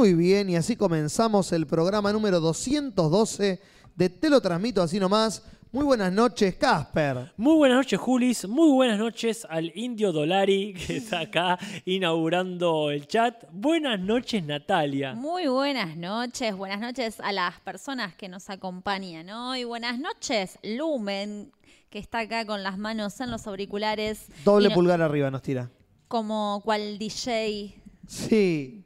[0.00, 3.60] Muy bien, y así comenzamos el programa número 212
[3.94, 5.42] de Te lo transmito así nomás.
[5.72, 7.34] Muy buenas noches, Casper.
[7.36, 8.48] Muy buenas noches, Julis.
[8.48, 13.44] Muy buenas noches al Indio Dolari que está acá inaugurando el chat.
[13.52, 15.12] Buenas noches, Natalia.
[15.12, 19.64] Muy buenas noches, buenas noches a las personas que nos acompañan hoy.
[19.64, 21.52] Buenas noches, Lumen,
[21.90, 24.28] que está acá con las manos en los auriculares.
[24.46, 25.70] Doble no- pulgar arriba nos tira.
[26.08, 27.82] Como cual DJ.
[28.08, 28.79] Sí.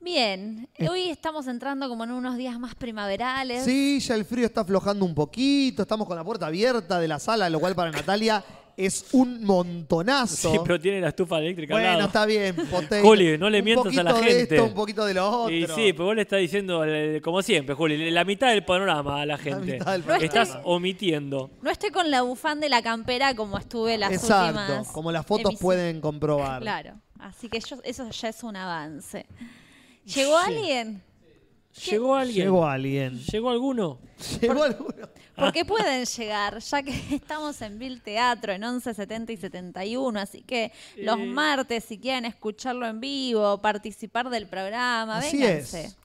[0.00, 3.64] Bien, hoy estamos entrando como en unos días más primaverales.
[3.64, 5.82] Sí, ya el frío está aflojando un poquito.
[5.82, 8.42] Estamos con la puerta abierta de la sala, lo cual para Natalia
[8.78, 10.52] es un montonazo.
[10.52, 12.06] Sí, pero tiene la estufa eléctrica al bueno, lado.
[12.06, 12.56] está bien.
[12.70, 14.54] pote- Juli, no le un mientas a la poquito de gente.
[14.56, 15.54] esto, un poquito de lo otro.
[15.54, 19.20] Y sí, pero vos le estás diciendo, eh, como siempre, Juli, la mitad del panorama
[19.20, 19.74] a la gente.
[19.74, 20.24] mitad del panorama.
[20.24, 21.50] Estás omitiendo.
[21.60, 24.88] No estoy con la bufanda de la campera como estuve las Exacto, últimas.
[24.88, 26.62] como las fotos pueden comprobar.
[26.62, 29.26] Claro, así que yo- eso ya es un avance.
[30.04, 31.02] ¿Llegó alguien?
[31.86, 32.44] ¿Llegó alguien?
[32.44, 33.18] Llegó alguien.
[33.20, 33.98] ¿Llegó alguno?
[34.40, 35.08] Llegó alguno.
[35.36, 40.42] Porque pueden llegar, ya que estamos en Vil Teatro en 11, 70 y 71, así
[40.42, 41.24] que los Eh.
[41.26, 45.84] martes, si quieren escucharlo en vivo, participar del programa, Así vénganse.
[45.84, 45.96] es.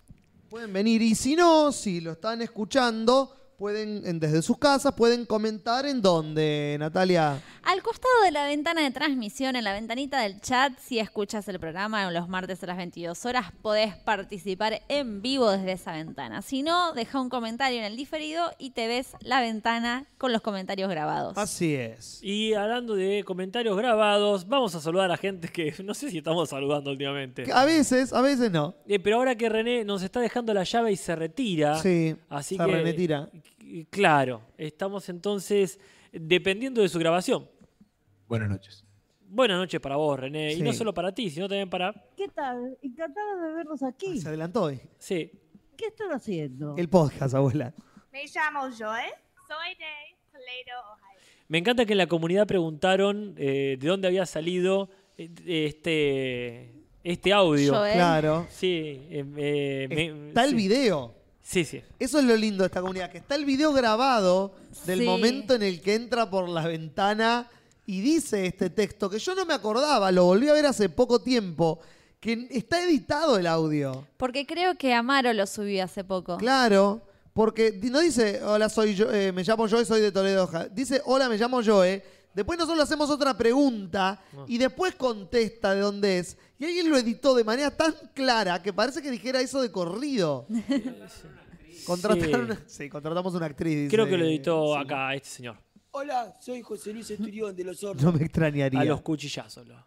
[0.50, 5.26] Pueden venir y si no, si lo están escuchando, pueden en- desde sus casas pueden
[5.26, 7.42] comentar en dónde, Natalia.
[7.64, 11.60] Al costado de la ventana de transmisión, en la ventanita del chat, si escuchas el
[11.60, 16.42] programa los martes a las 22 horas, podés participar en vivo desde esa ventana.
[16.42, 20.42] Si no, deja un comentario en el diferido y te ves la ventana con los
[20.42, 21.38] comentarios grabados.
[21.38, 22.20] Así es.
[22.22, 26.20] Y hablando de comentarios grabados, vamos a saludar a la gente que no sé si
[26.20, 27.46] estamos saludando últimamente.
[27.52, 28.76] A veces, a veces no.
[28.88, 31.80] Eh, pero ahora que René nos está dejando la llave y se retira.
[31.82, 32.72] Sí, Así se que.
[32.72, 33.30] René tira.
[33.32, 33.45] c-
[33.90, 35.80] Claro, estamos entonces
[36.12, 37.50] dependiendo de su grabación.
[38.28, 38.84] Buenas noches.
[39.28, 40.54] Buenas noches para vos, René.
[40.54, 41.94] Y no solo para ti, sino también para.
[42.16, 42.78] ¿Qué tal?
[42.82, 44.20] Encantada de verlos aquí.
[44.20, 44.80] Se adelantó hoy.
[44.98, 45.32] Sí.
[45.76, 46.76] ¿Qué están haciendo?
[46.78, 47.74] El podcast, abuela.
[48.14, 49.12] Me llamo Joel.
[49.48, 51.20] Soy de Toledo, Ohio.
[51.48, 56.72] Me encanta que en la comunidad preguntaron eh, de dónde había salido eh, este,
[57.04, 57.74] este audio.
[57.74, 57.94] Joel.
[57.94, 58.48] Claro.
[58.50, 59.02] Sí.
[59.10, 60.56] eh, eh, me- Está el sí.
[60.56, 61.14] video.
[61.48, 61.82] Sí, sí.
[62.00, 64.56] Eso es lo lindo de esta comunidad, que está el video grabado
[64.88, 65.06] del Sí.
[65.06, 67.48] momento en el que entra por la ventana
[67.86, 71.20] y dice este texto, que yo no me acordaba, lo volví a ver hace poco
[71.20, 71.80] tiempo,
[72.20, 74.08] que está editado el audio.
[74.18, 76.38] Porque creo que Amaro lo subió hace poco.
[76.38, 77.04] Claro,
[77.34, 80.48] porque di- no dice, hola, soy yo, eh, me llamo Joe, soy de Toledo.
[80.48, 80.66] Ja-".
[80.68, 82.04] Dice, hola, me llamo Joe.
[82.34, 86.38] Después nosotros le hacemos otra pregunta y después contesta de dónde es.
[86.58, 90.48] Y alguien lo editó de manera tan clara que parece que dijera eso de corrido.
[91.86, 92.90] Contrataron, sí.
[92.90, 93.76] contratamos una actriz.
[93.76, 95.58] dice- Creo que lo editó acá este señor.
[95.92, 98.04] Hola, soy José Luis Esturión de Los Hornos.
[98.04, 98.80] No me extrañaría.
[98.82, 99.68] A los cuchillazos.
[99.68, 99.86] lo-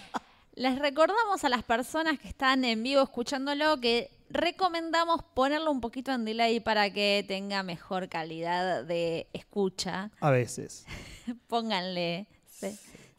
[0.54, 6.12] Les recordamos a las personas que están en vivo escuchándolo que recomendamos ponerlo un poquito
[6.12, 10.10] en delay para que tenga mejor calidad de escucha.
[10.18, 10.84] A veces.
[11.46, 12.26] Pónganle.
[12.50, 12.74] Se,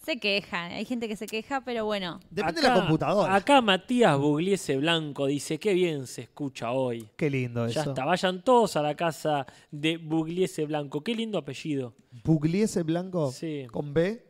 [0.08, 0.72] se quejan.
[0.72, 2.22] Hay gente que se queja, pero bueno.
[2.30, 3.36] Depende de la computadora.
[3.36, 7.10] Acá Matías Bugliese Blanco dice, qué bien se escucha hoy.
[7.18, 7.90] Qué lindo Ya eso.
[7.90, 11.04] está, vayan todos a la casa de Bugliese Blanco.
[11.04, 11.94] Qué lindo apellido.
[12.24, 13.68] Pugliese Blanco Sí.
[13.70, 14.24] con B.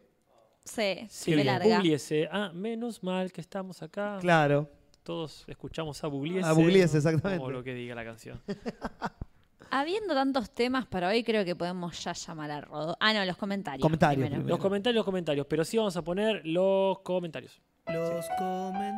[0.64, 1.78] Sí, Sí, me larga.
[1.78, 2.28] Bugliese.
[2.32, 4.18] Ah, menos mal que estamos acá.
[4.20, 4.68] Claro.
[5.04, 6.48] Todos escuchamos a Bugliese.
[6.50, 7.38] A Bugliese, exactamente.
[7.40, 8.42] Como lo que diga la canción.
[9.72, 12.98] Habiendo tantos temas para hoy, creo que podemos ya llamar a Rodo.
[13.00, 13.82] Ah, no, los comentarios.
[13.82, 14.36] Comentarios primero.
[14.36, 14.50] primero.
[14.50, 15.46] Los comentarios, los comentarios.
[15.48, 17.62] Pero sí vamos a poner los comentarios.
[17.88, 18.98] Los comentarios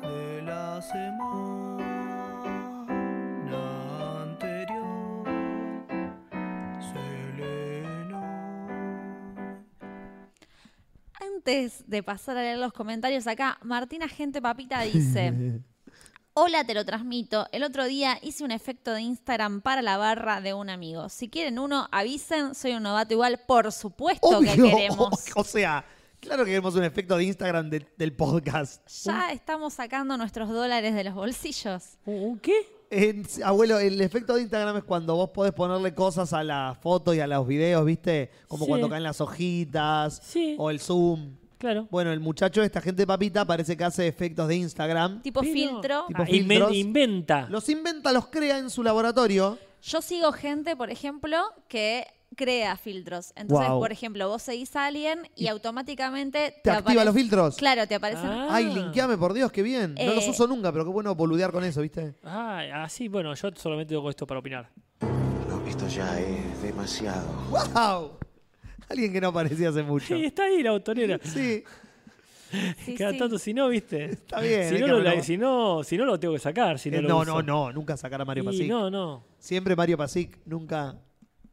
[0.00, 1.90] de la semana
[4.22, 5.00] anterior.
[11.20, 15.60] Antes de pasar a leer los comentarios acá, Martina Gente Papita dice:
[16.34, 17.46] Hola, te lo transmito.
[17.52, 21.08] El otro día hice un efecto de Instagram para la barra de un amigo.
[21.08, 22.54] Si quieren uno, avisen.
[22.54, 23.40] Soy un novato igual.
[23.46, 24.64] Por supuesto que Obvio.
[24.70, 25.24] queremos.
[25.34, 25.84] O sea,
[26.20, 28.88] claro que queremos un efecto de Instagram de- del podcast.
[29.04, 31.98] Ya estamos sacando nuestros dólares de los bolsillos.
[32.06, 32.54] ¿Un qué?
[32.90, 37.12] En- abuelo, el efecto de Instagram es cuando vos podés ponerle cosas a la foto
[37.12, 38.30] y a los videos, ¿viste?
[38.46, 38.68] Como Sí.
[38.68, 40.54] cuando caen las hojitas Sí.
[40.58, 41.36] o el zoom.
[41.60, 41.86] Claro.
[41.90, 45.20] Bueno, el muchacho, esta gente papita, parece que hace efectos de Instagram.
[45.20, 46.04] Tipo Pero- filtro.
[46.08, 46.74] Tipo Ah, inven- filtros.
[46.74, 47.46] inventa.
[47.50, 49.58] Los inventa, los crea en su laboratorio.
[49.82, 51.36] Yo sigo gente, por ejemplo,
[51.68, 53.32] que crea filtros.
[53.36, 53.78] Entonces, Guau.
[53.80, 57.56] por ejemplo, vos seguís a alguien y automáticamente ¿Te activa los filtros?
[57.56, 58.26] Claro, te aparecen.
[58.30, 58.48] Ah.
[58.50, 59.96] Ay, linkeame, por Dios, qué bien.
[59.96, 60.30] No los Eh.
[60.30, 62.14] uso nunca, pero qué bueno boludear con eso, ¿viste?
[62.24, 64.70] Ah, así, bueno, yo solamente tengo esto para opinar.
[65.48, 67.26] No, esto ya es demasiado.
[67.50, 68.12] ¡Wow!
[68.90, 70.06] Alguien que no aparecía hace mucho.
[70.16, 71.18] Sí, está ahí la botonera.
[71.24, 71.62] Sí,
[72.84, 73.18] Sí, Cada sí.
[73.18, 74.06] tanto, si no, viste.
[74.06, 74.68] está bien.
[74.68, 76.80] Si no, lo, si, no, si no, lo tengo que sacar.
[76.80, 77.24] Si no, Eh, lo no, uso.
[77.34, 78.68] no, no, nunca sacar a Mario Pasic.
[78.68, 79.22] no, no.
[79.38, 80.96] Siempre Mario Pasic, nunca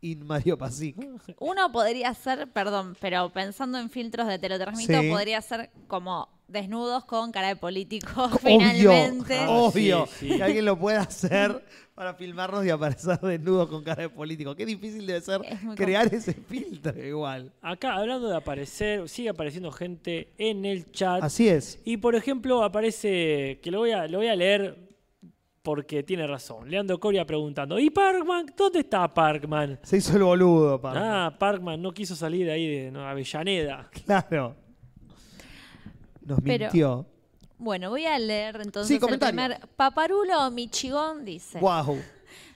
[0.01, 0.95] in Mario Pasic.
[1.38, 5.10] Uno podría ser, perdón, pero pensando en filtros de te lo transmito, Sí.
[5.12, 9.45] podría ser como desnudos con cara de político, Obvio, finalmente.
[9.48, 10.07] Obvio.
[10.07, 10.38] sí, sí.
[10.38, 11.63] Que alguien lo pueda hacer
[11.97, 14.55] para filmarnos y aparecer desnudo con cara de político.
[14.55, 17.51] Qué difícil debe ser Es crear ese filtro igual.
[17.59, 21.23] Acá, hablando de aparecer, sigue apareciendo gente en el chat.
[21.23, 21.81] Así es.
[21.85, 24.77] Y por ejemplo, aparece, que lo voy a, lo voy a leer
[25.63, 26.69] porque tiene razón.
[26.69, 28.45] Leandro Coria preguntando, ¿y Parkman?
[28.55, 29.79] ¿Dónde está Parkman?
[29.81, 30.94] Se hizo el boludo, pa.
[31.25, 33.89] Ah, Parkman no quiso salir de ahí de Avellaneda.
[34.05, 34.55] Claro.
[36.21, 37.05] Nos Pero- mintió.
[37.57, 39.68] Bueno, voy a leer entonces Sí, el primer.
[39.75, 42.00] Paparulo Michigón dice: Wow.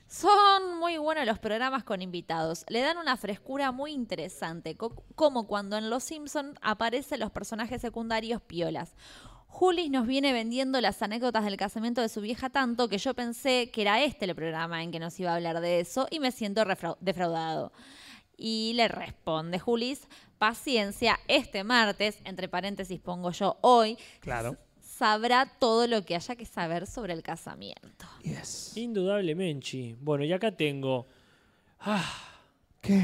[0.07, 2.65] Son muy buenos los programas con invitados.
[2.67, 7.81] Le dan una frescura muy interesante, co- como cuando en Los Simpson aparecen los personajes
[7.81, 8.93] secundarios piolas.
[9.47, 13.69] Julis nos viene vendiendo las anécdotas del casamiento de su vieja tanto que yo pensé
[13.71, 16.31] que era este el programa en que nos iba a hablar de eso y me
[16.31, 16.63] siento
[16.99, 17.71] defraudado.
[18.37, 20.07] Y le responde Julis,
[20.37, 24.57] paciencia, este martes, entre paréntesis pongo yo hoy, Claro.
[25.01, 28.05] Sabrá todo lo que haya que saber sobre el casamiento.
[28.21, 28.77] Yes.
[28.77, 29.95] Indudablemente.
[29.99, 31.07] Bueno, y acá tengo.
[31.79, 32.05] Ah,
[32.81, 33.01] ¿Qué?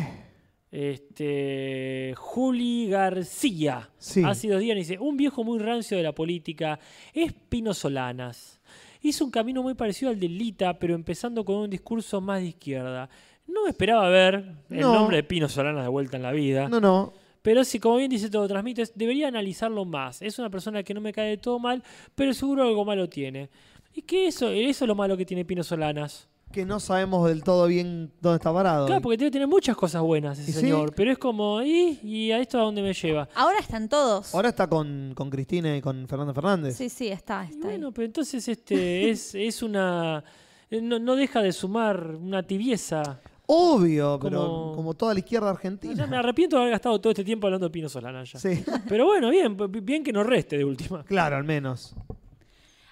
[0.71, 2.13] Este.
[2.15, 3.89] Juli García.
[3.97, 4.21] Sí.
[4.23, 6.79] Hace dos días dice: Un viejo muy rancio de la política
[7.13, 8.59] es Pino Solanas.
[9.01, 12.49] Hizo un camino muy parecido al de Lita, pero empezando con un discurso más de
[12.49, 13.09] izquierda.
[13.47, 14.35] No esperaba ver
[14.69, 14.93] el No.
[14.93, 16.69] nombre de Pino Solanas de vuelta en la vida.
[16.69, 17.13] No, no.
[17.41, 20.21] Pero si, como bien dice todo transmites, debería analizarlo más.
[20.21, 21.83] Es una persona que no me cae de todo mal,
[22.15, 23.49] pero seguro algo malo tiene.
[23.93, 24.49] ¿Y qué eso?
[24.49, 26.27] Eso es lo malo que tiene Pino Solanas.
[26.51, 28.85] Que no sabemos del todo bien dónde está parado.
[28.85, 32.39] Claro, porque debe tener muchas cosas buenas ese señor, pero es como, ¿y, ¿y a
[32.39, 33.27] esto a dónde me lleva?
[33.35, 34.33] Ahora están todos.
[34.33, 36.77] Ahora está con, con Cristina y con Fernando Fernández.
[36.77, 37.73] Sí, sí, está, Y está ahí.
[37.73, 40.23] bueno, pero entonces este es, es una...
[40.69, 43.19] No, no deja de sumar una tibieza.
[43.49, 46.05] Obvio, pero Como- como toda la izquierda Ya argentina.
[46.05, 48.39] me arrepiento de haber gastado todo este tiempo hablando de Pino Solanas ya.
[48.39, 48.61] Sí.
[48.89, 49.55] Pero bueno, bien,
[49.85, 51.03] bien que no reste de última.
[51.05, 51.95] Claro, al menos.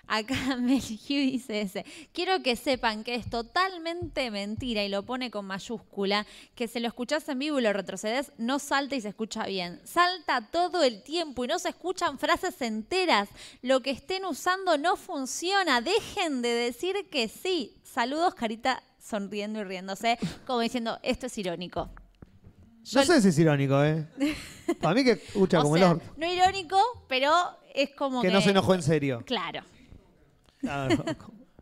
[0.07, 1.83] Acá Mel Hugh dice ese.
[2.13, 6.25] Quiero que sepan que es totalmente mentira y lo pone con mayúscula,
[6.55, 9.81] que si lo escuchás en vivo y lo retrocedes, no salta y se escucha bien.
[9.83, 13.27] Salta todo el tiempo y no se escuchan frases enteras.
[13.61, 15.81] Lo que estén usando no funciona.
[15.81, 17.75] Dejen de decir que sí.
[17.83, 21.89] Saludos, Carita sonriendo y riéndose, como diciendo, esto es irónico.
[22.93, 24.05] No Yo- sé si es irónico, ¿eh?
[24.81, 26.05] Para mí que escucha como sea, el orto.
[26.17, 27.31] no irónico, pero
[27.73, 28.27] es como que...
[28.29, 29.21] Que no se enojó en serio.
[29.25, 29.61] Claro.
[30.59, 31.03] Claro.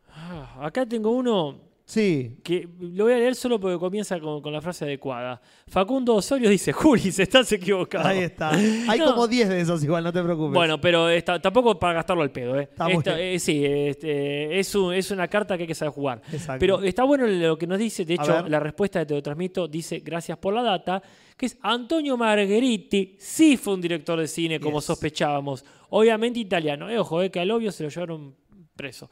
[0.09, 2.37] Ah, Acá tengo uno Sí.
[2.43, 5.41] que lo voy a leer solo porque comienza con, con la frase adecuada.
[5.67, 8.07] Facundo Osorio dice, Juli, se estás equivocado.
[8.07, 8.51] Ahí está.
[8.51, 9.07] Hay No.
[9.11, 10.53] como 10 de esos igual, no te preocupes.
[10.53, 12.69] Bueno, pero está- tampoco para gastarlo al pedo, ¿eh?
[12.89, 16.21] Esta- eh, sí, este, es, un- es una carta que hay que saber jugar.
[16.31, 16.59] Exacto.
[16.59, 19.67] Pero está bueno lo que nos dice, de hecho, la respuesta de Te lo transmito
[19.67, 21.01] dice, gracias por la data,
[21.35, 24.85] que es Antonio Margheriti, sí fue un director de cine, como Yes.
[24.85, 25.65] sospechábamos.
[25.89, 28.35] Obviamente italiano, eh, ojo, eh, que al obvio se lo llevaron
[28.75, 29.09] preso.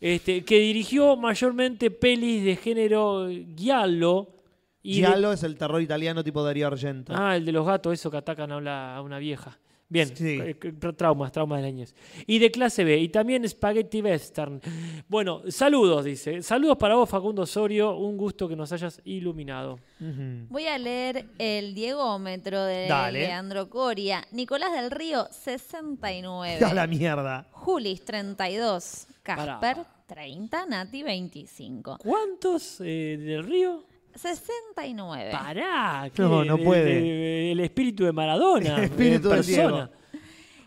[0.00, 4.28] Este, que dirigió mayormente pelis de género giallo.
[4.82, 7.12] y de- Giallo es el terror italiano tipo Darío Argento.
[7.16, 9.58] Ah, el de los gatos, eso que atacan a una, a una vieja.
[9.88, 10.38] Bien, Sí.
[10.40, 11.94] eh, eh, traumas, traumas de la niñez.
[12.26, 14.60] Y de clase B, y también Spaghetti Western.
[15.08, 16.42] Bueno, saludos, dice.
[16.42, 17.94] Saludos para vos, Facundo Osorio.
[17.96, 19.78] Un gusto que nos hayas iluminado.
[20.48, 23.20] Voy a leer el Diegómetro de Dale.
[23.20, 24.26] Leandro Coria.
[24.32, 26.58] Nicolás del Río, 69.
[26.64, 27.46] A la mierda.
[27.52, 29.06] Julis, 32.
[29.24, 29.58] Pará.
[29.60, 30.66] Casper, 30.
[30.66, 31.98] Nati, 25.
[31.98, 33.84] ¿Cuántos eh, del río?
[34.14, 35.30] 69.
[35.32, 36.04] Pará.
[36.04, 36.12] No,
[36.42, 36.48] ¿qué?
[36.48, 36.84] no De- puede.
[37.00, 38.76] de- el espíritu de Maradona.
[38.78, 39.90] El espíritu en del persona.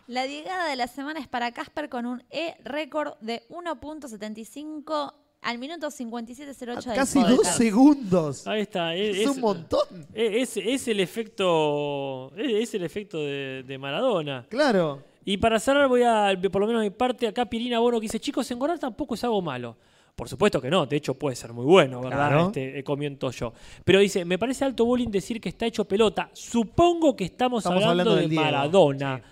[0.06, 5.12] La llegada de la semana es para Casper con un E récord de 1.75
[5.42, 7.58] al minuto 57.08 del Casi dos podcast.
[7.58, 8.46] segundos.
[8.46, 8.94] Ahí está.
[8.94, 9.86] Es, Es, un montón.
[10.14, 12.32] es- es el efecto.
[12.36, 14.46] Es es el efecto de, de Maradona.
[14.48, 15.04] Claro.
[15.30, 18.18] Y para cerrar voy a, por lo menos mi parte, acá Pirina Bono que dice,
[18.18, 19.76] chicos, engordar tampoco es algo malo.
[20.16, 22.28] Por supuesto que no, de hecho puede ser muy bueno, ¿verdad?
[22.28, 22.46] Claro.
[22.46, 23.52] Este, eh, comiento yo.
[23.84, 26.30] Pero dice, me parece alto bullying decir que está hecho pelota.
[26.32, 29.22] Supongo que estamos, Estamos hablando, hablando de del Diego, Maradona.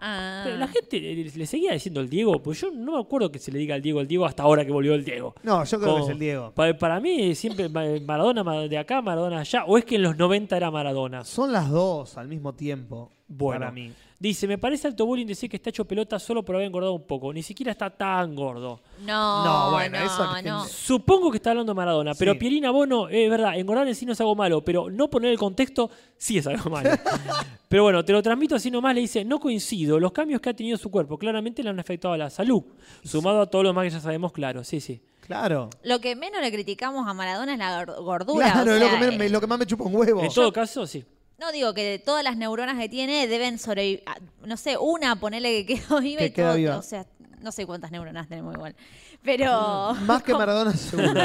[0.00, 0.40] Ah.
[0.44, 3.38] Pero la gente le, le seguía diciendo el Diego, pues yo no me acuerdo que
[3.38, 5.34] se le diga el Diego al Diego hasta ahora que volvió el Diego.
[5.42, 6.52] No, yo creo que es el Diego.
[6.54, 10.02] Pa- Para, mí siempre Ma- Maradona ma- de acá, Maradona allá, o es que en
[10.02, 11.22] los 90 era Maradona.
[11.24, 13.10] Son las dos al mismo tiempo.
[13.28, 13.60] Bueno.
[13.60, 13.92] Para mí.
[14.20, 17.06] Dice, me parece alto bullying decir que está hecho pelota solo por haber engordado un
[17.06, 17.32] poco.
[17.32, 18.80] Ni siquiera está tan gordo.
[19.06, 20.64] No, No, no, bueno, eso no.
[20.64, 22.38] Supongo que está hablando de Maradona, pero Sí.
[22.40, 25.38] Pierina Bono, es verdad, engordar en sí no es algo malo, pero no poner el
[25.38, 26.90] contexto sí es algo malo.
[27.68, 30.54] pero bueno, te lo transmito así nomás, le dice, no coincido, los cambios que ha
[30.54, 32.64] tenido su cuerpo claramente le han afectado a la salud,
[33.04, 35.00] sumado a todo lo más que ya sabemos, claro, sí, sí.
[35.20, 35.70] Claro.
[35.84, 38.50] Lo que menos le criticamos a Maradona es la gor- gordura.
[38.50, 39.94] Claro, o es lo, sea, que me- eh, me- lo que más me chupa un
[39.94, 40.22] huevo.
[40.24, 41.04] En todo caso, sí.
[41.38, 44.02] No digo que todas las neuronas que tiene deben sobrevivir.
[44.06, 46.56] ah, No sé, una, ponele que quedó viva Que y queda todo.
[46.56, 46.76] viva.
[46.78, 47.06] O sea,
[47.40, 48.74] no sé cuántas neuronas tenemos igual.
[49.22, 49.94] Pero.
[50.06, 51.20] Más que Maradona seguro.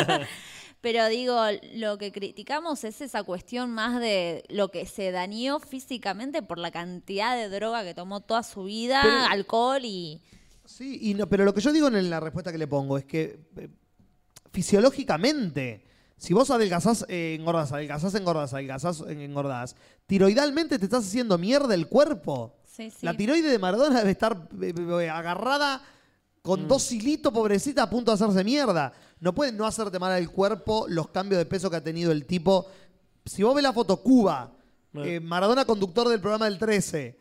[0.81, 1.39] Pero digo,
[1.75, 6.71] lo que criticamos es esa cuestión más de lo que se dañó físicamente por la
[6.71, 10.21] cantidad de droga que tomó toda su vida, Pero- alcohol y.
[10.65, 13.03] Sí, y no, pero lo que yo digo en la respuesta que le pongo es
[13.05, 13.69] que eh,
[14.53, 15.83] fisiológicamente,
[16.23, 19.75] si vos adelgazás, eh, engordás, adelgazás, engordás, adelgazás, eh, engordás,
[20.05, 22.55] tiroidalmente te estás haciendo mierda el cuerpo.
[22.63, 23.05] Sí, sí.
[23.05, 25.81] La tiroide de Maradona debe estar eh, eh, agarrada
[26.41, 28.93] con dos hilitos, pobrecita, a punto de hacerse mierda.
[29.19, 32.25] No puede no hacerte mal al cuerpo los cambios de peso que ha tenido el
[32.25, 32.67] tipo.
[33.25, 34.49] Si vos ves la foto Cuba,
[34.93, 37.19] eh, Maradona conductor del programa del 13,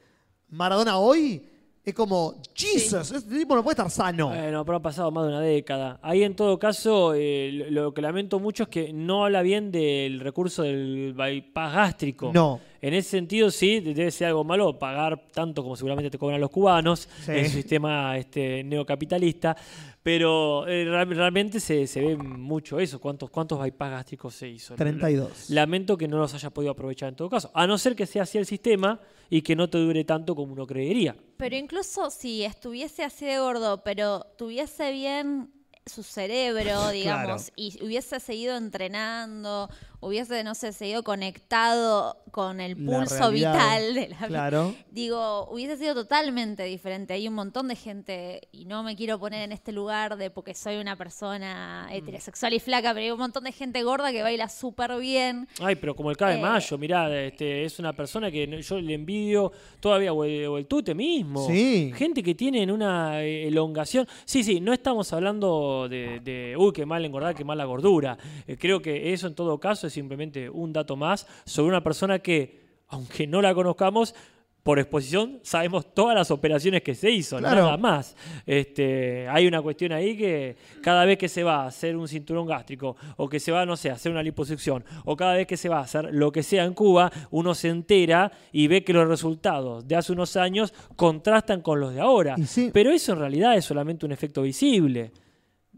[0.51, 1.51] Maradona hoy,
[1.85, 4.29] es como, Jesus, este tipo no puede estar sano.
[4.29, 5.99] Bueno, pero ha pasado más de una década.
[6.03, 10.21] Ahí en todo caso, eh, lo, que lamento mucho es que no habla bien del
[10.21, 12.31] recurso del bypass gástrico.
[12.33, 12.61] No.
[12.81, 16.41] En ese sentido, sí, de- debe ser algo malo pagar tanto como seguramente te cobran
[16.41, 17.33] los cubanos Sí.
[17.33, 19.57] en su sistema este, neocapitalista.
[20.03, 23.01] Pero eh, real- realmente se, se ve mucho eso.
[23.01, 24.75] ¿Cuántos, ¿Cuántos bypass gástricos se hizo?
[24.75, 25.51] 32.
[25.51, 27.51] Lamento que no los haya podido aprovechar en todo caso.
[27.55, 29.01] A no ser que sea así el sistema
[29.33, 31.17] y que no te dure tanto como uno creería.
[31.39, 35.51] Pero incluso si estuviese así de gordo, pero tuviese bien
[35.87, 39.71] su cerebro, digamos, y hubiese seguido entrenando,
[40.03, 44.75] hubiese, no sé, seguido conectado con el pulso vital de la claro.
[44.91, 47.15] Digo, hubiese sido totalmente diferente.
[47.15, 50.55] Hay un montón de gente, y no me quiero poner en este lugar de porque
[50.55, 51.93] soy una persona Mm.
[51.95, 55.47] heterosexual y flaca, pero hay un montón de gente gorda que baila súper bien.
[55.61, 56.43] Ay, pero como el K de Eh.
[56.43, 60.67] Mayo, mirá, este, es una persona que yo le envidio todavía, o el, o el
[60.67, 61.47] Tute mismo.
[61.47, 61.93] Sí.
[61.95, 64.07] Gente que tiene una eh, elongación.
[64.25, 68.17] Sí, sí, no estamos hablando de, de, uy, qué mal engordar, qué mala gordura.
[68.47, 72.19] Eh, creo que eso en todo caso es simplemente un dato más sobre una persona
[72.19, 74.15] que, aunque no la conozcamos,
[74.63, 77.63] por exposición sabemos todas las operaciones que se hizo, Claro.
[77.65, 78.15] nada más.
[78.47, 82.47] Este, hay una cuestión ahí que cada vez que se va a hacer un cinturón
[82.47, 85.57] gástrico o que se va, no sé, a hacer una liposucción o cada vez que
[85.57, 88.93] se va a hacer lo que sea en Cuba, uno se entera y ve que
[88.93, 92.37] los resultados de hace unos años contrastan con los de ahora.
[92.47, 92.71] Sí.
[92.73, 95.11] Pero eso en realidad es solamente un efecto visible.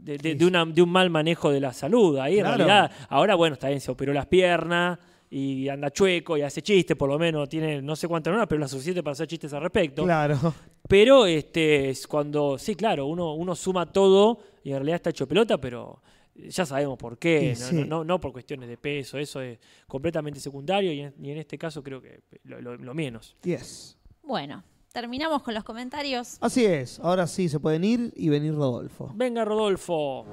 [0.04, 2.18] De, de- de una- de un mal manejo de la salud.
[2.18, 4.98] Ahí en realidad, ahora bueno, está bien, se operó las piernas
[5.30, 8.60] y anda chueco y hace chistes, por lo menos tiene no sé cuántas neuronas, pero
[8.60, 10.04] la suficiente para hacer chistes al respecto.
[10.04, 10.38] Claro.
[10.86, 15.26] Pero este es cuando, sí, claro, uno, uno suma todo y en realidad está hecho
[15.26, 16.02] pelota, pero
[16.36, 17.74] ya sabemos por qué, no, sí.
[17.76, 21.38] no, no- no por cuestiones de peso, eso es completamente secundario y en, y en
[21.38, 23.34] este caso creo que lo, lo- lo menos.
[23.42, 23.96] Yes.
[24.22, 24.62] Bueno,
[24.94, 26.38] terminamos con los comentarios.
[26.40, 27.00] Así es.
[27.00, 29.10] Ahora sí se pueden ir y venir Rodolfo.
[29.16, 30.24] Venga, Rodolfo.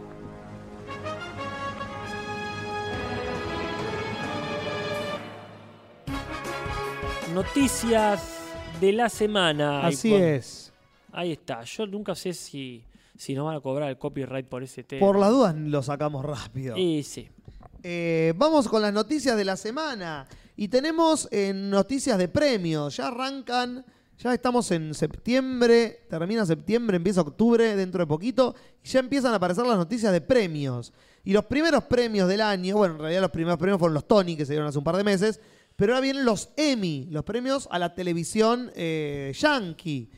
[7.33, 8.21] Noticias
[8.79, 9.87] de la semana.
[9.87, 10.71] Así es.
[11.11, 11.63] Ahí está.
[11.63, 12.83] Yo nunca sé si,
[13.17, 14.99] si nos van a cobrar el copyright por ese tema.
[14.99, 16.77] Por las dudas lo sacamos rápido.
[16.77, 17.27] Y sí.
[17.81, 20.27] Eh, vamos con las noticias de la semana.
[20.55, 22.97] Y tenemos eh, noticias de premios.
[22.97, 23.83] Ya arrancan,
[24.21, 29.37] ya estamos en septiembre, termina septiembre, empieza octubre, dentro de poquito, y ya empiezan a
[29.37, 30.93] aparecer las noticias de premios.
[31.23, 34.35] Y los primeros premios del año, bueno, en realidad los primeros premios fueron los Tony,
[34.35, 35.39] que se dieron hace un par de meses,
[35.75, 40.11] pero ahora vienen los Emmy, los premios a la televisión eh, yankee.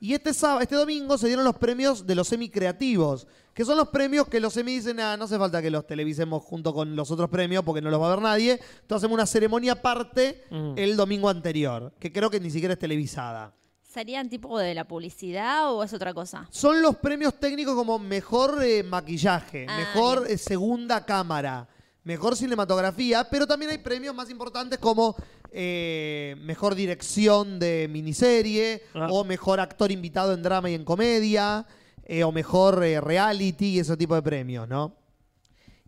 [0.00, 3.76] Y este, sábado, este domingo se dieron los premios de los Emmy creativos, que son
[3.76, 6.94] los premios que los Emmy dicen, ah, no hace falta que los televisemos junto con
[6.94, 8.52] los otros premios porque no los va a ver nadie.
[8.52, 10.74] Entonces hacemos una ceremonia aparte Mm.
[10.76, 13.54] el domingo anterior, que creo que ni siquiera es televisada.
[13.82, 16.46] ¿Serían tipo de la publicidad o es otra cosa?
[16.50, 21.66] Son los premios técnicos como mejor eh, maquillaje, Ah, mejor eh, segunda cámara,
[22.08, 25.14] mejor cinematografía, pero también hay premios más importantes como
[25.52, 29.08] eh, mejor dirección de miniserie Ah.
[29.10, 31.66] o mejor actor invitado en drama y en comedia.
[32.10, 34.94] eh, o mejor eh, reality y ese tipo de premios, ¿no?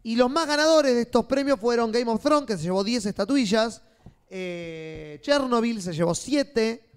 [0.03, 3.07] Y los más ganadores de estos premios fueron Game of Thrones, que se llevó 10
[3.07, 3.81] estatuillas,
[5.23, 6.90] Chernobyl se llevó 7,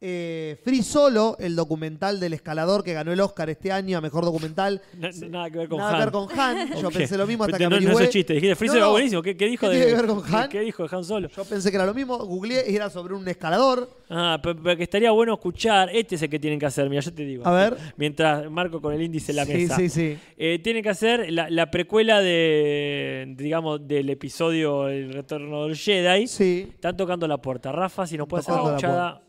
[0.00, 4.24] eh, Free Solo, el documental del escalador que ganó el Oscar este año a mejor
[4.24, 4.82] documental.
[4.98, 5.98] Na- nada que ver con Nada Han.
[5.98, 6.74] que ver con Han.
[6.82, 7.92] Yo pensé lo mismo hasta Pero que no, no, averigüé.
[7.94, 8.34] eso es chiste.
[8.34, 8.90] Dijiste, No, era no.
[8.90, 9.22] buenísimo.
[9.22, 10.48] ¿Qué, qué dijo ¿Qué de tiene que ver con ¿qué- Han?
[10.50, 11.28] ¿Qué dijo de Han Solo?
[11.28, 12.18] Yo pensé que era lo mismo.
[12.18, 13.88] Googleé y era sobre un escalador.
[14.10, 15.88] Ah, pero, pero que estaría bueno escuchar.
[15.92, 16.88] Este es el que tienen que hacer.
[16.90, 17.46] Mira, yo te digo.
[17.46, 17.76] A ver.
[17.96, 19.76] Mientras Marco con el índice en la Sí, mesa.
[19.76, 20.18] sí, sí.
[20.36, 26.26] Eh, tienen que hacer la, la precuela de, digamos, del episodio El Retorno del Jedi.
[26.26, 26.68] Sí.
[26.74, 27.72] Están tocando la puerta.
[27.72, 29.22] Rafa, si nos puede hacer la la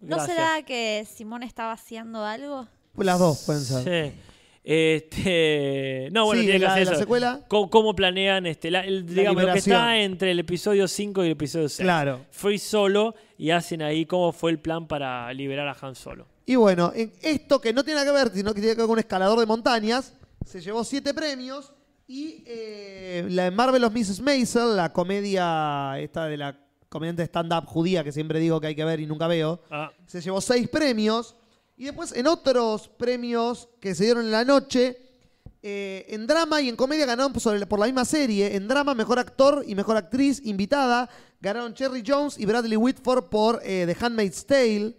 [0.00, 2.66] ¿No será que Simón estaba haciendo algo?
[2.94, 4.12] Pues las dos pueden ser.
[4.12, 4.20] Sí.
[4.70, 7.00] Este, no, bueno, Sí, tiene que la- hacer la eso.
[7.00, 7.40] secuela.
[7.48, 9.76] ¿Cómo, cómo planean este, la- el- digamos, lo que liberación.
[9.76, 11.84] está entre el episodio 5 y el episodio 6?
[11.84, 12.26] Claro.
[12.30, 16.26] Free Solo y hacen ahí cómo fue el plan para liberar a Han Solo.
[16.46, 18.86] Y bueno, en esto que no tiene nada que ver, sino que tiene que ver
[18.86, 20.14] con un escalador de montañas,
[20.46, 21.72] se llevó siete premios.
[22.06, 24.20] Y eh, la de Marvel of Mrs.
[24.20, 28.84] Maisel, la comedia esta de la comediante stand-up judía que siempre digo que hay que
[28.84, 31.36] ver y nunca veo, Ah, se llevó seis premios.
[31.76, 34.96] Y después en otros premios que se dieron en la noche,
[35.62, 38.54] eh, en drama y en comedia ganaron por, sobre- por la misma serie.
[38.56, 41.08] En drama, mejor actor y mejor actriz invitada.
[41.40, 44.94] Ganaron Cherry Jones y Bradley Whitford por eh, The Handmaid's Tale,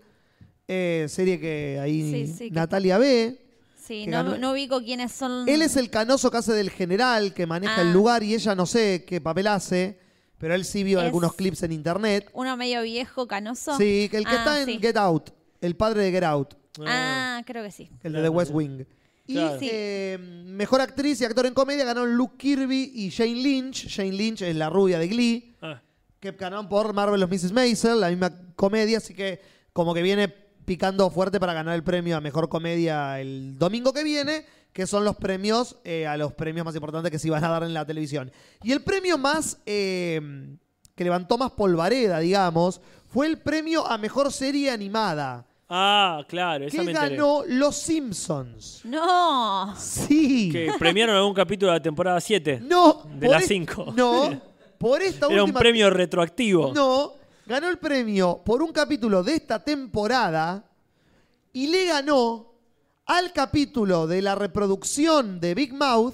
[0.68, 3.46] eh, serie que ahí Sí, sí, que- Natalia ve.
[3.84, 5.50] Sí, Que no, no ubico quiénes son.
[5.50, 7.82] Él es el canoso que hace del general, que maneja Ah.
[7.82, 10.00] el lugar y ella no sé qué papel hace,
[10.40, 12.30] pero él sí vio Es- algunos clips en internet.
[12.34, 13.78] Uno medio viejo, canoso.
[13.78, 14.80] Sí, que el que Ah, está en sí.
[14.82, 15.30] Get Out,
[15.62, 16.56] el padre de Get Out.
[16.88, 17.90] Ah, creo que sí.
[18.04, 18.86] El de The West Wing.
[19.28, 19.60] Y Claro.
[19.62, 23.88] Eh, mejor actriz y actor en comedia ganaron Luke Kirby y Jane Lynch.
[23.94, 25.82] Jane Lynch es la rubia de Glee, ah.
[26.20, 27.52] que ganaron por Marvel of Mrs.
[27.52, 29.40] Maisel, la misma comedia, así que
[29.72, 34.04] como que viene picando fuerte para ganar el premio a mejor comedia el domingo que
[34.04, 37.50] viene, que son los premios eh, a los premios más importantes que se iban a
[37.50, 38.32] dar en la televisión.
[38.64, 40.22] Y el premio más eh,
[40.96, 45.46] que levantó más polvareda, digamos, fue el premio a mejor serie animada.
[45.72, 47.16] Ah, claro, esa que me enteré.
[47.16, 48.82] ganó Los Simpsons.
[48.86, 49.76] No.
[49.78, 50.50] Sí.
[50.52, 52.60] Que premiaron algún capítulo de la temporada 7.
[52.64, 53.04] No.
[53.16, 53.94] De las es- 5.
[53.96, 54.42] No.
[54.80, 56.72] Por esta Era un premio retroactivo.
[56.74, 57.14] No.
[57.46, 60.64] Ganó el premio por un capítulo de esta temporada
[61.52, 62.49] y le ganó
[63.10, 66.14] al capítulo de la reproducción de Big Mouth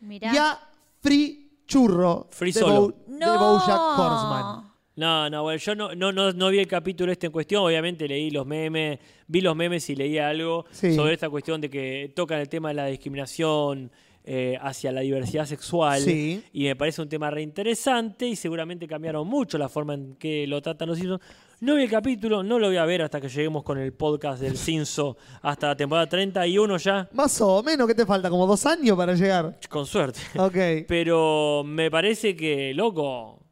[0.00, 0.32] Mirá.
[0.32, 0.58] y a
[1.00, 2.80] Free Churro Free de, Solo.
[2.80, 4.68] Bo- de Bojack Horseman.
[4.96, 7.62] No, no, bueno, yo no, no, no, no vi el capítulo este en cuestión.
[7.64, 10.94] Obviamente leí los memes, vi los memes y leí algo Sí.
[10.94, 13.90] sobre esta cuestión de que tocan el tema de la discriminación
[14.24, 16.00] eh, hacia la diversidad sexual.
[16.02, 16.42] Sí.
[16.52, 20.60] Y me parece un tema reinteresante y seguramente cambiaron mucho la forma en que lo
[20.60, 21.22] tratan los Simpsons.
[21.60, 24.40] No vi el capítulo, no lo voy a ver hasta que lleguemos con el podcast
[24.40, 28.30] del Cinso hasta la temporada 31 ya, Más o menos, ¿qué te falta?
[28.30, 29.58] ¿Como dos años para llegar?
[29.68, 30.20] con suerte.
[30.36, 30.54] Ok.
[30.88, 33.42] Pero me parece que, loco,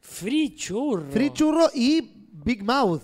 [0.00, 1.06] Free Churro.
[1.12, 2.00] Free Churro y
[2.32, 3.02] Big Mouth,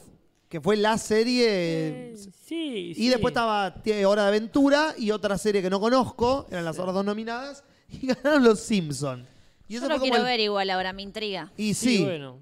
[0.49, 2.15] que fue la serie...
[2.45, 3.09] Sí, Y sí.
[3.11, 3.73] después estaba
[4.07, 8.09] Hora de Aventura y otra serie que no conozco, eran las otras dos nominadas, y
[8.09, 9.25] ganaron Los Simpsons.
[9.69, 11.53] Y Yo eso lo quiero el- ver igual ahora, me intriga.
[11.57, 12.41] Y Sí, sí, bueno.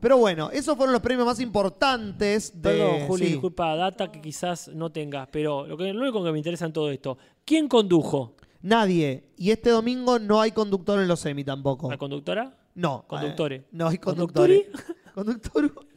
[0.00, 2.70] Pero bueno, esos fueron los premios más importantes de...
[2.70, 3.32] Perdón, Juli, sí.
[3.32, 6.72] disculpa, data que quizás no tengas, pero lo, que, lo único que me interesa en
[6.72, 8.34] todo esto, ¿quién condujo?
[8.62, 9.24] Nadie.
[9.36, 11.90] Y este domingo no hay conductor en los semi tampoco.
[11.90, 12.56] ¿La conductora?
[12.74, 13.04] No.
[13.06, 13.62] Conductores.
[13.62, 14.64] eh, no hay ¿Conductori?
[14.64, 14.96] conductores.
[15.14, 15.72] Conductor.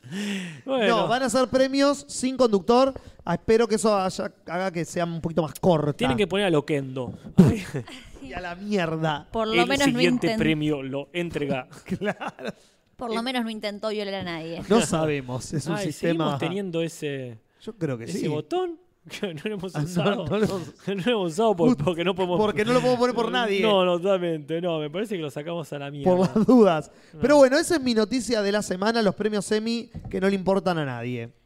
[0.65, 2.93] Bueno, No, van a ser premios sin conductor.
[3.23, 5.93] Ah, espero que eso haya- haga que sea un poquito más corta.
[5.93, 7.13] tienen que poner a Loquendo.
[8.23, 9.27] Y a la mierda.
[9.31, 11.67] Por lo El menos siguiente premio lo entrega.
[12.99, 14.61] Por lo menos no intentó violar a nadie.
[14.69, 15.51] No sabemos.
[15.53, 16.11] Es un Ay, sistema...
[16.25, 18.27] seguimos teniendo ese, Yo creo que ese sí.
[18.27, 18.77] botón
[19.19, 20.25] que no lo hemos Ah, no, usado.
[20.27, 22.37] no lo hemos- No lo hemos usado por- porque no podemos...
[22.39, 23.61] Porque no lo podemos poner por nadie.
[23.61, 24.61] No, no, totalmente.
[24.61, 26.11] No, me parece que lo sacamos a la mierda.
[26.15, 26.91] por las dudas.
[27.19, 30.35] Pero bueno, esa es mi noticia de la semana, los premios Emmy que no le
[30.35, 31.31] importan a nadie.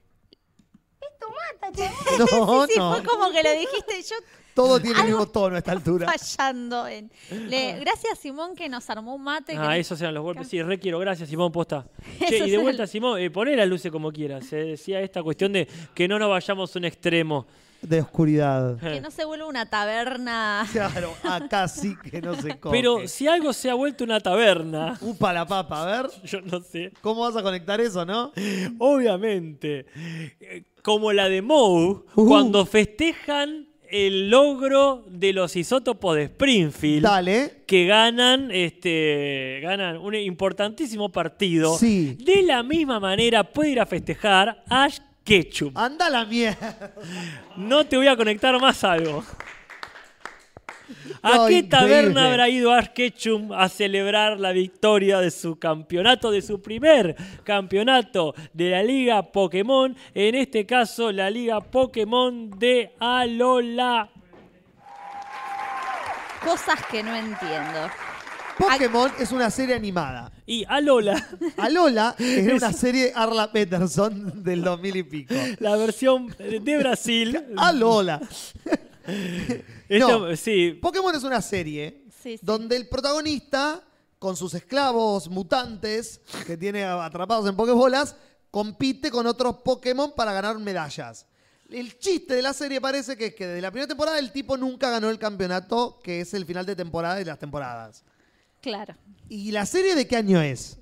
[2.19, 2.93] No, sí, no.
[2.93, 4.15] fue como que lo dijiste yo
[4.53, 6.05] Todo tiene el mismo tono a esta altura.
[6.11, 6.87] fallando.
[6.87, 7.09] En...
[7.49, 9.55] Le- Gracias, Simón, que nos armó un mate.
[9.57, 10.47] Ah, que- esos eran los golpes.
[10.47, 10.99] Sí, re quiero.
[10.99, 11.85] Gracias, Simón Posta.
[12.19, 14.45] Che, Esos y de vuelta, Simón, eh, poné las luces como quieras.
[14.45, 17.47] Se decía esta cuestión de que no nos vayamos a un extremo.
[17.81, 18.77] De oscuridad.
[18.79, 20.65] Que no se vuelva una taberna.
[20.71, 22.77] Claro, acá sí que no se come.
[22.77, 26.11] Pero si algo se ha vuelto una taberna, Upa la papa, a ver.
[26.23, 26.93] yo no sé.
[27.01, 28.31] ¿Cómo vas a conectar eso, no?
[28.79, 29.85] Obviamente,
[30.39, 32.27] eh, como la de Moe, Uh.
[32.27, 37.03] cuando festejan el logro de los isótopos de Springfield.
[37.03, 37.63] Dale.
[37.67, 41.77] que ganan este ganan un importantísimo partido.
[41.77, 42.17] Sí.
[42.19, 45.71] De la misma manera puede ir a festejar Ash Ketchum.
[45.75, 46.91] Anda la mierda.
[47.55, 49.23] No te voy a conectar más algo.
[51.21, 51.69] ¿A No, qué increíble.
[51.69, 57.15] taberna habrá ido Ash Ketchum a celebrar la victoria de su campeonato, de su primer
[57.43, 59.95] campeonato de la Liga Pokémon?
[60.13, 64.09] En este caso, la Liga Pokémon de Alola.
[66.43, 67.89] Cosas que no entiendo.
[68.57, 70.31] Pokémon es una serie animada.
[70.45, 71.25] Y Alola,
[71.57, 75.33] Alola era una serie de Arla Peterson del 2000 y pico.
[75.59, 77.41] la versión de Brasil.
[77.57, 78.19] Alola.
[79.97, 80.35] Esto- No.
[80.35, 82.39] Sí, Pokémon es una serie Sí, sí.
[82.41, 83.83] donde el protagonista,
[84.19, 88.15] con sus esclavos mutantes que tiene atrapados en Pokébolas,
[88.49, 91.25] compite con otros Pokémon para ganar medallas.
[91.69, 94.55] El chiste de la serie parece que es que desde la primera temporada el tipo
[94.57, 98.03] nunca ganó el campeonato, que es el final de temporada de las temporadas.
[98.61, 98.95] Claro.
[99.27, 100.77] ¿Y la serie de qué año es?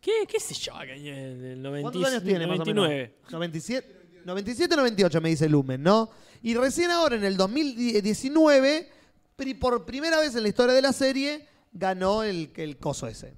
[0.00, 0.72] ¿qué, qué sé yo?
[0.80, 2.46] que en el 90 ¿Cuántos años tiene?
[2.46, 2.84] más o menos?
[2.86, 3.14] 99.
[3.30, 6.10] 97, 97 98 me dice Lumen, ¿no?
[6.42, 8.88] Y recién ahora, en el 2019,
[9.36, 13.34] pri- por primera vez en la historia de la serie, ganó el, el coso ese.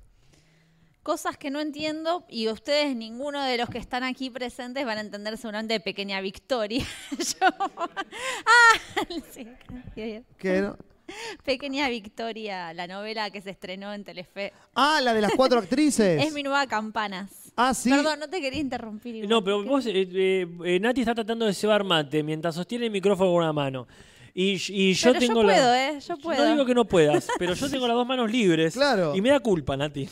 [1.03, 5.01] Cosas que no entiendo y ustedes, ninguno de los que están aquí presentes, van a
[5.01, 6.85] entender seguramente de Pequeña Victoria.
[7.19, 7.47] Yo.
[7.59, 9.47] Ah, sí.
[10.37, 10.77] ¿Qué no?
[11.45, 14.53] Pequeña Victoria, la novela que se estrenó en Telefe.
[14.75, 16.25] Ah, la de las cuatro actrices.
[16.25, 17.31] Es mi nueva Campanas.
[17.57, 17.91] Ah, sí.
[17.91, 19.17] Perdón, no te quería interrumpir.
[19.17, 19.29] igual.
[19.29, 22.91] No, pero vos, eh, eh, eh, Nati está tratando de cebar mate mientras sostiene el
[22.93, 23.87] micrófono con una mano.
[24.33, 25.99] Y, y yo Pero yo tengo la- puedo, ¿eh?
[26.07, 26.45] Yo puedo.
[26.45, 28.75] No digo que no puedas, pero yo tengo las dos manos libres.
[28.75, 29.15] Claro.
[29.17, 30.09] Y me da culpa, Nati.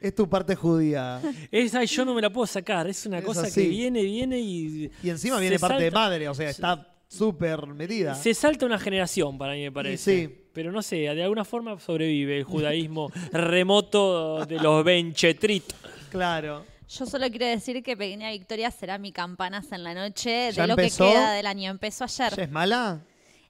[0.00, 1.20] Es tu parte judía.
[1.50, 2.86] Esa yo no me la puedo sacar.
[2.86, 3.62] Es una Es cosa así.
[3.64, 4.90] que viene, viene y.
[5.02, 8.14] Y encima viene parte de madre, o sea, está súper metida.
[8.14, 10.26] Se salta una generación, para mí me parece.
[10.28, 10.36] sí.
[10.52, 15.62] Pero no sé, de alguna forma sobrevive el judaísmo remoto de los Benchetrit.
[16.10, 16.64] Claro.
[16.88, 20.66] Yo solo quiero decir que Pequeña Victoria será mi Campanas en la noche ¿Ya de
[20.66, 21.04] lo empezó?
[21.06, 21.70] que queda del año.
[21.70, 22.34] Empezó ayer.
[22.36, 23.00] ¿Ya es mala?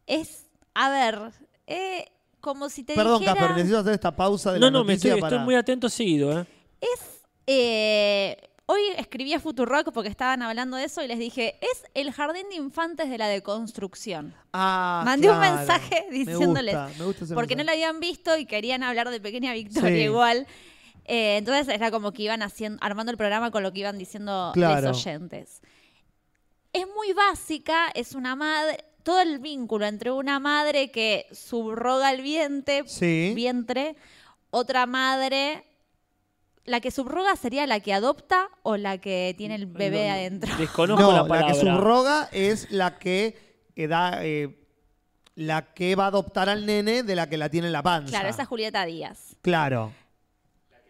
[0.07, 0.45] Es,
[0.75, 1.19] a ver,
[1.67, 2.05] eh,
[2.41, 3.35] como si te Perdón, dijera...
[3.39, 5.37] Casper, necesito hacer esta pausa de No, la no, me noticia estoy, para...
[5.37, 6.45] estoy muy atento seguido, ¿eh?
[6.83, 7.23] Es.
[7.47, 8.37] eh,
[8.71, 12.49] hoy escribí a Futurock porque estaban hablando de eso y les dije: es el jardín
[12.49, 14.35] de infantes de la deconstrucción.
[14.53, 16.75] Ah, Mandé un mensaje Me diciéndoles.
[16.77, 20.03] gusta, me gusta porque no lo habían visto y querían hablar de Pequeña Victoria Sí.
[20.03, 20.47] igual.
[21.07, 24.51] Eh, entonces era como que iban haciendo, armando el programa con lo que iban diciendo
[24.55, 24.89] Claro.
[24.89, 25.61] los oyentes.
[26.73, 28.85] Es muy básica, es una madre.
[29.03, 33.33] Todo el vínculo entre una madre que subroga el vientre, Sí.
[33.35, 33.97] vientre,
[34.51, 35.65] otra madre.
[36.71, 40.13] La que subroga sería la que adopta o la que tiene el bebé No, no,
[40.15, 40.57] adentro.
[40.57, 41.53] Desconozco no, la palabra.
[41.53, 43.37] que subroga es la que
[43.77, 44.25] eh, da...
[44.25, 44.57] eh,
[45.35, 48.11] la que va a adoptar al nene de la que la tiene en la panza.
[48.11, 49.37] Claro, esa es Julieta Díaz.
[49.43, 49.93] Claro.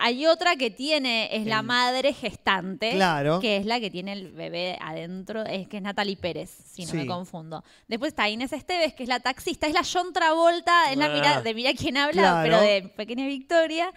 [0.02, 3.38] Hay otra que tiene, es la madre gestante, Claro.
[3.38, 6.90] que es la que tiene el bebé adentro, es que es Natalie Pérez, si no
[6.92, 6.96] Sí.
[6.96, 7.62] me confundo.
[7.86, 11.08] Después está Inés Esteves, que es la taxista, es la John Travolta, es la Ah.
[11.14, 12.42] mira, de Mira quién habla, Claro.
[12.42, 13.92] pero de Pequeña Victoria.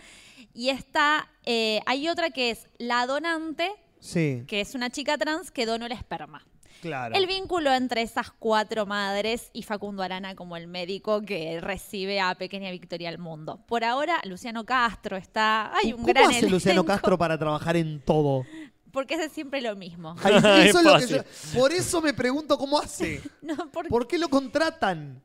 [0.54, 5.50] Y está, eh, hay otra que es la donante, Sí, que es una chica trans
[5.52, 6.46] que donó el esperma.
[6.82, 7.16] claro.
[7.16, 12.36] El vínculo entre esas cuatro madres y Facundo Arana como el médico que recibe a
[12.36, 13.62] Pequeña Victoria al mundo.
[13.68, 15.72] Por ahora, Luciano Castro está.
[15.78, 18.46] Hay un ¿Cómo gran hace Luciano Castro para trabajar en todo?
[18.92, 20.16] Porque es siempre lo mismo.
[20.22, 20.34] Ay,
[20.68, 21.16] Es eso es lo que fácil.
[21.54, 23.22] yo- por eso me pregunto cómo hace.
[23.42, 25.22] No, ¿Por qué lo contratan?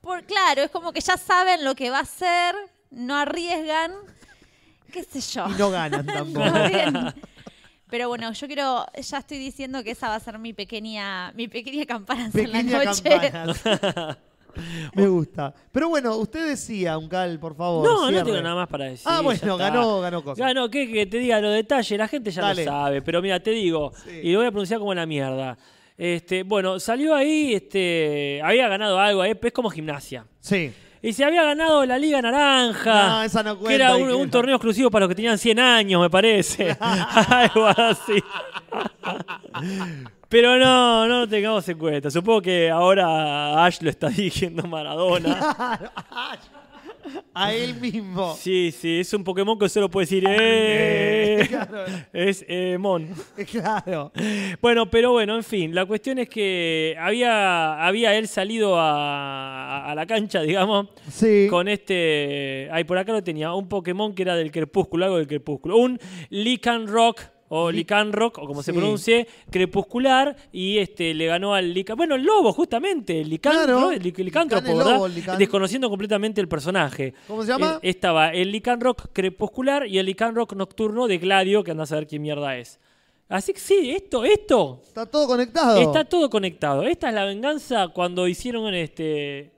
[0.00, 2.54] por- claro, es como que ya saben lo que va a hacer,
[2.90, 3.92] no arriesgan,
[4.94, 5.46] qué sé yo.
[5.50, 6.46] Y no ganan tampoco.
[6.92, 7.12] No.
[7.90, 11.48] Pero bueno, yo quiero, ya estoy diciendo que esa va a ser mi pequeña, mi
[11.48, 13.02] pequeña campana en Pequeña la noche.
[13.30, 14.18] campana.
[14.94, 15.52] Me gusta.
[15.72, 17.84] Pero bueno, usted decía, Uncal, por favor.
[17.84, 19.04] No, no tengo nada más para decir.
[19.04, 20.38] Ah, bueno, ganó, ganó cosas.
[20.38, 20.88] Ganó, ¿qué?
[20.90, 22.64] Que te diga los detalles, la gente ya Dale.
[22.64, 23.02] lo sabe.
[23.02, 24.20] Pero mira, te digo, Sí.
[24.22, 25.58] y lo voy a pronunciar como la mierda.
[25.98, 30.24] Este, bueno, salió ahí, este, había ganado algo, ahí, es como gimnasia.
[30.40, 30.72] Sí.
[31.06, 33.08] Y se había ganado la Liga Naranja.
[33.08, 34.30] No, esa no Que era cuenta, un, que un no.
[34.30, 36.74] torneo exclusivo para los que tenían 100 años, me parece.
[37.28, 38.22] Algo así.
[40.30, 42.10] Pero no, no lo tengamos en cuenta.
[42.10, 45.78] Supongo que ahora Ash lo está dirigiendo Maradona.
[47.34, 48.34] A él mismo.
[48.38, 51.46] Sí, sí, es un Pokémon que solo puede decir ¡Eh!
[51.48, 51.84] Claro.
[52.12, 53.08] Es eh, Mon.
[53.50, 54.12] Claro.
[54.60, 59.94] Bueno, pero bueno, en fin, la cuestión es que había, había él salido a, a
[59.94, 61.46] la cancha, digamos, Sí.
[61.50, 62.68] con este.
[62.72, 65.76] Ahí por acá lo tenía, un Pokémon que era del crepúsculo, algo del crepúsculo.
[65.76, 65.98] Un
[66.30, 67.33] Lycanroc.
[67.48, 71.96] O Lycanroc, o como se pronuncie, crepuscular, y este le ganó al Lycan.
[71.96, 73.90] Bueno, el lobo, justamente, el licantro, Claro.
[73.92, 74.92] el lic- licántropo, Licán el ¿verdad?
[74.94, 77.14] lobo, el licán- Desconociendo completamente el personaje.
[77.28, 77.78] ¿Cómo se llama?
[77.82, 82.06] Eh, estaba el Lycanroc crepuscular y el Lycanroc nocturno de Gladio, que anda a saber
[82.06, 82.80] quién mierda es.
[83.28, 85.80] Así que sí, esto, esto Está todo conectado.
[85.80, 86.82] está todo conectado.
[86.82, 89.50] Esta es la venganza cuando hicieron este.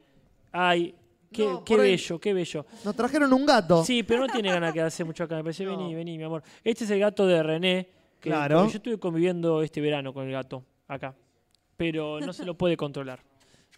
[0.53, 0.95] Ay,
[1.37, 2.67] qué, No, qué por ahí- bello, qué bello.
[2.85, 3.85] Nos trajeron un gato.
[3.85, 5.37] Sí, pero no tiene ganas de quedarse mucho acá.
[5.37, 6.43] Me parece, vení, vení, mi amor.
[6.65, 7.89] Este es el gato de René.
[8.21, 8.67] Que Claro.
[8.69, 11.15] Yo estuve conviviendo este verano con el gato, acá.
[11.77, 13.21] Pero no se lo puede controlar.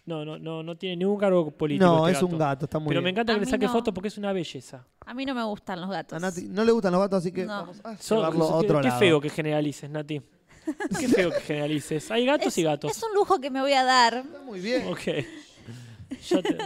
[0.05, 1.85] No, no, no, no tiene ningún cargo político.
[1.85, 3.71] No, este es un gato, está muy Pero me encanta A que le saque no.
[3.73, 4.83] fotos porque es una belleza.
[5.05, 6.15] A mí no me gustan los gatos.
[6.15, 7.53] A Nati no le gustan los gatos, así que No.
[7.53, 8.99] vamos a Son- llevarlo a qué, otro qué lado.
[8.99, 10.19] feo que generalices, Nati.
[10.99, 12.09] Qué feo que generalices.
[12.09, 12.89] Hay gatos es, y gatos.
[12.97, 14.15] es un lujo que me voy a dar.
[14.25, 14.87] Está muy bien.
[14.87, 15.01] Ok.
[16.27, 16.57] Ya te-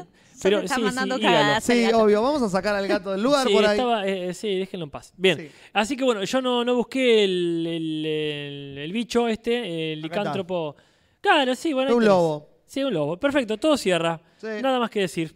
[0.44, 2.22] Pero te está sí, sí, mandando cagadas Sí, obvio.
[2.22, 3.72] Vamos a sacar al gato del lugar Sí, por ahí.
[3.78, 5.14] estaba- eh, sí, déjenlo en paz.
[5.18, 5.38] Bien.
[5.38, 5.50] Sí.
[5.74, 10.76] Así que bueno, yo no, no busqué el, el- el- el bicho este, el licántropo.
[11.22, 11.92] Claro, sí, bueno.
[11.96, 12.08] Un tenés.
[12.10, 12.50] lobo.
[12.66, 13.18] Sí, un lobo.
[13.20, 14.20] Perfecto, todo cierra.
[14.38, 14.48] Sí.
[14.62, 15.36] Nada más que decir.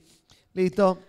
[0.54, 1.00] Listo.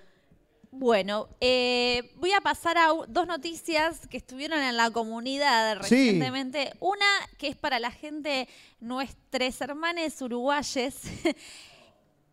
[0.71, 5.97] Bueno, eh, voy a pasar a dos noticias que estuvieron en la comunidad Sí.
[6.11, 6.73] recientemente.
[6.79, 7.07] Una
[7.39, 8.47] que es para la gente,
[8.79, 10.95] nuestros hermanos uruguayes.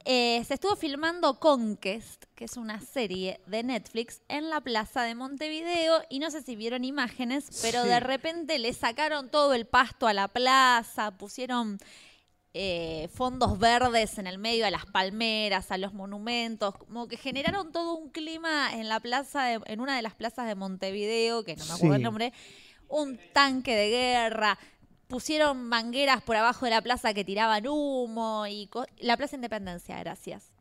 [0.08, 5.16] Eh, se estuvo filmando Conquest, que es una serie de Netflix, en la plaza de
[5.16, 6.04] Montevideo.
[6.10, 7.90] Y no sé si vieron imágenes, pero Sí.
[7.90, 11.80] de repente le sacaron todo el pasto a la plaza, pusieron
[12.58, 17.74] eh, fondos verdes en el medio a las palmeras, a los monumentos, como que generaron
[17.74, 21.58] todo un clima en la plaza, de- en una de las plazas de Montevideo, que
[21.58, 21.98] no me acuerdo Sí.
[21.98, 22.34] el nombre,
[22.88, 24.58] un tanque de guerra,
[25.08, 30.52] pusieron mangueras por abajo de la plaza que tiraban humo y la Plaza Independencia, gracias.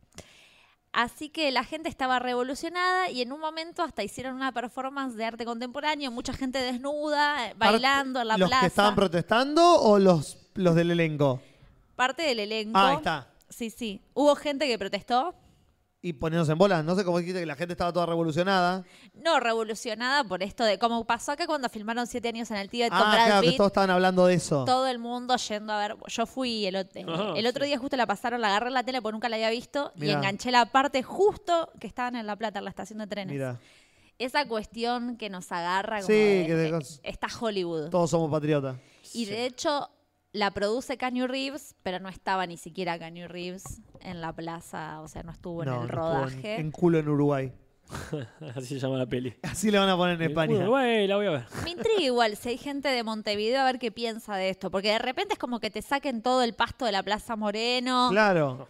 [0.93, 5.25] Así que la gente estaba revolucionada y en un momento hasta hicieron una performance de
[5.25, 8.61] arte contemporáneo, mucha gente desnuda, bailando en la ¿Los plaza.
[8.61, 11.41] que estaban protestando o los, los del elenco?
[11.97, 12.77] Parte del elenco.
[12.77, 13.27] Ah, ahí está.
[13.49, 14.01] Sí, sí.
[14.13, 15.35] Hubo gente que protestó,
[16.05, 16.85] Y poniéndose en bolas.
[16.85, 18.83] No sé cómo dijiste que la gente estaba toda revolucionada.
[19.15, 22.89] no revolucionada por esto de como pasó acá cuando filmaron Siete años en el Tíbet
[22.91, 24.65] con Ah, Brad claro, que todos estaban hablando de eso.
[24.65, 25.95] Todo el mundo yendo a ver.
[26.07, 27.69] Yo fui el, Ah, el otro sí.
[27.69, 30.01] día justo la pasaron, la agarré en la tele porque nunca la había visto y
[30.01, 30.19] Mirá.
[30.19, 33.33] enganché la parte justo que estaban en La Plata, en la estación de trenes.
[33.33, 33.59] Mira,
[34.19, 37.89] Esa cuestión que nos agarra como Sí, de- que de cos- está Hollywood.
[37.89, 38.77] todos somos patriotas.
[39.13, 39.89] Y de hecho
[40.35, 45.07] la produce Canyon Reeves, pero no estaba ni siquiera Canyon Reeves en la plaza, o
[45.07, 46.55] sea, no estuvo en no, el no rodaje.
[46.55, 47.53] en, en culo en Uruguay.
[48.55, 49.33] Así se llama la peli.
[49.43, 50.55] Así le van a poner en España.
[50.55, 51.45] Uruguay, la voy a ver.
[51.63, 54.89] Me intriga igual si hay gente de Montevideo a ver qué piensa de esto, porque
[54.89, 58.09] de repente es como que te saquen todo el pasto de la Plaza Moreno.
[58.11, 58.67] Claro.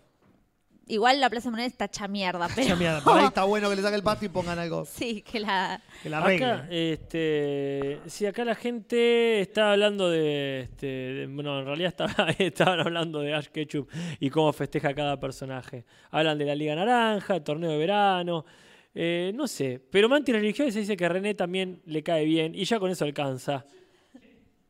[0.87, 3.95] Igual la Plaza Moreno está hecha mierda, pero por ahí está bueno que le saque
[3.95, 4.85] el pasto y pongan algo.
[4.89, 10.85] sí, que la Que la Acá, este, sí, acá la gente está hablando de, este,
[10.85, 13.87] de- bueno, en realidad estaba- estaban hablando de Ash Ketchum
[14.19, 15.85] y cómo festeja cada personaje.
[16.11, 18.45] Hablan de la Liga Naranja, el torneo de verano,
[18.93, 22.79] eh, no sé, pero Manti Religiosa dice que René también le cae bien y ya
[22.79, 23.65] con eso alcanza.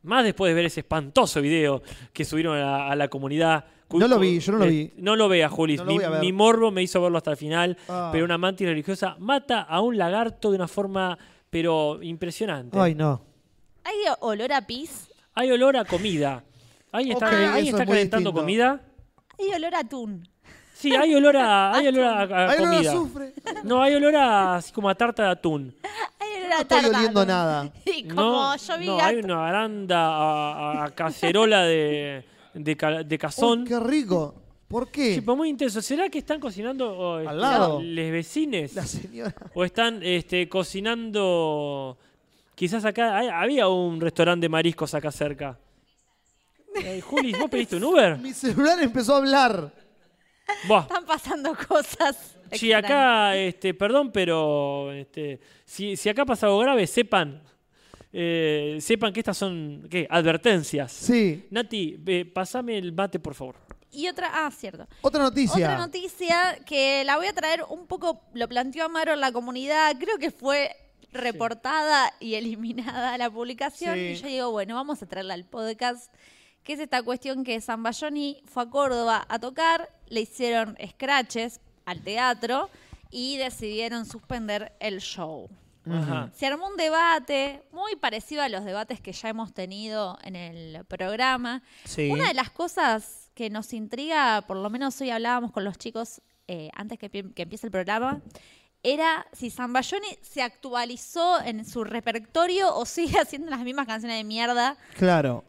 [0.04, 1.82] Más después de ver ese espantoso video
[2.14, 3.66] que subieron a la comunidad.
[3.92, 4.92] No lo vi, yo no lo vi.
[4.98, 5.80] No lo veas, Julis.
[5.80, 7.78] No lo mi, a morbo me hizo verlo hasta el final.
[7.88, 8.10] Ah.
[8.12, 11.18] Pero una mantis religiosa mata a un lagarto de una forma,
[11.50, 12.78] pero impresionante.
[12.80, 13.22] Ay, no.
[13.84, 16.44] hay olor a pis, Hay olor a comida.
[16.92, 18.82] ¿Alguien está, Ok, ¿alguien eso está es calentando comida?
[19.38, 20.28] hay olor a atún.
[20.74, 22.92] Sí, hay olor a, hay olor a, a Ay, no, no comida.
[22.92, 23.34] sufre.
[23.64, 25.76] No, hay olor a, así como a tarta de atún.
[26.20, 26.98] Hay olor a No estoy tarta.
[27.00, 27.72] oliendo nada.
[27.86, 32.76] Y como No, yo vi no gato- hay una aranda a, a cacerola de, de,
[32.76, 33.62] ca- de cazón.
[33.62, 34.36] Uy, qué rico.
[34.68, 35.16] ¿Por qué?
[35.16, 35.82] Sí, pero muy intenso.
[35.82, 37.82] ¿Será que están cocinando oh, este, lado.
[37.82, 38.74] les vecines?
[38.74, 39.36] La señora.
[39.54, 41.98] ¿O están este, cocinando?
[42.56, 45.60] Quizás acá hay- había un restaurante de mariscos acá cerca.
[46.76, 48.18] Eh, Juli, ¿vos pediste un Uber?
[48.18, 49.72] Mi celular empezó a hablar.
[50.68, 50.82] Buah.
[50.82, 52.38] Están pasando cosas.
[52.50, 52.84] Extrañas.
[52.84, 57.42] acá, este, perdón, pero este, si, si acá pasa algo grave, sepan,
[58.18, 60.08] eh, sepan que estas son ¿qué?
[60.10, 60.90] advertencias.
[60.94, 61.48] Sí.
[61.52, 63.58] Nati, ve, pasame el mate, por favor.
[63.92, 64.88] Y otra, ah, cierto.
[65.02, 65.54] Otra noticia.
[65.54, 69.98] Otra noticia que la voy a traer un poco, lo planteó Amaro en la comunidad,
[70.00, 70.74] creo que fue
[71.12, 73.96] reportada y eliminada la publicación.
[73.96, 74.00] Sí.
[74.00, 76.10] Y yo digo, bueno, vamos a traerla al podcast,
[76.64, 82.00] que es esta cuestión que Bayoni fue a Córdoba a tocar, le hicieron scratches al
[82.00, 82.70] teatro
[83.12, 85.50] y decidieron suspender el show.
[85.90, 86.32] Ajá.
[86.36, 90.86] Se armó un debate muy parecido a los debates que ya hemos tenido en el
[90.86, 91.62] programa.
[91.84, 92.10] Sí.
[92.12, 96.22] Una de las cosas que nos intriga, por lo menos hoy hablábamos con los chicos
[96.48, 98.22] eh, antes que empiece el programa,
[98.86, 104.24] era si Zambayoni se actualizó en su repertorio o sigue haciendo las mismas canciones de
[104.24, 104.78] mierda.
[104.96, 105.44] Claro.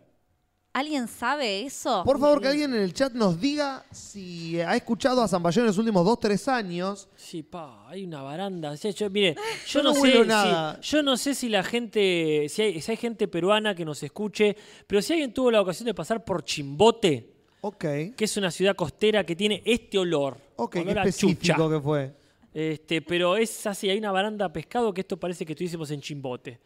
[0.78, 2.02] ¿Alguien sabe eso?
[2.04, 5.66] Por favor, que alguien en el chat nos diga si ha escuchado a Zamballón en
[5.68, 7.08] los últimos dos, tres años.
[7.16, 8.72] Sí, pa, hay una baranda.
[8.72, 9.34] O sea, yo- mire,
[9.66, 10.80] yo Yo no, no sé huelo si, nada.
[10.80, 14.54] yo no sé si la gente, si hay, si hay gente peruana que nos escuche,
[14.86, 17.78] pero si alguien tuvo la ocasión de pasar por Chimbote, Ok.
[18.14, 21.68] que es una ciudad costera que tiene este olor, Ok, qué olor a específico chucha.
[21.70, 22.14] que fue.
[22.52, 26.02] Este, pero es así, hay una baranda a pescado que esto parece que estuviésemos en
[26.02, 26.60] Chimbote,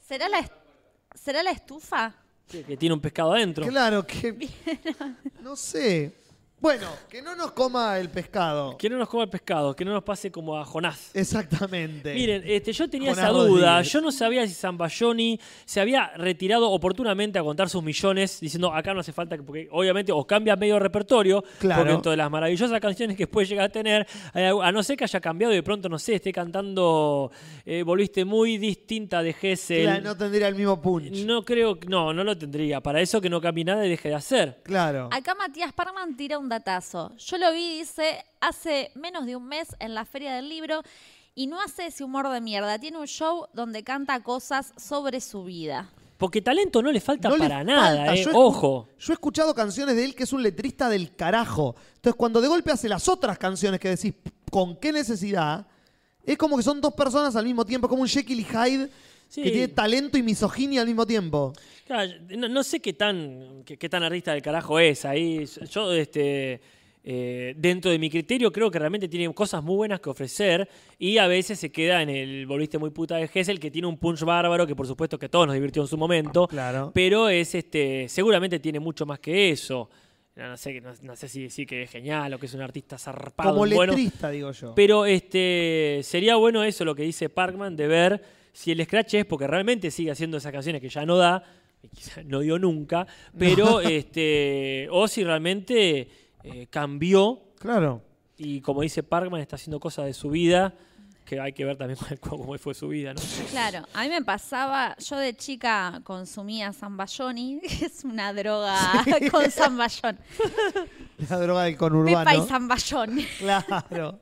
[0.00, 0.52] ¿Será la, est-
[1.14, 2.14] ¿Será la estufa?
[2.50, 3.66] Que que tiene un pescado adentro.
[3.66, 4.48] Claro que.
[5.42, 6.12] No sé.
[6.60, 8.76] Bueno, que no nos coma el pescado.
[8.76, 11.10] Que no nos coma el pescado, que no nos pase como a Jonás.
[11.14, 12.12] Exactamente.
[12.12, 13.66] Miren, este, yo tenía Jonás esa duda.
[13.76, 13.92] Rodríguez.
[13.92, 18.92] Yo no sabía si Zambayoni se había retirado oportunamente a contar sus millones, diciendo acá
[18.92, 21.80] no hace falta que, porque obviamente o cambia medio repertorio, Claro.
[21.80, 25.04] porque dentro de las maravillosas canciones que puede llegar a tener, a no ser que
[25.04, 27.30] haya cambiado y de pronto, no sé, esté cantando
[27.64, 29.84] eh, Volviste muy distinta de Gessel.
[29.84, 31.24] Claro, no tendría el mismo punch.
[31.24, 32.82] No creo, no, no lo tendría.
[32.82, 34.60] Para eso que no cambie nada y deje de hacer.
[34.62, 35.08] Claro.
[35.10, 37.16] Acá Matías Parman tira un datazo.
[37.16, 40.82] Yo lo vi, dice, hace menos de un mes en la Feria del Libro
[41.34, 42.78] y no hace ese humor de mierda.
[42.78, 45.90] Tiene un show donde canta cosas sobre su vida.
[46.18, 48.14] Porque talento no le falta No le para nada, falta.
[48.14, 48.24] eh.
[48.24, 48.88] Yo Ojo.
[48.98, 51.74] Yo he escuchado canciones de él que es un letrista del carajo.
[51.94, 54.12] Entonces, cuando de golpe hace las otras canciones que decís,
[54.50, 55.66] ¿con qué necesidad?
[56.22, 58.90] Es como que son dos personas al mismo tiempo, como un Jekyll y Hyde
[59.30, 59.42] Sí.
[59.44, 61.52] que tiene talento y misoginia al mismo tiempo.
[61.86, 65.44] Claro, no, no sé qué tan, qué, qué tan artista del carajo es ahí.
[65.70, 66.60] Yo, este,
[67.04, 71.16] eh, dentro de mi criterio, creo que realmente tiene cosas muy buenas que ofrecer y
[71.18, 74.22] a veces se queda en el volviste muy puta de Gessel, que tiene un punch
[74.24, 76.90] bárbaro, que por supuesto que a todos nos divirtió en su momento, Claro.
[76.92, 79.88] pero es este, seguramente tiene mucho más que eso.
[80.36, 82.62] No, no sé, no, no sé si decir que es genial o que es un
[82.62, 83.50] artista zarpado.
[83.56, 84.74] Como bueno, letrista, digo yo.
[84.74, 89.24] pero este sería bueno eso, lo que dice Parkman, de ver si el Scratch es
[89.26, 91.42] porque realmente sigue haciendo esas canciones que ya no da,
[91.82, 93.06] y quizá no dio nunca,
[93.38, 96.08] pero este o si realmente
[96.44, 98.02] eh, cambió Claro.
[98.36, 100.74] y como dice Parkman está haciendo cosas de su vida
[101.30, 103.20] que hay que ver también cómo fue su vida, ¿no?
[103.50, 108.76] Claro, a mí me pasaba, yo de chica consumía Zambayoni, que es una droga
[109.30, 110.18] con Zambayón.
[111.28, 112.46] La droga del Pepa y conurbano.
[112.46, 113.20] Zambayón.
[113.38, 114.18] Claro.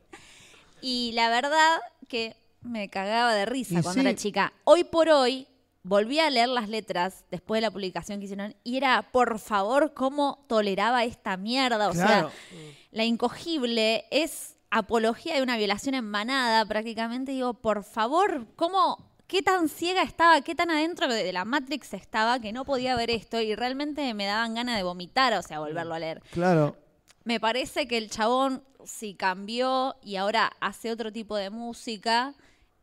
[0.82, 4.06] Y la verdad que me cagaba de risa Y cuando sí.
[4.06, 4.52] era chica.
[4.64, 5.46] Hoy por hoy
[5.82, 9.94] volví a leer las letras después de la publicación que hicieron y era, por favor,
[9.94, 11.88] cómo toleraba esta mierda.
[11.88, 12.30] O Claro.
[12.30, 12.38] sea,
[12.90, 17.32] la incogible es apología de una violación en manada prácticamente.
[17.32, 19.06] Digo, por favor, ¿cómo...
[19.28, 23.10] ¿Qué tan ciega estaba, qué tan adentro de la Matrix estaba que no podía ver
[23.10, 26.22] esto y realmente me daban ganas de vomitar, o sea, volverlo a leer?
[26.30, 26.78] Claro.
[27.24, 32.32] Me parece que el chabón, si cambió y ahora hace otro tipo de música,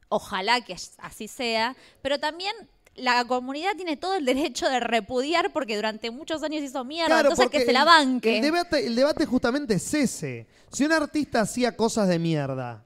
[0.09, 2.53] ojalá que así sea, pero también
[2.95, 7.29] la comunidad tiene todo el derecho de repudiar porque durante muchos años hizo mierda, Claro,
[7.29, 8.37] entonces que se la banque.
[8.37, 10.47] El debate, el debate justamente es ese.
[10.71, 12.85] Si un artista hacía cosas de mierda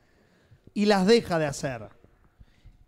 [0.73, 1.89] y las deja de hacer,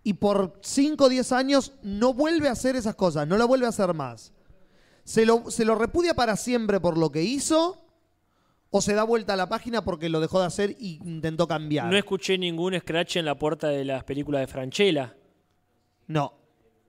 [0.03, 3.67] y por 5 o 10 años no vuelve a hacer esas cosas, no la vuelve
[3.67, 4.31] a hacer más,
[5.03, 7.77] ¿se lo, ¿se lo repudia para siempre por lo que hizo?
[8.73, 11.87] ¿O se da vuelta a la página porque lo dejó de hacer e intentó cambiar?
[11.87, 15.13] No escuché ningún scratch en la puerta de las películas de Franchella.
[16.07, 16.33] No.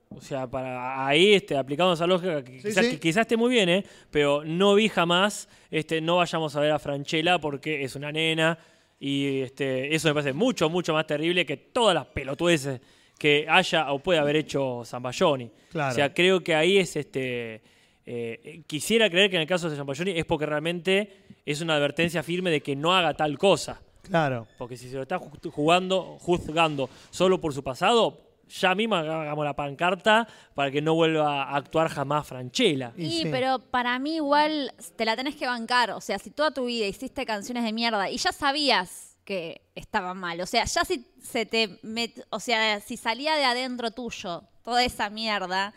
[0.09, 2.91] O sea, para ahí este, aplicando esa lógica, que Sí, quizás, sí.
[2.91, 3.83] que quizás esté muy bien, ¿eh?
[4.11, 8.57] pero no vi jamás, este, no vayamos a ver a Franchella porque es una nena
[8.99, 12.79] y este, eso me parece mucho, mucho más terrible que todas las pelotudeces
[13.17, 15.49] que haya o puede haber hecho Zambayoni.
[15.71, 15.91] Claro.
[15.91, 17.61] O sea, creo que ahí es este.
[18.05, 22.23] eh, quisiera creer que en el caso de Zambayoni es porque realmente es una advertencia
[22.23, 23.81] firme de que no haga tal cosa.
[24.03, 24.47] Claro.
[24.57, 28.17] Porque si se lo está ju- jugando, juzgando solo por su pasado,
[28.49, 32.91] ya mismo hagamos la pancarta para que no vuelva a actuar jamás Franchella.
[32.97, 35.91] Y, pero para mí igual te la tenés que bancar.
[35.91, 40.13] O sea, si toda tu vida hiciste canciones de mierda y ya sabías que estaba
[40.13, 40.41] mal.
[40.41, 44.83] O sea, ya si se te met- o sea, si salía de adentro tuyo toda
[44.83, 45.73] esa mierda,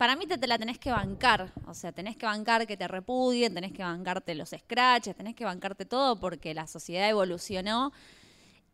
[0.00, 1.52] para mí te, te la tenés que bancar.
[1.66, 5.44] O sea, tenés que bancar que te repudien, tenés que bancarte los scratches, tenés que
[5.44, 7.92] bancarte todo porque la sociedad evolucionó.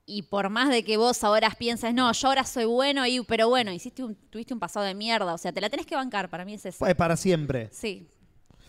[0.05, 3.49] Y por más de que vos ahora pienses, no, yo ahora soy bueno, y, pero
[3.49, 5.35] bueno, hiciste un, tuviste un pasado de mierda.
[5.35, 6.31] O sea, te la tenés que bancar.
[6.31, 6.87] Para mí es eso.
[6.87, 7.71] Es para siempre.
[7.73, 8.07] Sí.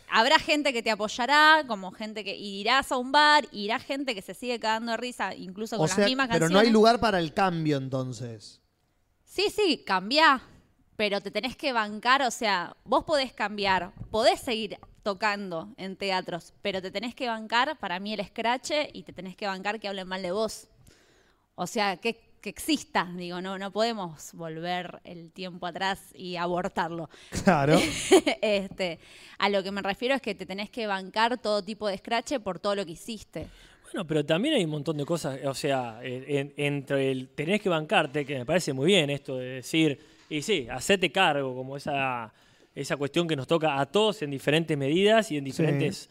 [0.10, 4.24] Habrá gente que te apoyará, como gente que irás a un bar, irá gente que
[4.24, 6.54] se sigue cagando de risa, incluso con O sea, las mismas pero canciones.
[6.54, 8.62] no hay lugar para el cambio entonces.
[9.26, 10.42] Sí, sí, cambia,
[10.98, 16.54] pero te tenés que bancar, o sea, vos podés cambiar, podés seguir tocando en teatros,
[16.62, 19.88] pero te tenés que bancar, para mí el scratch, y te tenés que bancar que
[19.88, 20.68] hablen mal de vos.
[21.56, 23.10] O sea, ¿qué, que exista.
[23.16, 27.10] Digo, no, no podemos volver el tiempo atrás y abortarlo.
[27.44, 27.80] Claro.
[28.42, 29.00] este,
[29.38, 32.40] a lo que me refiero es que te tenés que bancar todo tipo de escrache
[32.40, 33.48] por todo lo que hiciste.
[33.84, 37.70] Bueno, pero también hay un montón de cosas, o sea, en- entre el tenés que
[37.70, 42.34] bancarte, que me parece muy bien esto de decir, y sí, hacete cargo, como esa,
[42.76, 46.10] esa cuestión que nos toca a todos en diferentes medidas y en diferentes,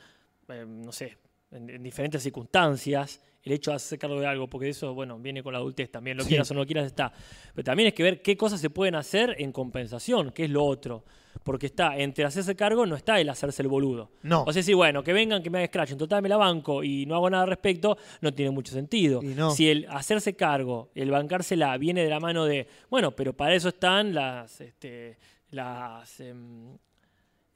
[0.48, 1.18] eh, no sé,
[1.50, 5.40] en, en diferentes circunstancias, el hecho de hacerse cargo de algo, porque eso, bueno, viene
[5.42, 6.30] con la adultez también, lo Sí.
[6.30, 7.12] quieras o no lo quieras, está.
[7.54, 10.64] Pero también es que ver qué cosas se pueden hacer en compensación, que es lo
[10.64, 11.04] otro.
[11.44, 14.10] Porque está, entre hacerse cargo no está el hacerse el boludo.
[14.22, 14.42] No.
[14.44, 16.82] O sea, sí, bueno, que vengan, que me hagan scratch, en total me la banco
[16.82, 19.20] y no hago nada al respecto, no tiene mucho sentido.
[19.22, 19.50] No.
[19.50, 23.68] Si el hacerse cargo, el bancársela, viene de la mano de, bueno, pero para eso
[23.68, 25.18] están las, este,
[25.50, 26.76] las em,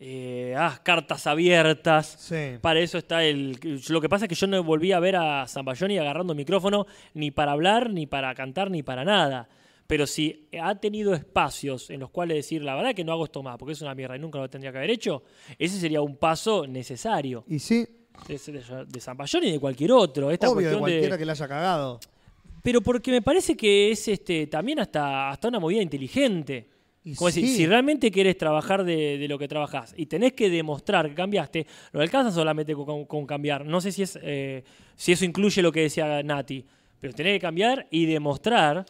[0.02, 2.16] eh, ah, cartas abiertas.
[2.18, 2.58] Sí.
[2.60, 3.58] Para eso está el.
[3.90, 7.30] Lo que pasa es que yo no volví a ver a Zambayoni agarrando micrófono ni
[7.30, 9.48] para hablar, ni para cantar, ni para nada.
[9.86, 13.42] Pero si ha tenido espacios en los cuales decir, la verdad que no hago esto
[13.42, 15.22] más, porque es una mierda y nunca lo tendría que haber hecho,
[15.58, 17.44] ese sería un paso necesario.
[17.48, 17.86] Y sí,
[18.28, 20.30] De, de, de Zambayoni y de cualquier otro.
[20.30, 21.98] Esta obvio, de cuestión de- cualquiera que le haya cagado.
[22.62, 26.69] pero porque me parece que es este también hasta, hasta una movida inteligente.
[27.02, 30.50] Y Como decir, si realmente querés trabajar de, de lo que trabajás y tenés que
[30.50, 33.64] demostrar que cambiaste, no alcanza solamente con, con cambiar.
[33.64, 34.62] No sé si, es, eh,
[34.96, 36.64] si eso incluye lo que decía Nati,
[37.00, 38.84] pero tenés que cambiar y demostrar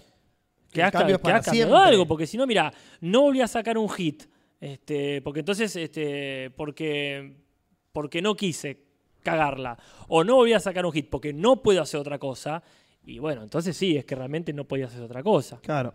[0.73, 2.07] que has, que cambiado algo.
[2.07, 4.25] Porque si no, mira, no volví a sacar un hit.
[4.61, 7.37] Este, porque entonces, este, porque,
[7.93, 8.83] porque no quise
[9.23, 9.79] cagarla.
[10.09, 12.61] O no volví a sacar un hit porque no puedo hacer otra cosa.
[13.05, 15.61] Y bueno, entonces sí, es que realmente no podía hacer otra cosa.
[15.63, 15.95] Claro.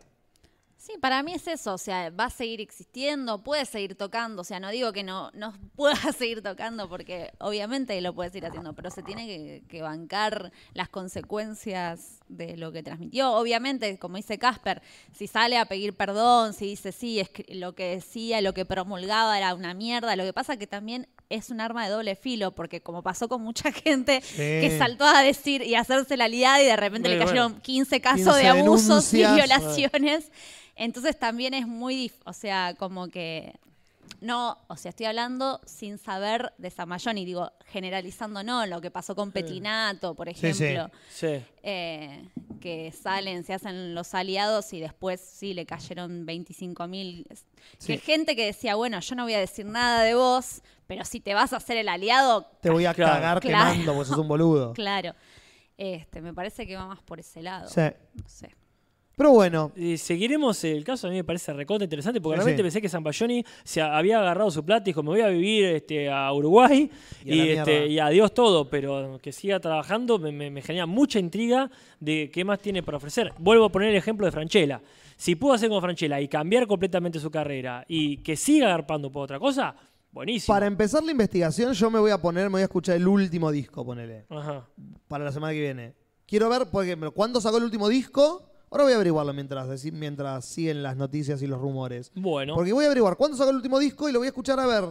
[0.86, 4.46] Sí, para mí es eso, o sea, va a seguir existiendo, puede seguir tocando, o
[4.46, 8.74] sea, no digo que no, no pueda seguir tocando porque obviamente lo puede seguir haciendo,
[8.74, 13.34] pero se tiene que, que bancar las consecuencias de lo que transmitió.
[13.34, 17.74] Obviamente, como dice Casper, si sale a pedir perdón, si dice sí, es que lo
[17.74, 21.62] que decía, lo que promulgaba era una mierda, lo que pasa que también es un
[21.62, 25.74] arma de doble filo, porque como pasó con mucha gente que saltó a decir y
[25.74, 27.64] a hacerse la liada y de repente le cayeron bueno.
[27.64, 30.32] 15 casos 15 de abusos y violaciones.
[30.76, 33.54] Entonces también es muy, dif- o sea, como que
[34.22, 39.16] no, o sea, estoy hablando sin saber de Samayoni, digo, generalizando no, lo que pasó
[39.16, 40.64] con Petinato, por Sí, sí.
[40.64, 41.42] ejemplo, Sí.
[41.64, 42.28] eh,
[42.62, 47.28] que salen, se hacen los aliados y después sí le cayeron 25 mil.
[47.78, 47.94] Sí.
[47.94, 51.20] Que gente que decía, bueno, yo no voy a decir nada de vos, pero si
[51.20, 53.14] te vas a hacer el aliado, Te voy a Claro.
[53.14, 53.72] cagar Claro.
[53.74, 54.74] quemando, porque sos un boludo.
[54.76, 55.14] claro.
[55.78, 57.68] Este, me parece que va más por ese lado.
[57.70, 57.82] Sí.
[58.14, 58.50] No sé.
[59.16, 62.62] Pero bueno, Eh, seguiremos el caso, a mí me parece recontra interesante, porque Sí, realmente
[62.62, 62.64] sí.
[62.64, 66.10] pensé que Zambayoni se había agarrado su plata y dijo, me voy a vivir este,
[66.10, 66.90] a Uruguay
[67.24, 70.86] Y a y, este, y adiós todo, pero que siga trabajando me, me- me genera
[70.86, 73.32] mucha intriga de qué más tiene para ofrecer.
[73.40, 74.82] Vuelvo a poner el ejemplo de Franchella.
[75.18, 79.24] Si pudo hacer con Franchella y cambiar completamente su carrera y que siga agarpando por
[79.24, 79.74] otra cosa,
[80.12, 80.54] buenísimo.
[80.54, 83.50] para empezar la investigación, yo me voy a poner, me voy a escuchar el último
[83.50, 84.26] disco, ponele.
[84.30, 84.68] Ajá.
[85.08, 85.94] Para la semana que viene.
[86.28, 88.52] Quiero ver, por ejemplo, cuándo sacó el último disco.
[88.72, 92.12] Ahora voy a averiguarlo mientras, mientras siguen las noticias y los rumores.
[92.16, 92.56] Bueno.
[92.56, 94.66] Porque voy a averiguar cuándo sacó el último disco y lo voy a escuchar a
[94.66, 94.86] ver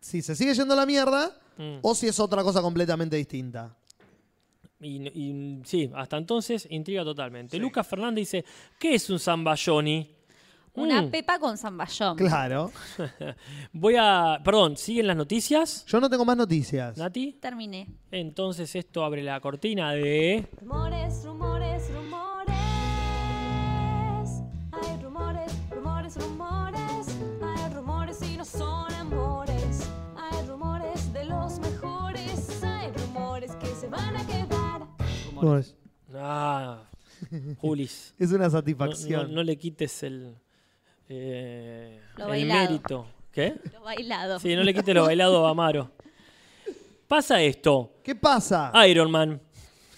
[0.00, 1.78] si se sigue yendo a la mierda Mm.
[1.82, 3.76] o si es otra cosa completamente distinta.
[4.80, 7.56] Y, y, sí, hasta entonces intriga totalmente.
[7.58, 8.44] Lucas Fernández dice,
[8.78, 10.10] ¿qué es un Zambayoni?
[10.76, 11.10] Una Mm.
[11.12, 12.16] pepa con zamballón.
[12.16, 12.72] Claro.
[13.72, 14.40] Voy a.
[14.44, 15.84] Perdón, ¿siguen las noticias?
[15.86, 16.98] Yo no tengo más noticias.
[16.98, 17.34] Nati.
[17.40, 17.86] Terminé.
[18.10, 20.48] Entonces esto abre la cortina de.
[20.60, 21.53] Rumores, rumores.
[35.42, 35.76] No, es,
[36.16, 36.82] Ah,
[37.58, 38.14] Julis.
[38.18, 39.28] es una satisfacción.
[39.28, 40.34] no- no le quites el.
[41.08, 43.06] eh, Lo el mérito.
[43.32, 43.54] ¿Qué?
[43.72, 44.38] Lo bailado.
[44.38, 45.90] Sí, no le quites lo bailado a Amaro.
[47.08, 47.94] Pasa esto.
[48.02, 48.72] ¿Qué pasa?
[48.88, 49.40] Iron Man.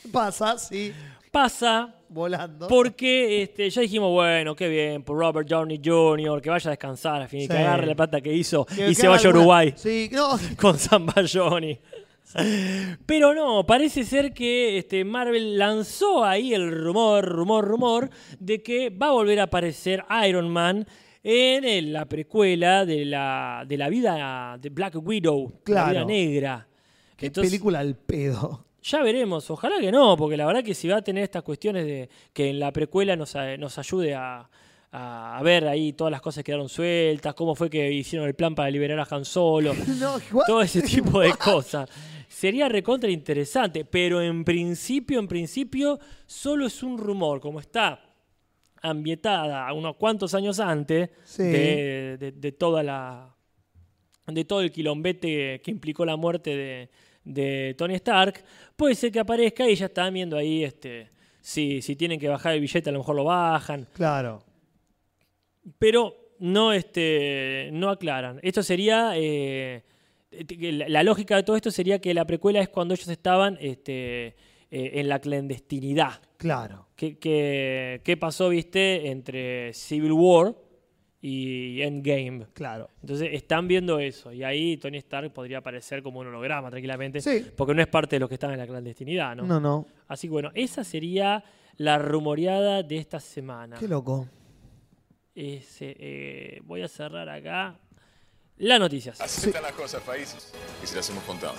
[0.03, 0.59] ¿Qué pasa?
[0.59, 0.93] Sí,
[1.30, 2.66] Pasa volando.
[2.68, 7.22] porque este, ya dijimos, bueno, qué bien, por Robert Downey Jr., que vaya a descansar,
[7.22, 7.49] al fin, y Sí.
[7.49, 9.74] que agarre la plata que hizo Que- y que se vaya a alguna- Uruguay.
[9.76, 10.30] Sí, no.
[10.61, 11.78] con Zambayoni.
[13.06, 18.90] Pero no, parece ser que este, Marvel lanzó ahí el rumor, rumor, rumor de que
[18.90, 20.86] va a volver a aparecer Iron Man
[21.22, 25.90] en la precuela de la, de la vida de Black Widow, la Claro.
[25.90, 26.68] vida negra.
[27.16, 28.64] Qué Entonces, película al pedo.
[28.82, 31.84] ya veremos, ojalá que no, porque la verdad que si va a tener estas cuestiones
[31.86, 34.48] de que en la precuela nos, nos ayude a,
[34.92, 38.54] a- ver ahí todas las cosas que quedaron sueltas, cómo fue que hicieron el plan
[38.54, 41.88] para liberar a Han Solo, No, todo ese tipo de cosas.
[42.28, 48.02] Sería recontra interesante, pero en principio, en principio, solo es un rumor, como está
[48.82, 51.42] ambientada unos cuantos años antes Sí.
[51.42, 53.32] de, de- de toda la
[54.26, 56.90] de todo el quilombete que implicó la muerte de,
[57.24, 58.42] de Tony Stark,
[58.74, 61.10] puede ser que aparezca y ya están viendo ahí este
[61.40, 64.42] si, si tienen que bajar el billete a lo mejor lo bajan, Claro.
[65.78, 68.40] pero no este no aclaran.
[68.42, 69.84] Esto sería eh,
[70.30, 74.26] la, la lógica de todo esto sería que la precuela es cuando ellos estaban este,
[74.26, 74.34] eh,
[74.70, 76.20] en la clandestinidad.
[76.36, 76.88] Claro.
[76.96, 80.54] ¿Qué, qué, qué pasó, viste, entre Civil War
[81.22, 82.46] y Endgame?
[82.52, 82.90] Claro.
[83.00, 87.46] Entonces están viendo eso y ahí Tony Stark podría aparecer como un holograma tranquilamente, Sí.
[87.56, 89.44] porque no es parte de los que están en la clandestinidad, ¿no?
[89.44, 89.86] No, no.
[90.08, 91.42] Así que bueno, esa sería
[91.76, 93.76] la rumoreada de esta semana.
[93.78, 94.26] Qué loco.
[95.34, 97.78] Ese, eh, voy a cerrar acá
[98.59, 99.20] las noticias.
[99.20, 100.52] Así están las cosas, países.
[100.82, 101.54] Y se las hemos contado.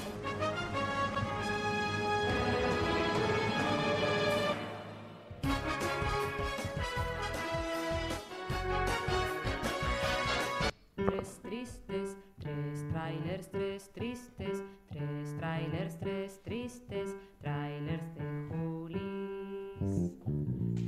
[10.95, 19.16] Tres tristes, tres trailers, tres tristes, tres trailers, tres tristes, trailers de Julis.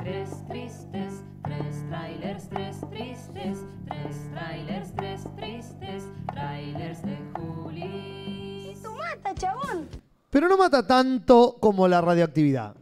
[0.10, 6.04] Tres tristes, tres trailers, tres tristes, tres trailers, tres tristes,
[6.34, 8.82] trailers de Julis.
[8.82, 9.88] ¡Tu mata, chabón!
[10.32, 12.76] Pero no mata tanto como la radioactividad.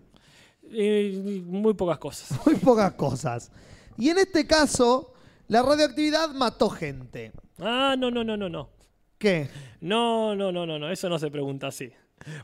[0.72, 2.40] Eh, muy pocas cosas.
[2.46, 3.52] Muy pocas cosas.
[3.98, 5.12] Y en este caso,
[5.50, 7.34] la radioactividad mató gente.
[7.60, 8.70] Ah, no, no, no, no, no.
[9.18, 9.50] ¿Qué?
[9.82, 11.92] No, no, no, no, no, eso no se pregunta así.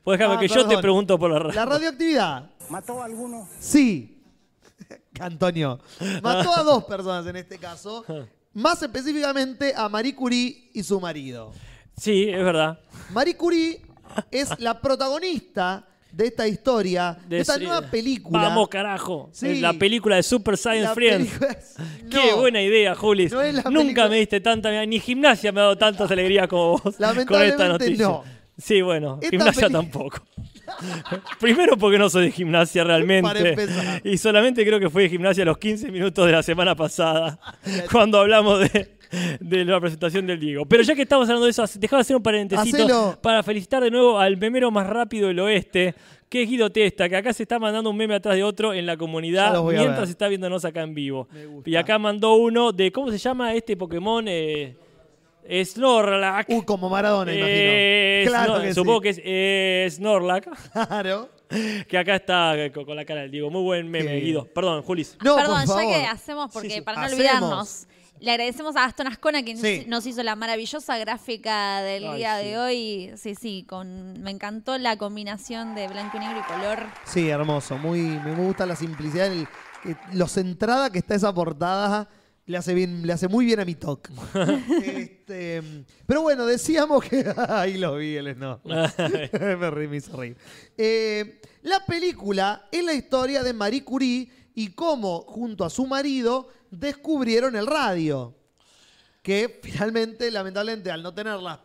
[0.04, 1.56] Pues déjame Ah, que yo te pregunto por la radio.
[1.56, 3.48] La radioactividad, ¿Mató a alguno?
[3.60, 4.13] sí.
[5.20, 5.80] Antonio.
[6.22, 8.06] Mató a dos personas en este caso.
[8.54, 11.52] Más específicamente a Marie Curie y su marido.
[11.98, 12.80] Sí, es verdad.
[13.12, 13.82] Marie Curie
[14.32, 17.64] es la protagonista de esta historia, de, esta sí.
[17.66, 18.44] nueva película.
[18.44, 19.30] Vamos, carajo.
[19.32, 19.60] Sí.
[19.60, 21.32] La película de Super Science La Friends.
[22.10, 23.32] Qué buena idea, Julis.
[23.32, 24.86] No Nunca película- me diste tanta.
[24.86, 28.08] Ni gimnasia me ha dado tantas alegrías como vos con esta Lamentablemente noticia.
[28.08, 28.24] no.
[28.58, 30.22] Sí, bueno, Esta gimnasia peli- tampoco.
[31.40, 33.50] Primero porque no soy de gimnasia Para realmente.
[33.50, 34.02] empezar.
[34.06, 37.40] Y solamente creo que fue de gimnasia los 15 minutos de la semana pasada,
[37.92, 38.96] cuando hablamos de,
[39.40, 40.66] de la presentación del Diego.
[40.66, 43.20] Pero ya que estamos hablando de eso, dejaba de hacer un parentecito Hacelo.
[43.22, 45.96] para felicitar de nuevo al memero más rápido del oeste,
[46.30, 48.86] que es Guido Testa, que acá se está mandando un meme atrás de otro en
[48.86, 50.10] la Ya comunidad los voy a mientras ver.
[50.10, 51.28] está viéndonos acá en vivo.
[51.32, 51.70] Me gusta.
[51.70, 54.26] Y acá mandó uno de, ¿cómo se llama este Pokémon?
[54.28, 54.76] Eh,
[55.66, 56.50] Snorlax.
[56.54, 58.46] Uh, como Maradona, Eh, imagino.
[58.46, 59.04] Claro que supongo sí.
[59.04, 60.48] que es eh, Snorlax.
[60.72, 61.30] Claro.
[61.88, 63.52] Que acá está con, con la cara del Diego.
[63.52, 64.46] Muy buen meme, Guido.
[64.46, 65.18] Perdón, Julis.
[65.24, 65.84] No, Perdón, por favor.
[65.92, 66.82] ya que hacemos, porque Sí, sí.
[66.82, 67.20] para no Hacemos.
[67.20, 67.88] olvidarnos,
[68.20, 69.84] le agradecemos a Aston Ascona que Sí.
[69.88, 72.46] nos hizo la maravillosa gráfica del Ay, día sí.
[72.48, 73.12] de hoy.
[73.18, 76.80] Sí, sí, con me encantó la combinación de blanco y negro y color.
[77.06, 77.78] Sí, hermoso.
[77.78, 79.48] Muy, me gusta la simplicidad, el-
[80.14, 82.08] lo centrada que está esa portada.
[82.46, 84.10] Le hace, bien, le hace muy bien a mi talk.
[84.84, 85.64] Este,
[86.06, 87.26] pero bueno, decíamos que.
[87.50, 88.60] Ahí lo vi, el no.
[88.66, 90.36] me reí, me hizo reír.
[90.78, 96.50] Eh, la película es la historia de Marie Curie y cómo, junto a su marido,
[96.70, 98.36] descubrieron el radio.
[99.22, 101.60] Que finalmente, lamentablemente, al no tener las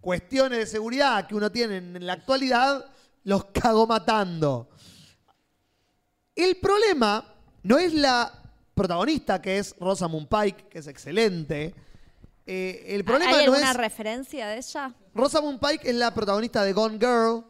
[0.00, 2.86] cuestiones de seguridad que uno tiene en la actualidad,
[3.22, 4.68] los cagó matando.
[6.34, 7.24] El problema
[7.62, 8.45] no es la
[8.76, 11.74] protagonista, que es Rosamund Pike, que es excelente.
[12.46, 13.76] Eh, el problema ¿Hay no alguna es...
[13.76, 14.94] referencia de ella?
[15.14, 17.44] Rosamund Pike es la protagonista de Gone Girl,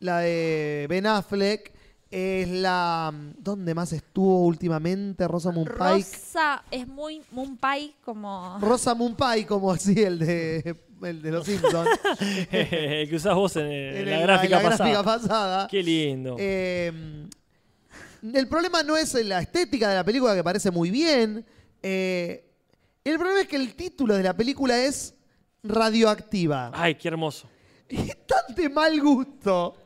[0.00, 1.72] la de Ben Affleck.
[2.10, 3.12] Es la...
[3.38, 5.78] ¿Dónde más estuvo últimamente Rosamund Pike?
[5.78, 8.58] Rosa es muy Mumpai como...
[8.60, 11.88] Rosamund Pike, como así el de, el de Los Simpsons.
[12.50, 14.90] El que usás vos en, en En la el- gráfica en la pasada.
[14.90, 15.68] gráfica pasada.
[15.68, 16.36] Qué lindo.
[16.38, 17.26] Eh,
[18.22, 21.44] el problema no es la estética de la película, que parece muy bien.
[21.82, 22.44] Eh,
[23.04, 25.14] el problema es que el título de la película es
[25.62, 26.70] Radioactiva.
[26.74, 27.48] Ay, qué hermoso.
[27.88, 29.76] Es tan de mal gusto.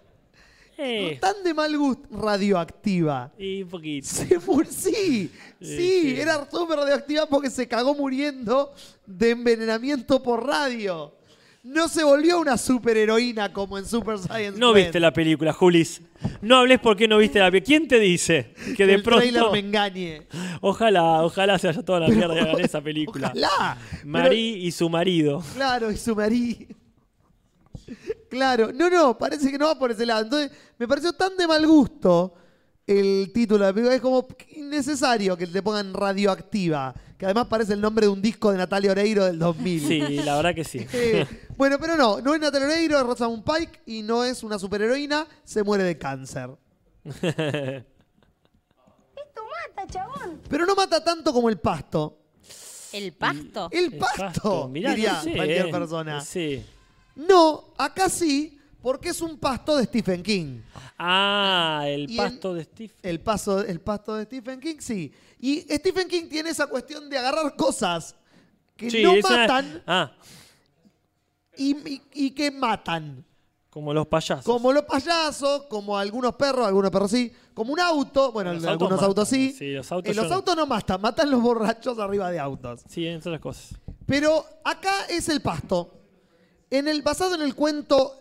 [0.79, 2.07] Eh, Tan de mal gusto.
[2.11, 3.33] Radioactiva.
[3.39, 4.07] y un poquito.
[4.07, 4.39] Se sí,
[4.71, 6.21] sí, sí.
[6.21, 8.75] era súper radioactiva porque se cagó muriendo
[9.07, 11.16] de envenenamiento por radio.
[11.67, 16.01] No se volvió una superheroína como en Super Science No viste la película, Julis.
[16.41, 17.67] No hables porque no viste la película.
[17.67, 19.53] ¿Quién te dice que de el trailer pronto...
[19.53, 20.29] me engañe.
[20.61, 23.33] Ojalá, ojalá se haya toda la mierda hagan esa película.
[23.35, 23.79] Ojalá.
[24.05, 25.43] Marí y su marido.
[25.55, 26.67] Claro, y su marido.
[28.29, 30.23] Claro, no, no, parece que no va por ese lado.
[30.23, 32.35] Entonces, me pareció tan de mal gusto
[32.87, 33.97] el título de la película.
[33.97, 38.53] Es como innecesario que te pongan radioactiva, que además parece el nombre de un disco
[38.53, 39.81] de Natalia Oreiro del 2000.
[39.81, 40.87] Sí, la verdad que sí.
[40.93, 44.59] Eh, bueno, pero no, no es Natalia Oreiro, es Rosamund Pike y no es una
[44.59, 46.51] superheroína, se muere de cáncer.
[49.77, 50.41] mata, chabón.
[50.49, 52.19] Pero no mata tanto como el pasto.
[52.93, 53.69] ¿El pasto?
[53.73, 55.71] El pasto, Mirá, diría no sé, cualquier eh.
[55.71, 56.21] persona.
[56.21, 56.65] Sí.
[57.17, 58.56] No, acá sí,
[58.87, 60.61] porque es un pasto de Stephen King.
[60.97, 62.95] Ah, el Y pasto de Steve.
[63.03, 65.13] El, paso, el pasto de Stephen King, sí.
[65.41, 68.15] Y Stephen King tiene esa cuestión de agarrar cosas
[68.77, 70.13] que Sí, no una- matan Ah,
[71.57, 73.25] y, y- y que matan.
[73.71, 74.45] como los payasos.
[74.45, 78.93] Como los payasos, como algunos perros, algunos perros sí, como un auto, bueno, Los algunos
[79.03, 79.53] autos autos sí.
[79.59, 82.83] Sí, los autos Eh, los autos no matan, matan los borrachos arriba de autos.
[82.89, 83.79] Sí, entre otras cosas.
[84.07, 85.93] Pero acá es el pasto.
[86.71, 88.21] En el, basado en el cuento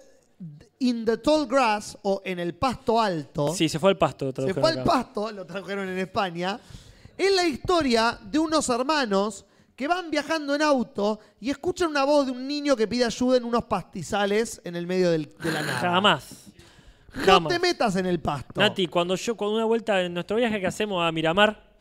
[0.80, 3.54] In the Tall Grass o En el Pasto Alto.
[3.54, 4.32] Sí, se fue al pasto.
[4.36, 6.60] Se fue al pasto, lo trajeron en España.
[7.18, 9.46] Es la historia de unos hermanos
[9.76, 13.38] que van viajando en auto y escuchan una voz de un niño que pide ayuda
[13.38, 15.80] en unos pastizales en el medio del- de la nada.
[15.80, 16.28] Jamás.
[17.16, 17.54] No Jamás.
[17.54, 18.60] te metas en el pasto.
[18.60, 21.75] Nati, cuando yo, con una vuelta en nuestro viaje que hacemos a Miramar,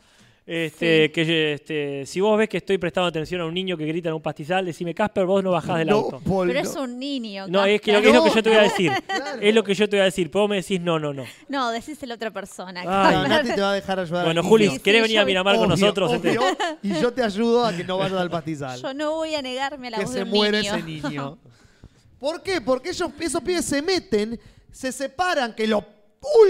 [0.47, 4.11] este, que este, si vos ves que estoy prestando atención a un niño que grita
[4.11, 6.21] en un pastizal, decime, Casper, vos no bajás del No, auto.
[6.21, 6.69] Paul, Pero no.
[6.71, 7.47] es un niño.
[7.49, 8.93] No, es que, lo que es lo que yo te voy a decir.
[9.07, 9.41] Claro.
[9.41, 10.31] Es lo que yo te voy a decir.
[10.31, 11.25] Pero vos me decís, no, no, no.
[11.49, 12.83] No, decíselo a otra persona.
[12.87, 13.29] Ay.
[13.29, 14.25] Nati te va a dejar ayudar.
[14.27, 14.81] Bueno, Juli, niño.
[14.83, 16.13] ¿querés sí, venir yo a Miramar con Obvio, nosotros?
[16.13, 18.81] obvio, Este- y yo te ayudo a que no vayas al pastizal.
[18.83, 20.75] Yo no voy a negarme a la que voz se de un muere niño.
[20.75, 21.39] ese niño.
[22.19, 22.61] ¿Por qué?
[22.61, 24.39] Porque ellos, esos pibes se meten,
[24.71, 25.85] se separan, que lo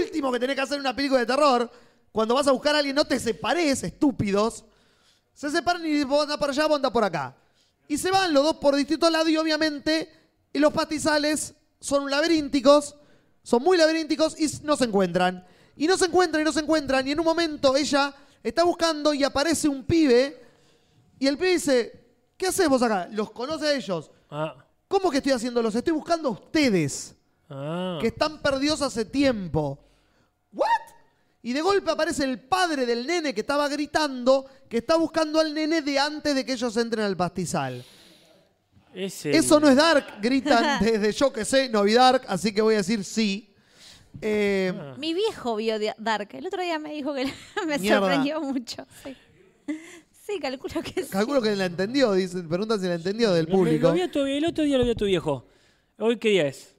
[0.01, 1.69] último que tenés que hacer en una película de terror,
[2.15, 4.63] cuando vas a buscar a alguien, no te separes, estúpidos.
[5.33, 7.35] Se separan y vos andás por allá, vos andás por acá.
[7.89, 10.09] Y se van los dos por distintos lados y obviamente
[10.53, 12.95] y los pastizales son laberínticos,
[13.43, 15.45] son muy laberínticos y no se encuentran.
[15.75, 19.13] Y no se encuentran y no se encuentran y en un momento ella está buscando
[19.13, 20.41] y aparece un pibe
[21.19, 22.05] y el pibe dice,
[22.37, 23.09] ¿qué haces vos acá?
[23.11, 24.09] Los conoce a ellos.
[24.31, 24.55] Ah,
[24.87, 25.61] ¿Cómo que estoy haciendo?
[25.61, 27.13] Los estoy buscando a ustedes,
[27.49, 27.97] ah.
[27.99, 29.84] que están perdidos hace tiempo.
[31.45, 35.53] Y de golpe aparece el padre del nene que estaba gritando, que está buscando al
[35.53, 37.85] nene de antes de que ellos entren al pastizal.
[38.93, 42.61] Ese- Eso no es Dark, gritan desde yo que sé, no vi Dark, así que
[42.61, 43.53] voy a decir sí.
[44.21, 44.95] Eh, Ah.
[44.97, 46.29] Mi viejo vio Dark.
[46.33, 47.25] El otro día me dijo que
[47.67, 47.99] me Mierda.
[47.99, 48.85] sorprendió mucho.
[49.03, 49.15] Sí.
[50.27, 51.09] Sí, calculo que sí.
[51.11, 53.91] calculo que la entendió, dicen, preguntan si la entendió del Lo- lo público.
[53.91, 55.45] vi a tu- el otro día lo vi a tu viejo.
[55.99, 56.74] ¿Hoy qué día es?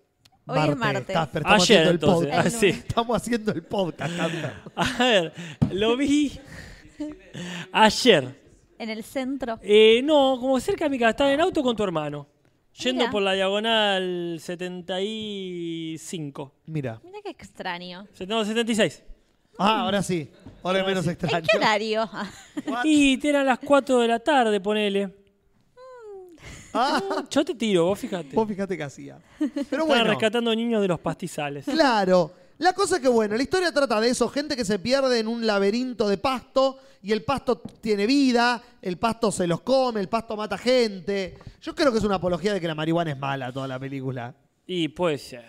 [0.47, 1.07] Hoy es martes.
[1.07, 2.47] Casper, estamos Ayer, haciendo el podcast.
[2.47, 2.67] Ah, sí.
[2.69, 4.53] Estamos haciendo el podcast, Casper.
[4.77, 5.33] A ver,
[5.73, 6.39] lo vi
[7.73, 8.47] ayer.
[8.79, 9.59] En el centro.
[9.63, 11.11] Eh, no, como cerca de mi casa.
[11.11, 12.29] Estaba en auto con tu hermano.
[12.75, 13.11] Yendo Mira.
[13.11, 16.53] por la diagonal 75.
[16.67, 17.01] Mira.
[17.03, 18.07] Mira qué extraño.
[18.29, 19.03] No, 76.
[19.59, 20.31] Ah, ahora sí.
[20.63, 21.47] Ahora es menos ¿En extraño.
[21.51, 22.07] qué horario?
[22.85, 25.15] Y eran las 4 de la tarde, ponele.
[26.75, 28.35] Ah, Yo te tiro, vos fíjate.
[28.35, 29.19] vos fíjate qué hacía.
[29.39, 31.65] Pero Estaban bueno, rescatando niños de los pastizales.
[31.65, 32.33] claro.
[32.59, 35.29] La cosa es que, bueno, la historia trata de eso, gente que se pierde en
[35.29, 40.09] un laberinto de pasto y el pasto tiene vida, el pasto se los come, el
[40.09, 41.37] pasto mata gente.
[41.61, 44.35] Yo creo que es una apología de que la marihuana es mala toda la película.
[44.67, 45.45] Y puede ser.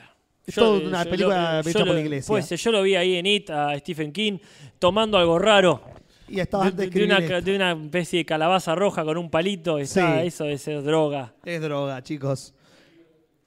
[0.46, 2.28] Es toda una película yo hecha por la iglesia.
[2.28, 2.60] Puede ser.
[2.60, 4.40] Yo lo vi ahí en It a Stephen King
[4.78, 5.82] tomando algo raro.
[6.28, 9.80] Y estaba De, de de una, de una especie de calabaza roja con un palito.
[9.80, 10.28] Está, Sí.
[10.28, 11.34] Eso ser droga.
[11.44, 12.54] Es droga, chicos.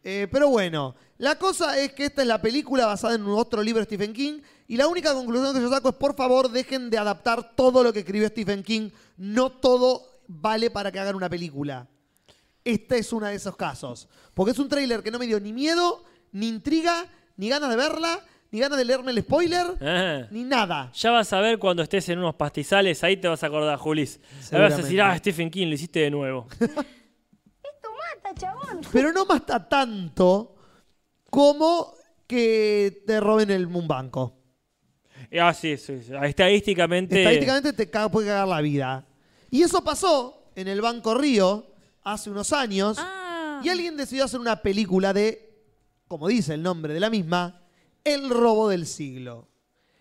[0.02, 3.80] Eh, pero bueno, la cosa es que esta es la película basada en otro libro
[3.80, 4.40] de Stephen King.
[4.66, 7.92] Y la única conclusión que yo saco es, por favor, dejen de adaptar todo lo
[7.92, 8.90] que escribió Stephen King.
[9.16, 11.86] No todo vale para que hagan una película.
[12.64, 14.08] Este es uno de esos casos.
[14.32, 17.06] Porque es un tráiler que no me dio ni miedo, ni intriga,
[17.36, 20.90] ni ganas de verla, ni ganas de leerme el spoiler, ni nada.
[20.94, 24.20] Ya vas a ver cuando estés en unos pastizales, ahí te vas a acordar, Julis.
[24.52, 26.46] Ahí vas a decir, ah, Stephen King, lo hiciste de nuevo.
[28.22, 28.80] Mata, chabón.
[28.92, 30.56] Pero no mata tanto
[31.28, 31.94] como
[32.26, 34.36] que te roben el, un banco.
[35.40, 36.12] ah, sí, sí, sí.
[36.22, 37.18] Estadísticamente.
[37.20, 39.06] Estadísticamente te caga- puede cagar la vida.
[39.50, 41.66] Y eso pasó en el Banco Río
[42.02, 42.96] hace unos años.
[43.00, 43.60] Ah.
[43.62, 45.64] Y alguien decidió hacer una película de,
[46.08, 47.59] como dice el nombre de la misma,
[48.04, 49.48] El robo del siglo.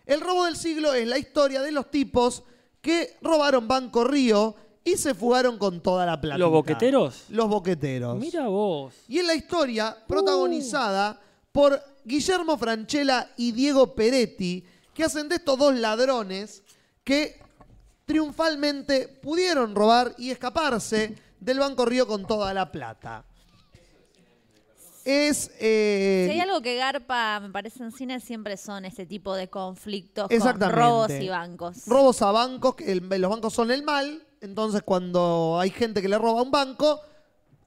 [0.06, 2.42] El robo del siglo es la historia de los tipos
[2.80, 6.38] que robaron Banco Río y se fugaron con toda la plata.
[6.38, 7.24] ¿Los boqueteros?
[7.28, 8.18] Los boqueteros.
[8.18, 8.94] Mira vos.
[9.08, 11.20] Y es la historia protagonizada
[11.52, 16.62] por Guillermo Franchella y Diego Peretti, que hacen de estos dos ladrones
[17.04, 17.40] que
[18.06, 23.24] triunfalmente pudieron robar y escaparse del Banco Río con toda la plata.
[25.04, 25.50] Es.
[25.60, 29.48] eh, Si hay algo que garpa, me parece, en cine, siempre son ese tipo de
[29.48, 31.86] conflictos con robos y bancos.
[31.86, 36.08] robos a bancos, que el- los bancos son el mal, entonces cuando hay gente que
[36.08, 37.00] le roba a un banco,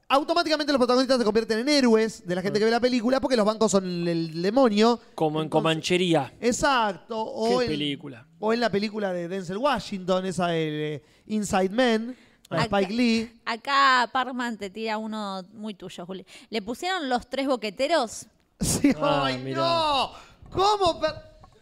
[0.10, 3.36] automáticamente los protagonistas se convierten en héroes de la gente que ve la película porque
[3.36, 5.00] los bancos son el, el demonio.
[5.16, 6.34] Como en Comanchería.
[6.40, 7.20] Exacto.
[7.20, 8.28] O Qué en, película.
[8.40, 12.16] o en la película de Denzel Washington, esa de eh, Inside Man,
[12.58, 13.32] de Acá- Spike Lee.
[13.46, 16.26] Acá Parkman te tira uno muy tuyo, Juli.
[16.50, 18.26] ¿Le pusieron los tres boqueteros?
[18.60, 19.58] Sí, Ah, ¡Ay, mirá.
[19.58, 20.12] no!
[20.52, 21.00] ¿Cómo?
[21.00, 21.16] per-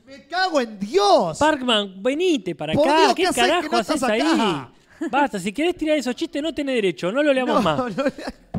[0.05, 1.37] Me cago en Dios.
[1.39, 2.99] Parkman, venite para Por acá.
[2.99, 4.21] Dios, ¿Qué ¿qué haces que carajo no haces estás ahí?
[4.21, 4.71] acá?
[5.09, 7.11] Basta, si querés tirar esos chistes, no tenés derecho.
[7.11, 7.95] No lo leamos No, más.
[7.97, 8.03] no,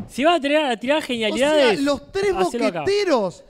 [0.09, 1.81] Si vas a tirar, a tirar o sea, genialidades.
[1.81, 2.79] los tres hacelo acá.
[2.81, 3.43] boqueteros.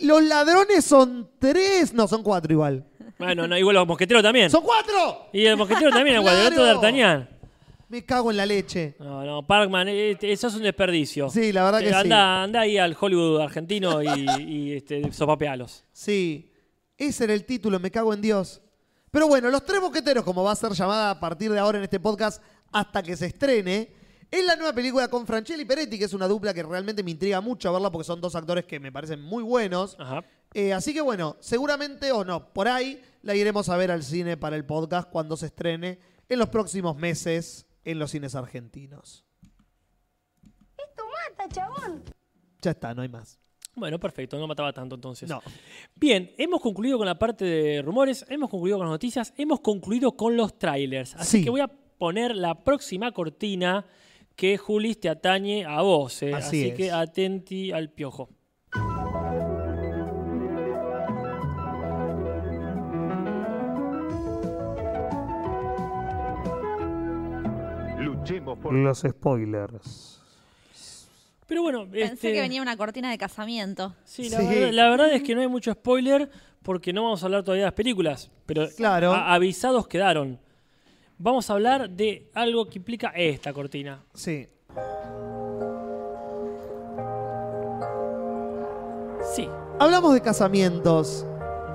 [0.00, 1.92] Los ladrones son tres.
[1.92, 2.84] No, son cuatro igual.
[3.18, 4.48] Bueno, no, igual los mosqueteros también.
[4.50, 5.28] ¡Son cuatro!
[5.32, 6.16] Y el mosquetero también.
[6.18, 6.64] El gato de ¡Claro!
[6.80, 7.28] D'Artagnan.
[7.88, 8.96] Me cago en la leche.
[8.98, 11.30] No, no, Parkman, eh, eso es un desperdicio.
[11.30, 12.12] Sí, la verdad que Eh, sí.
[12.12, 15.84] anda, ahí al Hollywood argentino y, y este, sopapealos.
[15.92, 16.50] Sí.
[16.98, 18.60] Ese era el título, me cago en Dios.
[19.10, 21.84] Pero bueno, Los Tres Boqueteros, como va a ser llamada a partir de ahora en
[21.84, 23.92] este podcast hasta que se estrene,
[24.30, 27.12] es la nueva película con Franchella y Peretti, que es una dupla que realmente me
[27.12, 29.96] intriga mucho verla porque son dos actores que me parecen muy buenos.
[30.00, 30.24] Ajá.
[30.54, 34.36] Eh, así que bueno, seguramente o no, por ahí la iremos a ver al cine
[34.36, 39.24] para el podcast cuando se estrene en los próximos meses en los cines argentinos.
[40.76, 42.02] Esto mata, chabón.
[42.60, 43.38] Ya está, no hay más.
[43.74, 45.28] Bueno, perfecto, no mataba tanto entonces.
[45.28, 45.42] No.
[45.94, 50.16] Bien, hemos concluido con la parte de rumores, hemos concluido con las noticias, hemos concluido
[50.16, 51.14] con los trailers.
[51.14, 51.44] Así Sí.
[51.44, 53.86] que voy a poner la próxima cortina
[54.34, 56.22] que Julis te atañe a vos.
[56.22, 56.32] eh.
[56.34, 56.74] Así Así, es.
[56.74, 58.30] que atenti al piojo.
[68.70, 70.20] Los spoilers.
[71.46, 73.94] Pero bueno, Pensé este, que venía una cortina de casamiento.
[74.04, 74.46] sí, la, Sí.
[74.46, 76.28] Verdad, la verdad es que no hay mucho spoiler
[76.62, 79.12] porque no vamos a hablar todavía de las películas, pero Claro.
[79.12, 80.40] a- avisados quedaron.
[81.18, 84.02] Vamos a hablar de algo que implica esta cortina.
[84.14, 84.48] Sí.
[89.34, 89.48] Sí.
[89.78, 91.24] Hablamos de casamientos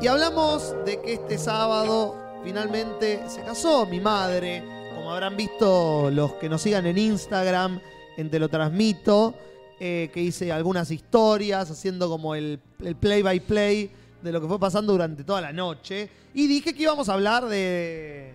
[0.01, 4.63] y hablamos de que este sábado finalmente se casó mi madre.
[5.11, 7.81] Como habrán visto los que nos sigan en Instagram,
[8.15, 9.33] en Te lo transmito,
[9.77, 13.91] eh, que hice algunas historias haciendo como el, el play by play
[14.21, 16.09] de lo que fue pasando durante toda la noche.
[16.33, 18.33] Y dije que íbamos a hablar de,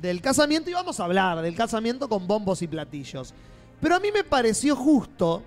[0.00, 3.34] del casamiento y vamos a hablar del casamiento con bombos y platillos.
[3.80, 5.42] Pero a mí me pareció justo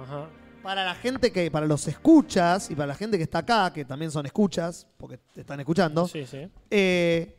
[0.00, 0.28] Ajá.
[0.62, 3.84] para la gente que, para los escuchas y para la gente que está acá, que
[3.84, 6.46] también son escuchas, porque te están escuchando, Sí, sí.
[6.70, 7.36] eh,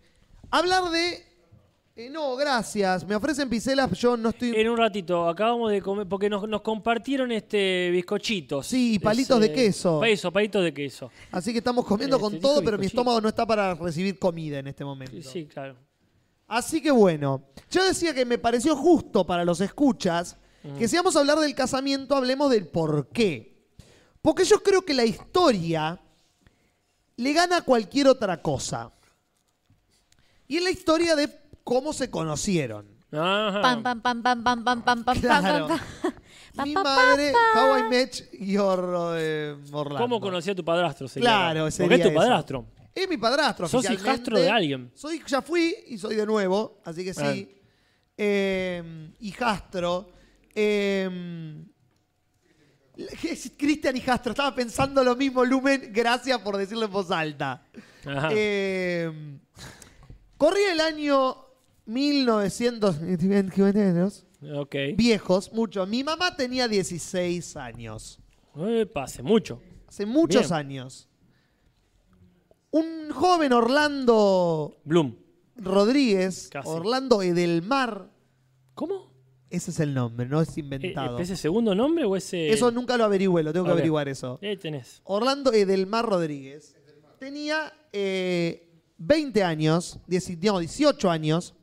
[0.51, 1.31] hablar de.
[1.95, 3.05] Eh, no, gracias.
[3.05, 4.53] Me ofrecen piselas, yo no estoy.
[4.55, 8.67] En un ratito, acabamos de comer, porque nos, nos compartieron este bizcochitos.
[8.67, 10.03] Sí, y palitos de queso.
[10.03, 11.11] Eso, palitos de queso.
[11.31, 14.59] Así que estamos comiendo con te todo, pero mi estómago no está para recibir comida
[14.59, 15.21] en este momento.
[15.21, 15.75] Sí, claro.
[16.47, 20.37] Así que bueno, yo decía que me pareció justo para los escuchas
[20.77, 23.67] que si vamos a hablar del casamiento, hablemos del por qué.
[24.21, 25.99] Porque yo creo que la historia
[27.17, 28.91] le gana a cualquier otra cosa.
[30.47, 31.27] Y es la historia de
[31.63, 32.87] cómo se conocieron.
[33.11, 33.61] Ajá.
[33.61, 35.67] Pam, pam, pam, pam, pam, pam, pam, pam, Claro.
[35.67, 36.13] pam, pam.
[36.55, 40.03] Pam, Mi pam, madre, pam, How I Met Your eh, Orlando.
[40.03, 41.07] ¿Cómo conocí a tu padrastro?
[41.07, 42.19] sería Claro, sería Porque es tu eso.
[42.19, 42.65] padrastro.
[42.93, 43.67] Es mi padrastro.
[43.67, 44.11] Sos oficialmente.
[44.11, 44.91] hijastro de alguien.
[44.93, 47.55] Soy, ya fui y soy de nuevo, así que sí.
[48.17, 50.09] Eh, hijastro.
[50.55, 51.09] Eh,
[53.57, 54.33] Cristian Hijastro.
[54.33, 55.89] Estaba pensando lo mismo, Lumen.
[55.91, 57.65] Gracias por decirlo en voz alta.
[58.05, 58.29] Ajá.
[58.31, 59.39] Eh,
[60.37, 61.42] corría el año
[61.85, 64.25] 1900.
[64.55, 64.75] ok.
[64.95, 65.85] Viejos, mucho.
[65.85, 68.19] Mi mamá tenía 16 años.
[68.55, 69.61] Epa, hace mucho.
[69.87, 70.53] Hace muchos Bien.
[70.53, 71.07] años.
[72.71, 75.15] Un joven Orlando Bloom.
[75.55, 76.67] Rodríguez, Casi.
[76.67, 78.09] Orlando Edelmar.
[78.73, 79.13] ¿Cómo?
[79.51, 81.19] Ese es el nombre, no es Eh, inventado.
[81.19, 82.49] ¿Ese segundo nombre o ese...?
[82.49, 84.39] Eso nunca lo averigüé, lo tengo que averiguar eso.
[84.41, 85.01] Ahí tenés.
[85.03, 86.75] Orlando Edelmar Rodríguez
[87.19, 88.67] tenía eh,
[88.97, 91.53] 20 años, 10 digamos, 18 años,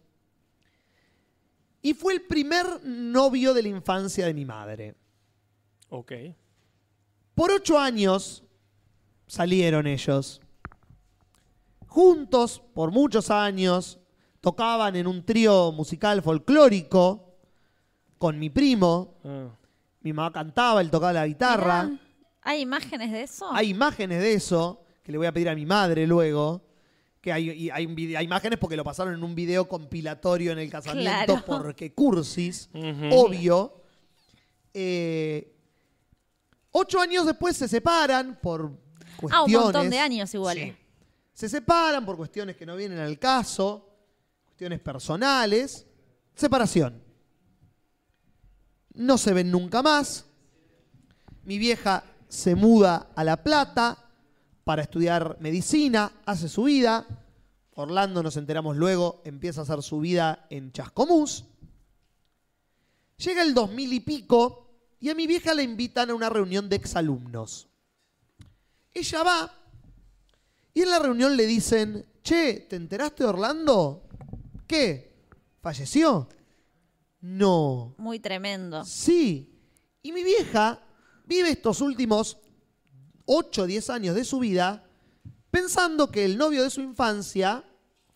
[1.83, 4.95] y fue el primer novio de la infancia de mi madre.
[5.89, 6.12] Ok.
[7.35, 8.45] Por ocho años
[9.26, 10.41] salieron ellos.
[11.87, 13.99] Juntos, por muchos años,
[14.41, 17.39] tocaban en un trío musical folclórico
[18.18, 19.18] con mi primo.
[19.24, 19.49] Ah.
[20.03, 21.85] Mi mamá cantaba, él tocaba la guitarra.
[21.85, 22.01] Mirá,
[22.43, 23.49] ¿Hay imágenes de eso?
[23.53, 26.62] Hay imágenes de eso que le voy a pedir a mi madre luego.
[27.21, 30.53] Que hay, y hay, un vide- hay imágenes porque lo pasaron en un video compilatorio
[30.53, 31.43] en el casamiento Claro.
[31.47, 32.71] porque cursis,
[33.12, 33.83] obvio.
[34.73, 35.57] Eh,
[36.73, 38.71] Ocho años después se separan por
[39.16, 39.33] cuestiones.
[39.35, 40.57] Ah, un montón de años igual.
[40.57, 40.73] Sí.
[41.35, 43.89] Se separan por cuestiones que no vienen al caso,
[44.45, 45.85] cuestiones personales.
[46.37, 47.03] Separación.
[48.95, 50.27] No se ven nunca más.
[51.45, 54.10] Mi vieja se muda a La Plata
[54.65, 57.07] para estudiar medicina, hace su vida.
[57.75, 61.45] Orlando, nos enteramos luego, empieza a hacer su vida en Chascomús.
[63.17, 66.77] Llega el 2000 y pico y a mi vieja la invitan a una reunión de
[66.77, 67.69] exalumnos.
[68.93, 69.53] Ella va
[70.73, 74.09] y en la reunión le dicen, che, ¿te enteraste de Orlando?
[74.67, 75.27] ¿Qué?
[75.61, 76.29] ¿Falleció?
[77.21, 77.95] No.
[77.99, 78.85] Muy tremendo.
[78.85, 79.59] Sí.
[80.03, 80.81] Y mi vieja
[81.27, 82.39] vive estos últimos
[83.33, 84.83] 8 o 10 años de su vida
[85.53, 87.62] pensando que el novio de su infancia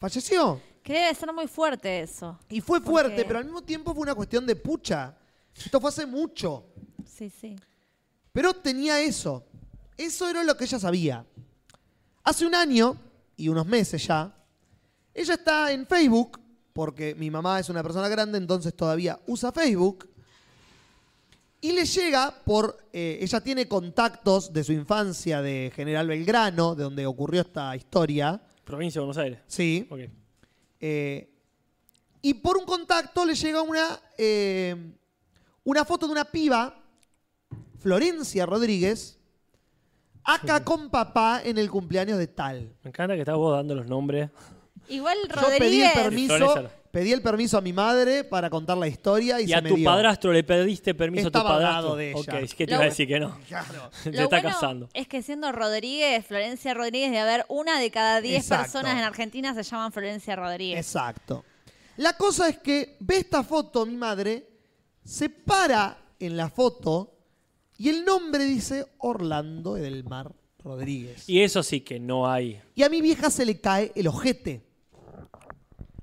[0.01, 0.61] falleció.
[0.83, 2.37] Que debe ser muy fuerte eso.
[2.49, 5.17] Y fue fuerte, Porque- pero al mismo tiempo fue una cuestión de pucha.
[5.57, 6.67] Esto fue hace mucho.
[7.07, 7.55] Sí, sí.
[8.33, 9.45] Pero tenía eso.
[9.97, 11.25] Eso era lo que ella sabía.
[12.25, 12.97] Hace un año
[13.37, 14.35] y unos meses ya,
[15.15, 16.41] ella está en Facebook,
[16.73, 20.09] porque mi mamá es una persona grande, entonces todavía usa Facebook.
[21.65, 22.77] Y le llega por.
[22.93, 28.39] eh, ella tiene contactos de su infancia de General Belgrano, de donde ocurrió esta historia.
[28.65, 29.39] Provincia de Buenos Aires.
[29.47, 29.87] Sí.
[29.89, 30.01] Ok.
[30.79, 31.31] Eh,
[32.21, 34.77] y por un contacto le llega una, eh,
[35.65, 36.83] una foto de una piba,
[37.79, 39.19] Florencia Rodríguez,
[40.23, 42.77] acá con papá en el cumpleaños de tal.
[42.83, 44.29] Me encanta que estás vos dando los nombres.
[44.89, 45.29] Igual Yo
[45.59, 45.93] pedí el Rodríguez.
[45.95, 49.61] permiso, pedí el permiso a mi madre para contar la historia y, Y, se a
[49.61, 49.85] me tu dio.
[49.85, 51.83] padrastro le pediste permiso Estaba a tu padrastro.
[51.83, 52.21] dado de ella.
[52.21, 53.39] Ok, es que te Lo iba a decir que no.
[53.49, 53.91] Claro.
[54.03, 54.89] Se Lo está bueno casando.
[54.95, 58.63] es que siendo Rodríguez, Florencia Rodríguez, de haber una de cada diez Exacto.
[58.73, 60.79] personas en Argentina se llaman Florencia Rodríguez.
[60.79, 61.45] Exacto.
[61.97, 64.49] La cosa es que ve esta foto mi madre,
[65.05, 67.13] se para en la foto
[67.79, 70.33] y el nombre dice Orlando Edelmar
[70.63, 71.29] Rodríguez.
[71.29, 72.61] Y eso sí que no hay.
[72.75, 74.63] Y a mi vieja se le cae el ojete.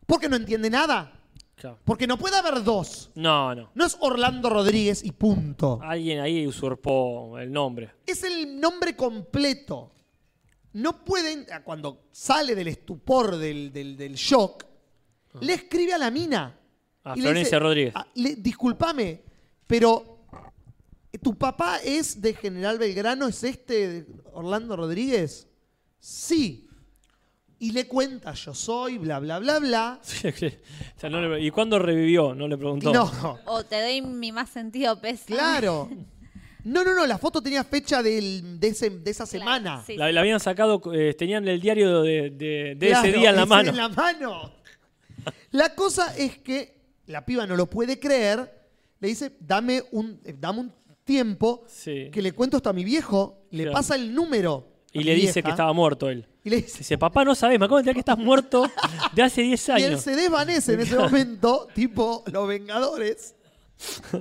[0.05, 1.17] Porque no entiende nada.
[1.55, 1.77] Claro.
[1.85, 3.11] Porque no puede haber dos.
[3.15, 3.69] No, no.
[3.75, 5.79] No es Orlando Rodríguez y punto.
[5.83, 7.91] Alguien ahí usurpó el nombre.
[8.05, 9.91] Es el nombre completo.
[10.73, 14.65] No pueden, cuando sale del estupor, del, del- del shock,
[15.41, 16.57] le escribe a la mina.
[17.03, 17.93] A Y Florencia dice, Rodríguez.
[17.95, 19.21] "Ah, le- discúlpame,
[19.67, 20.25] pero
[21.21, 23.27] ¿tu papá es de General Belgrano?
[23.27, 25.47] ¿Es este Orlando Rodríguez?
[25.99, 26.67] Sí.
[27.61, 29.99] Y le cuenta, yo soy, bla, bla, bla, bla.
[30.01, 30.03] O
[30.99, 32.33] sea, no le- ¿Y cuándo revivió?
[32.33, 32.91] No le preguntó.
[32.91, 35.37] No, O te doy mi más sentido pésame.
[35.37, 35.89] claro.
[36.63, 39.83] No, no, no, la foto tenía fecha del- de, ese- de esa semana.
[39.85, 39.97] sí.
[39.97, 43.35] La, la habían sacado, eh, tenían el diario de, de- de Claro, ese día en
[43.35, 43.69] la mano.
[43.71, 44.51] En la mano.
[45.51, 48.51] La cosa es que la piba no lo puede creer.
[48.99, 52.09] Le dice, dame un, eh, dame un tiempo Sí.
[52.11, 53.43] que le cuento esto a mi viejo.
[53.49, 53.73] Le Claro.
[53.77, 54.67] pasa el número.
[54.67, 56.27] a Y mi le dice vieja, que estaba muerto él.
[56.43, 58.65] Y le dice, Dice, papá, no sabes, me acabo de enterar que estás muerto
[59.13, 60.01] de hace 10 y él años.
[60.01, 63.35] se desvanece en ese momento, tipo Los Vengadores.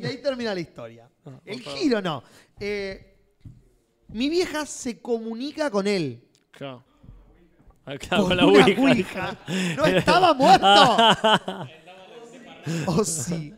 [0.00, 1.08] Y ahí termina la historia.
[1.44, 2.22] El giro no.
[2.58, 3.16] Eh,
[4.08, 6.22] mi vieja se comunica con él.
[6.50, 6.84] Claro.
[7.86, 8.80] Ah, claro, con la una ouija.
[8.82, 9.38] ouija.
[9.76, 10.66] No estaba muerto.
[12.86, 13.54] Oh, sí.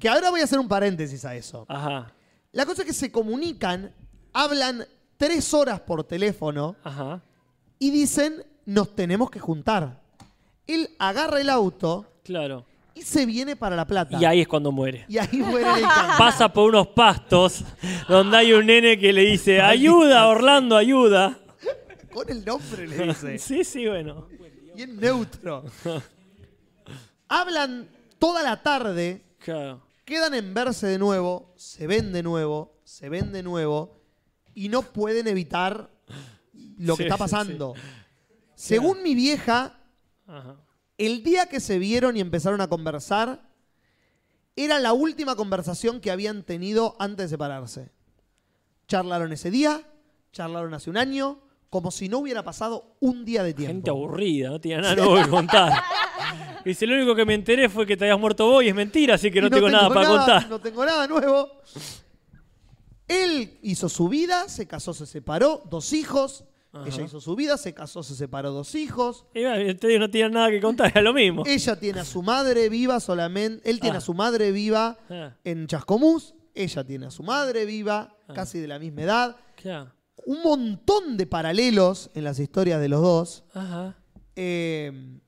[0.00, 1.66] Que ahora voy a hacer un paréntesis a eso.
[1.68, 2.12] Ajá,
[2.52, 3.94] La cosa es que se comunican,
[4.32, 4.86] hablan
[5.18, 7.22] tres horas por teléfono ajá.
[7.86, 10.00] Y dicen, nos tenemos que juntar.
[10.66, 12.64] Él agarra el auto Claro.
[12.94, 14.16] y se viene para La Plata.
[14.18, 15.04] Y ahí es cuando muere.
[15.08, 15.82] Y ahí muere el.
[16.18, 17.62] Pasa por unos pastos
[18.08, 21.38] donde hay un nene que le dice, ayuda, Orlando, ayuda.
[22.12, 23.38] Con el nombre le dice.
[23.38, 24.28] Sí, sí, bueno.
[24.76, 25.64] Y en neutro.
[27.28, 29.82] Hablan toda la tarde, Claro.
[30.04, 34.00] quedan en verse de nuevo, se ven de nuevo, se ven de nuevo
[34.54, 35.90] y no pueden evitar
[36.78, 37.74] lo que está pasando.
[38.54, 39.78] Según mi vieja,
[40.26, 40.56] Ajá.
[40.98, 43.42] el día que se vieron y empezaron a conversar,
[44.56, 47.90] era la última conversación que habían tenido antes de separarse.
[48.86, 49.82] Charlaron ese día,
[50.32, 53.72] charlaron hace un año, como si no hubiera pasado un día de tiempo.
[53.72, 55.72] Gente aburrida, no tenía nada nuevo que contar.
[56.64, 59.16] Dice, lo único que me enteré fue que te habías muerto vos y es mentira,
[59.16, 60.48] así que no, tengo, nada para contar.
[60.48, 61.50] No tengo nada nuevo.
[63.06, 66.44] Él hizo su vida, se casó, se separó, dos hijos.
[66.74, 66.86] Ajá.
[66.88, 69.26] Ella hizo su vida, se casó, se separó, dos hijos.
[69.34, 71.44] Y bueno, no tenía nada que contar, era lo mismo.
[71.46, 73.70] Ella tiene a su madre viva solamente.
[73.70, 73.98] Él tiene Ah.
[73.98, 75.36] a su madre viva Ah.
[75.44, 76.34] en Chascomús.
[76.54, 78.34] Ella tiene a su madre viva, Ah.
[78.34, 79.36] casi de la misma edad.
[79.56, 79.92] Claro.
[80.26, 83.44] Un montón de paralelos en las historias de los dos.
[83.54, 83.96] Ajá.
[84.36, 85.20] Eh,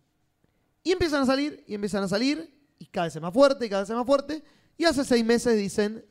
[0.82, 3.68] y empiezan a salir, y empiezan a salir, y cada vez es más fuerte, y
[3.68, 4.42] cada vez es más fuerte.
[4.78, 6.05] Y hace seis meses dicen,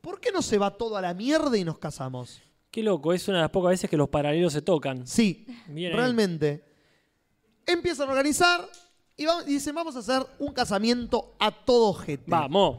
[0.00, 2.40] ¿por qué no se va todo a la mierda y nos casamos?
[2.70, 5.06] Qué loco, es una de las pocas veces que los paralelos se tocan.
[5.06, 5.96] Sí, Bien ahí.
[5.96, 6.64] realmente.
[7.66, 8.66] Empiezan a organizar
[9.16, 12.24] y, va- y dicen, vamos a hacer un casamiento a todo ojete.
[12.26, 12.78] Vamos.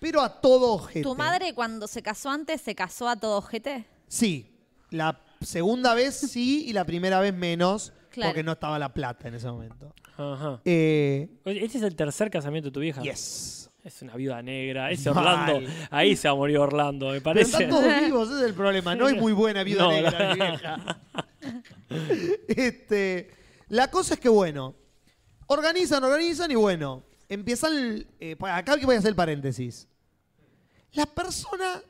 [0.00, 1.02] Pero a todo ojete.
[1.02, 3.86] ¿Tu madre cuando se casó antes se casó a todo ojete?
[4.08, 4.46] Sí.
[4.90, 7.92] La segunda vez sí y la primera vez menos.
[8.10, 8.30] Claro.
[8.30, 9.94] Porque no estaba la plata en ese momento.
[10.16, 10.60] Ajá.
[10.64, 13.00] Eh, Oye, ¿Este es el tercer casamiento de tu vieja?
[13.02, 13.69] yes.
[13.82, 14.90] Es una viuda negra.
[14.90, 15.26] Ese Mal.
[15.26, 15.70] Orlando.
[15.90, 17.50] Ahí se va a morir Orlando, me Pero parece.
[17.50, 18.94] están todos vivos, ese es el problema.
[18.94, 21.00] No hay muy buena viuda No, negra, la- mi vieja.
[22.48, 23.30] este,
[23.68, 24.74] la cosa es que, bueno,
[25.46, 28.04] organizan, organizan y bueno, empiezan.
[28.20, 29.88] eh, acá que voy a hacer el paréntesis.
[30.92, 31.80] La persona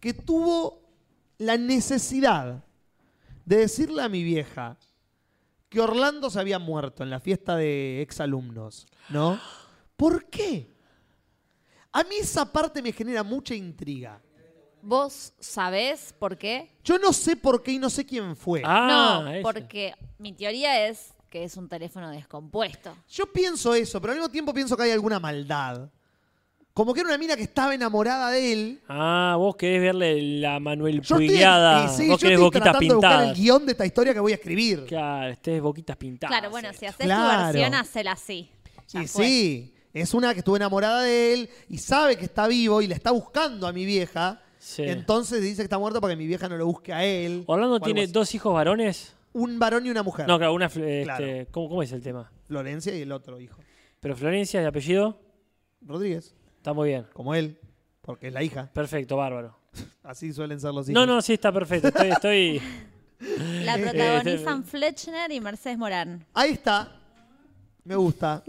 [0.00, 0.82] que tuvo
[1.38, 2.64] la necesidad
[3.44, 4.76] de decirle a mi vieja
[5.68, 9.38] que Orlando se había muerto en la fiesta de exalumnos, ¿no?
[9.96, 10.74] ¿Por qué?
[11.92, 14.20] A mí esa parte me genera mucha intriga.
[14.82, 16.70] ¿Vos sabés por qué?
[16.84, 18.62] Yo no sé por qué y no sé quién fue.
[18.64, 19.42] Ah, no, esa.
[19.42, 22.94] porque mi teoría es que es un teléfono descompuesto.
[23.08, 25.90] Yo pienso eso, pero al mismo tiempo pienso que hay alguna maldad.
[26.72, 28.80] Como que era una mina que estaba enamorada de él.
[28.86, 31.88] Ah, vos querés verle la Manuel Yo estoy, Puigada.
[31.88, 34.20] sí, vos yo querés estoy boquitas tratando de buscar el guion de esta historia que
[34.20, 34.84] voy a escribir.
[34.84, 36.30] Claro, estés boquitas pintadas.
[36.38, 37.22] Claro, bueno, si haces Claro.
[37.38, 38.50] tu versión, hacela así.
[38.88, 39.24] Ya Y fue.
[39.26, 42.94] sí, es una que estuvo enamorada de él y sabe que está vivo y le
[42.94, 44.42] está buscando a mi vieja.
[44.58, 44.82] Sí.
[44.82, 47.44] Entonces dice que está muerto para que mi vieja no lo busque a él.
[47.46, 48.12] Orlando tiene así.
[48.12, 49.14] dos hijos varones.
[49.32, 50.26] Un varón y una mujer.
[50.26, 50.66] No, claro, una.
[50.66, 51.26] este, Claro.
[51.50, 52.30] ¿cómo, cómo es el tema?
[52.48, 53.58] Florencia y el otro hijo.
[54.00, 55.18] Pero Florencia, de apellido,
[55.82, 57.06] Rodríguez, está muy bien.
[57.12, 57.58] como él,
[58.02, 58.70] porque es la hija.
[58.72, 59.56] Perfecto, bárbaro.
[60.02, 60.94] Así suelen ser los hijos.
[60.94, 61.88] No, no, sí, está perfecto.
[61.88, 62.10] Estoy.
[62.10, 62.62] estoy...
[63.64, 66.24] La Eh, protagonizan Fletchner y Mercedes Morán.
[66.34, 66.92] Ahí está.
[67.84, 68.42] Me gusta.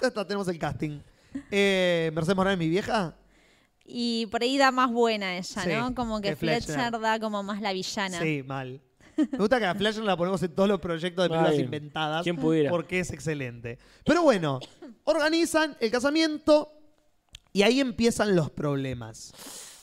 [0.00, 1.00] Ya está, tenemos el casting.
[1.50, 3.14] Eh, Mercedes Morán mi vieja.
[3.84, 5.94] Y por ahí da más buena ella, Sí, ¿no?
[5.94, 6.74] Como que que Fletcher.
[6.74, 8.20] Fletcher da como más la villana.
[8.20, 8.80] Sí, mal.
[9.16, 12.22] Me gusta que a Flash la ponemos en todos los proyectos de películas Ay, inventadas.
[12.22, 12.70] ¿quién pudiera?
[12.70, 13.78] Porque es excelente.
[14.04, 14.60] Pero bueno,
[15.04, 16.72] organizan el casamiento
[17.52, 19.32] y ahí empiezan los problemas.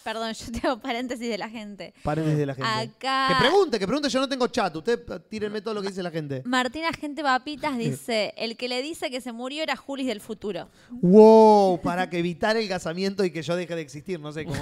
[0.05, 1.95] Perdón, yo tengo paréntesis de la gente.
[2.03, 2.69] Paréntesis de la gente.
[2.69, 4.07] Acá- Que pregunte, que pregunte.
[4.07, 4.75] Yo no tengo chat.
[4.75, 6.43] Usted eh, tírenme todo lo que dice la gente.
[6.45, 10.69] Martina Gente Papitas dice, el que le dice que se murió era Julis del futuro.
[10.91, 14.19] Wow, para que evitar el casamiento y que yo deje de existir.
[14.19, 14.61] No sé cómo.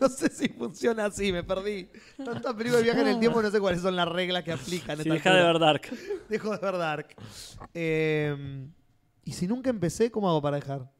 [0.00, 1.88] no sé si funciona así, me perdí.
[2.22, 4.98] Tanta película de viaje en el tiempo, no sé cuáles son las reglas que aplican.
[5.02, 5.88] Si deja de ver Dark.
[6.28, 7.16] Dejo de ver Dark.
[7.72, 8.66] Eh,
[9.24, 10.99] y si nunca empecé, ¿cómo hago para dejar?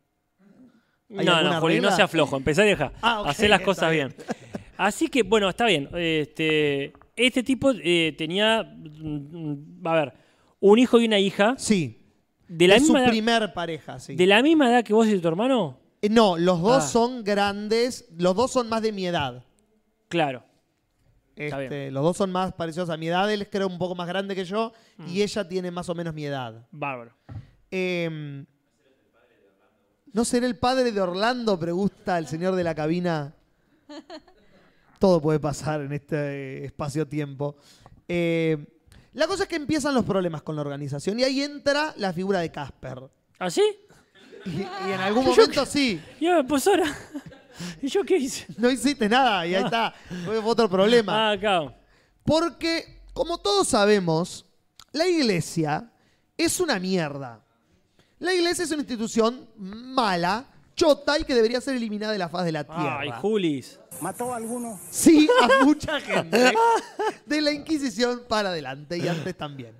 [1.16, 2.36] ¿Hay No, no, Juli, no sea flojo.
[2.36, 2.92] Empezá y deja.
[3.02, 4.14] Ah, Hacé las cosas bien.
[4.76, 5.88] Así que, bueno, está bien.
[5.94, 10.12] Este, este tipo eh, tenía, mm, a ver,
[10.60, 11.54] un hijo y una hija.
[11.58, 11.96] Sí.
[12.48, 14.16] De la, es su misma edad, primer pareja, sí.
[14.16, 15.78] ¿De la misma edad que vos y tu hermano?
[16.02, 16.86] Eh, no, los dos Ah.
[16.88, 19.44] son grandes, los dos son más de mi edad.
[20.08, 20.42] Claro.
[21.36, 24.06] Este, los dos son más parecidos a mi edad, él es creo un poco más
[24.08, 25.08] grande que yo Mm.
[25.08, 26.66] y ella tiene más o menos mi edad.
[26.70, 27.12] Bárbaro.
[27.70, 28.44] Eh,
[30.12, 31.58] ¿No seré el padre de Orlando?
[31.58, 33.34] Pregunta el señor de la cabina.
[34.98, 37.56] Todo puede pasar en este eh, espacio-tiempo.
[38.08, 38.58] Eh,
[39.12, 42.40] la cosa es que empiezan los problemas con la organización y ahí entra la figura
[42.40, 43.08] de Casper.
[43.38, 43.62] ¿Ah, sí?
[44.46, 46.00] Y, y en algún Yo momento sí.
[46.20, 46.84] Ya, pues ahora.
[47.82, 48.46] ¿Y yo qué hice?
[48.58, 49.94] No hiciste nada y ahí está.
[50.24, 51.32] Fue otro problema.
[51.32, 51.74] Ah, claro.
[52.24, 54.46] Porque, como todos sabemos,
[54.92, 55.90] la iglesia
[56.36, 57.44] es una mierda.
[58.20, 60.46] La iglesia es una institución mala,
[60.76, 63.00] chota y que debería ser eliminada de la faz de la tierra.
[63.00, 63.78] Ay, Julis.
[64.00, 64.78] ¿Mató a alguno?
[64.90, 66.52] Sí, a mucha gente.
[67.26, 69.74] De la Inquisición para adelante y antes también.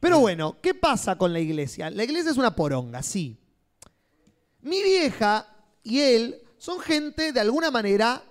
[0.00, 1.90] Pero bueno, ¿qué pasa con la iglesia?
[1.90, 3.36] La iglesia es una poronga, sí.
[4.62, 5.46] Mi vieja
[5.82, 8.22] y él son gente de alguna manera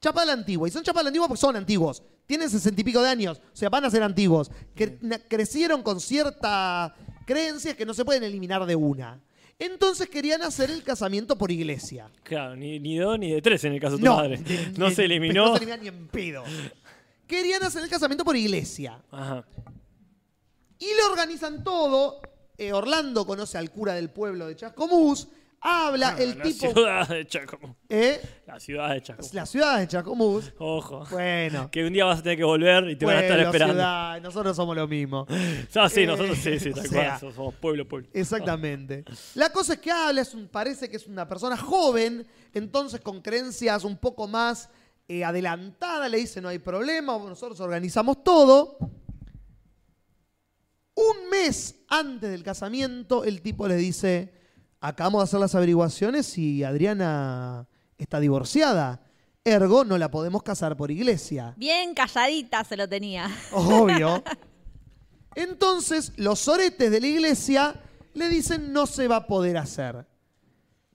[0.00, 0.68] chapa de la antigua.
[0.68, 2.02] Y son chapa de la antigua porque son antiguos.
[2.26, 3.40] Tienen sesenta y pico de años.
[3.52, 4.50] O sea, van a ser antiguos.
[5.00, 6.92] Na- crecieron con ciertas
[7.26, 9.20] creencias que no se pueden eliminar de una.
[9.58, 12.10] Entonces querían hacer el casamiento por iglesia.
[12.22, 14.36] Claro, ni, ni de dos ni de tres en el caso de tu No, madre.
[14.38, 15.46] de- no se eliminó.
[15.46, 16.44] No se elimina ni en pedo.
[17.26, 19.02] Querían hacer el casamiento por iglesia.
[19.10, 19.44] Ajá.
[20.78, 22.20] Y le organizan todo.
[22.58, 25.28] Eh, Orlando conoce al cura del pueblo de Chascomús.
[25.68, 26.70] Habla el Ah, la tipo.
[26.72, 27.76] ciudad de Chacomús.
[27.88, 28.20] ¿Eh?
[28.46, 29.34] La ciudad de Chacomús.
[29.34, 30.52] La ciudad de Chascomús.
[30.58, 31.04] Ojo.
[31.10, 31.68] Bueno.
[31.72, 33.74] Que un día vas a tener que volver y te van a estar esperando.
[33.74, 35.26] ciudad, nosotros somos lo mismo.
[35.28, 37.18] Sí, Eh, nosotros sí, sí, tal cual.
[37.34, 38.08] Somos pueblo, pueblo.
[38.12, 39.04] Exactamente.
[39.34, 43.20] La cosa es que habla, es un- parece que es una persona joven, entonces con
[43.20, 44.68] creencias un poco más
[45.08, 48.78] eh, adelantada, le dice no hay problema, nosotros organizamos todo.
[50.94, 54.32] Un mes antes del casamiento, el tipo le dice,
[54.80, 57.66] acabamos de hacer las averiguaciones y Adriana
[57.98, 59.02] está divorciada.
[59.44, 61.54] Ergo, no la podemos casar por iglesia.
[61.56, 63.30] Bien calladita se lo tenía.
[63.52, 64.22] Obvio.
[65.36, 67.80] Entonces, los soretes de la iglesia
[68.14, 70.06] le dicen no se va a poder hacer.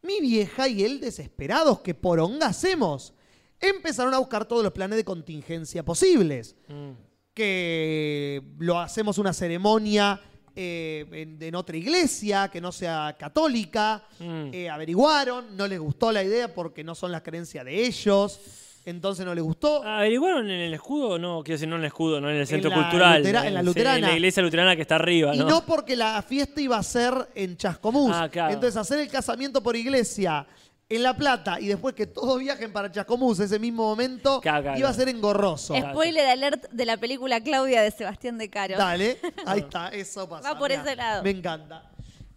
[0.02, 3.14] Mi vieja y él desesperados, que poronga hacemos?
[3.60, 6.56] Empezaron a buscar todos los planes de contingencia posibles.
[6.68, 6.92] Mm.
[7.34, 10.20] Que lo hacemos una ceremonia
[10.56, 14.04] eh, en, en otra iglesia, que no sea católica.
[14.20, 14.50] Mm.
[14.54, 18.40] Eh, averiguaron, no les gustó la idea porque no son las creencias de ellos.
[18.84, 19.84] Entonces no les gustó.
[19.84, 21.20] ¿Averiguaron en el escudo?
[21.20, 23.22] No, quiero decir, no en el escudo, no en el centro cultural.
[23.24, 23.98] lutera- en la luterana.
[23.98, 25.48] en la iglesia luterana que está arriba, Y ¿no?
[25.48, 28.12] no porque la fiesta iba a ser en Chascomús.
[28.12, 28.54] Ah, claro.
[28.56, 30.48] Entonces, hacer el casamiento por iglesia
[30.92, 34.42] en La Plata y después que todos viajen para Chascomús ese mismo momento,
[34.76, 35.74] iba a ser engorroso.
[35.74, 38.78] Spoiler alert de la película Claudia de Sebastián de Caro.
[38.78, 40.52] Dale, ahí está, eso pasa.
[40.52, 41.24] Va por mirá, ese lado.
[41.24, 41.90] Me encanta.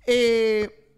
[0.07, 0.89] Eh,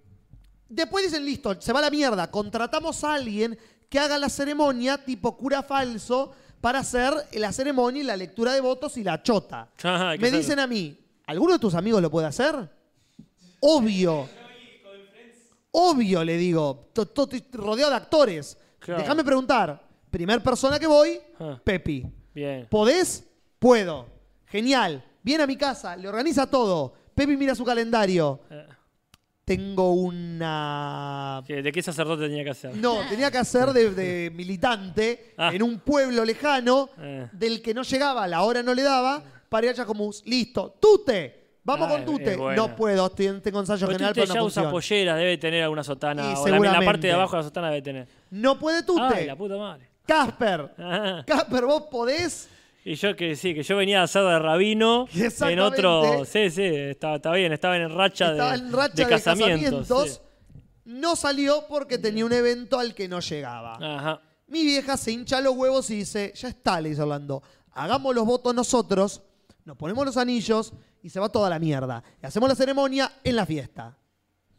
[0.69, 2.31] después dicen, listo, se va la mierda.
[2.31, 8.05] Contratamos a alguien que haga la ceremonia tipo cura falso para hacer la ceremonia y
[8.05, 9.71] la lectura de votos y la chota.
[10.19, 10.95] Me dicen a mí,
[11.25, 12.55] ¿alguno de tus amigos lo puede hacer?
[13.61, 14.29] Obvio.
[15.79, 16.89] Obvio, le digo.
[16.95, 18.57] To- to- Estoy rodeado de actores.
[18.79, 19.03] Claro.
[19.03, 19.83] Déjame preguntar.
[20.11, 21.61] Primer persona que voy, Ah.
[21.63, 22.07] Pepi.
[22.35, 22.67] Bien.
[22.71, 23.25] ¿Podés?
[23.59, 24.07] Puedo.
[24.47, 25.05] Genial.
[25.23, 26.95] Viene a mi casa, le organiza todo.
[27.15, 28.41] Pepi mira su calendario.
[28.51, 28.67] Eh,
[29.45, 31.43] Tengo una...
[31.47, 32.77] ¿qué- ¿De qué sacerdote tenía que hacer?
[32.77, 35.51] No, tenía que hacer de, de militante Ah.
[35.55, 37.29] en un pueblo lejano Eh.
[37.33, 40.23] del que no llegaba, la hora no le daba, para ir a Chascomús.
[40.27, 40.77] Listo.
[40.81, 41.46] ¡Tute!
[41.67, 42.33] Vamos Ah, con es- Tute.
[42.33, 42.57] es.
[42.57, 44.71] No puedo, estoy, tengo ensayo Porque general, usted pero ya no usa funciona.
[44.71, 46.31] pollera, debe tener alguna sotana.
[46.33, 48.09] Y o la, la parte de abajo de la sotana debe tener.
[48.31, 49.03] No puede Tute.
[49.03, 49.91] Ay, la puta madre.
[50.07, 50.71] Casper.
[50.79, 51.25] Ah.
[51.27, 52.49] Casper, vos podés.
[52.85, 55.63] Y yo que sí, que yo venía a hacer de rabino en Exactamente.
[55.65, 56.25] otro.
[56.25, 60.23] Sí, sí, estaba, estaba bien, estaba en racha, Estaba de, en racha de de casamientos.
[60.85, 63.77] No salió porque tenía un evento al que no llegaba.
[63.81, 64.21] Ajá.
[64.47, 67.43] Mi vieja se hincha los huevos y dice, ya está, le dice Orlando,
[67.73, 69.21] hagamos los votos nosotros,
[69.67, 72.03] nos ponemos los anillos y se va toda la mierda.
[72.23, 73.99] Y hacemos la ceremonia en la fiesta.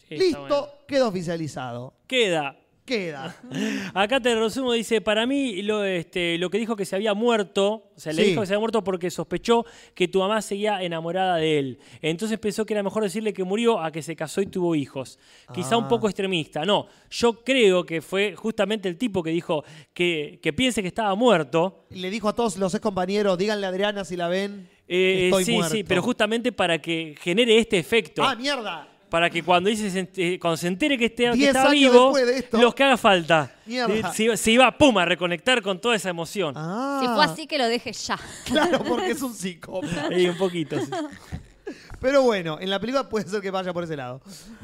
[0.07, 0.67] Sí, Listo, bueno.
[0.87, 1.95] queda oficializado.
[2.05, 2.55] Queda.
[2.85, 3.35] Queda.
[3.93, 7.91] Acá te resumo, dice, para mí lo, este, lo que dijo que se había muerto,
[7.93, 8.29] o sea, le Sí.
[8.29, 11.79] dijo que se había muerto porque sospechó que tu mamá seguía enamorada de él.
[12.01, 15.19] Entonces pensó que era mejor decirle que murió a que se casó y tuvo hijos.
[15.53, 15.89] Quizá un Ah.
[15.89, 16.63] poco extremista.
[16.63, 21.13] No, yo creo que fue justamente el tipo que dijo que, que piense que estaba
[21.15, 21.87] muerto.
[21.89, 24.69] Le dijo a todos los ex compañeros, díganle a Adriana si la ven.
[24.87, 25.75] Eh, Estoy sí, muerto.
[25.75, 28.23] sí, pero justamente para que genere este efecto.
[28.23, 28.87] ¡Ah, mierda!
[29.09, 32.27] para que cuando, dice, eh, cuando se entere que, esté, que está años vivo, después
[32.27, 32.57] de esto.
[32.57, 33.55] los que haga falta.
[33.65, 33.93] Mierda.
[33.95, 36.53] Eh, Se, iba- se iba, pum, a reconectar con toda esa emoción.
[36.57, 38.19] Ah, Si fue así, que lo deje ya.
[38.45, 40.09] Claro, porque es un psicópata.
[40.17, 40.77] Y un poquito.
[40.77, 40.91] sí.
[42.01, 44.21] Pero bueno, en la película puede ser que vaya por ese lado.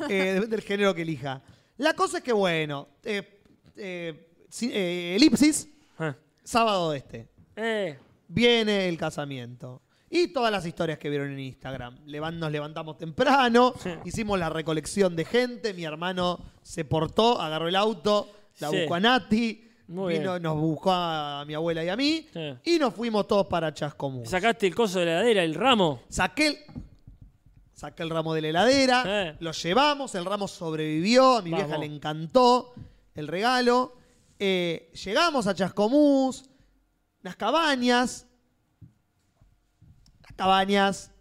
[0.09, 1.41] Eh, depende del género que elija.
[1.77, 3.39] La cosa es que, bueno, eh,
[3.77, 6.15] eh, si- eh, elipsis, Ah.
[6.43, 7.27] sábado este.
[7.55, 7.97] Eh,
[8.27, 9.81] Viene el casamiento.
[10.15, 11.97] Y todas las historias que vieron en Instagram.
[12.05, 13.73] Levan- nos levantamos temprano,
[14.05, 18.77] hicimos la recolección de gente, mi hermano se portó, agarró el auto, la Sí.
[18.81, 20.43] buscó a Nati, Muy vino- bien.
[20.43, 22.53] nos buscó a mi abuela y a mí, Sí.
[22.63, 24.29] y nos fuimos todos para Chascomús.
[24.29, 26.03] ¿Sacaste el coso de la heladera, el ramo?
[26.09, 26.57] Saqué el,
[27.73, 29.35] saqué el ramo de la heladera, Eh.
[29.39, 32.73] lo llevamos, el ramo sobrevivió, a mi vieja le encantó
[33.15, 33.95] el regalo.
[34.37, 36.45] Eh, llegamos a Chascomús,
[37.23, 38.27] las cabañas.
[40.33, 41.11] Las cabañas.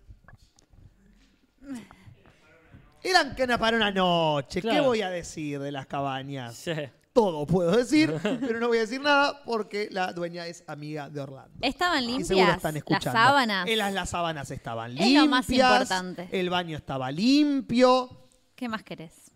[3.03, 4.63] Eran que para una noche.
[4.63, 6.55] ¿Qué voy a decir de las cabañas?
[6.57, 6.73] Sí.
[7.13, 11.21] Todo puedo decir, pero no voy a decir nada porque la dueña es amiga de
[11.21, 11.59] Orlando.
[11.61, 13.13] ¿Estaban Y seguro limpias están las escuchando.
[13.13, 13.69] sábanas?
[13.69, 15.25] Eh, Las, las sábanas estaban Es limpias.
[15.25, 16.29] lo más importante.
[16.33, 18.29] El baño estaba limpio.
[18.55, 19.31] ¿Qué más querés?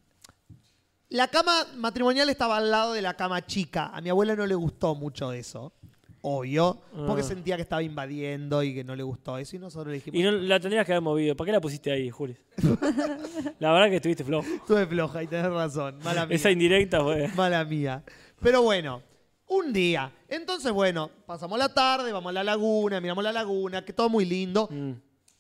[1.11, 3.91] La cama matrimonial estaba al lado de la cama chica.
[3.93, 5.75] A mi abuela no le gustó mucho eso.
[6.29, 6.81] Obvio.
[7.07, 7.25] Porque Ah.
[7.25, 9.55] sentía que estaba invadiendo y que no le gustó eso.
[9.55, 11.37] Y nosotros le dijimos, Y no la tendrías que haber movido.
[11.37, 12.37] ¿Para qué la pusiste ahí, Juli?
[13.61, 14.47] la verdad que estuviste flojo.
[14.49, 15.99] estuve floja y tenés razón.
[16.03, 16.35] Mala mía.
[16.37, 17.29] Esa indirecta fue.
[17.37, 18.03] Mala mía.
[18.41, 19.03] Pero bueno,
[19.49, 20.13] un día.
[20.29, 24.25] Entonces, bueno, pasamos la tarde, vamos a la laguna, miramos la laguna, que todo muy
[24.25, 24.69] lindo.
[24.71, 24.93] Mm,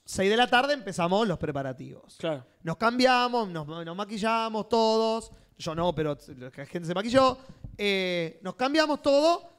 [0.04, 2.16] 6 de la tarde empezamos los preparativos.
[2.18, 2.46] claro.
[2.62, 5.32] Nos cambiamos, nos, nos maquillamos todos.
[5.58, 7.38] Yo no, pero la gente se maquilló.
[7.76, 9.56] Eh, nos cambiamos todo.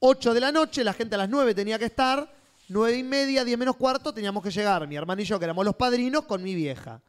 [0.00, 2.32] 8 de la noche, la gente a las 9 tenía que estar.
[2.68, 4.86] 9 y media, 10 menos cuarto, teníamos que llegar.
[4.86, 7.00] Mi hermano y yo, que éramos los padrinos, con mi vieja.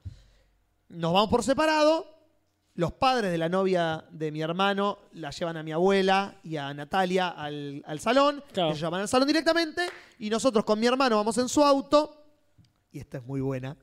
[0.90, 2.08] Nos vamos por separado.
[2.76, 6.74] Los padres de la novia de mi hermano la llevan a mi abuela y a
[6.74, 8.42] Natalia al, al salón.
[8.54, 8.70] Claro.
[8.70, 9.82] Ellos llaman al salón directamente.
[10.18, 12.16] Y nosotros con mi hermano vamos en su auto.
[12.92, 13.76] Y esta es muy buena.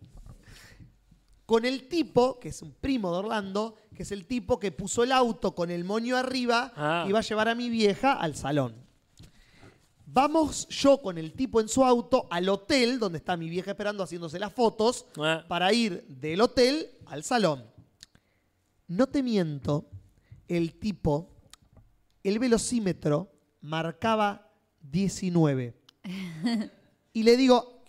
[1.44, 5.04] con el tipo, que es un primo de Orlando, que es el tipo que puso
[5.04, 7.04] el auto con el moño arriba Ah.
[7.06, 8.74] y iba a llevar a mi vieja al salón.
[10.08, 14.02] Vamos yo con el tipo en su auto al hotel donde está mi vieja esperando
[14.04, 15.44] haciéndose las fotos Ah.
[15.48, 17.64] para ir del hotel al salón.
[18.86, 19.90] No te miento,
[20.46, 21.34] el tipo,
[22.22, 24.48] el velocímetro marcaba
[24.80, 25.74] 19.
[27.12, 27.82] Y le digo,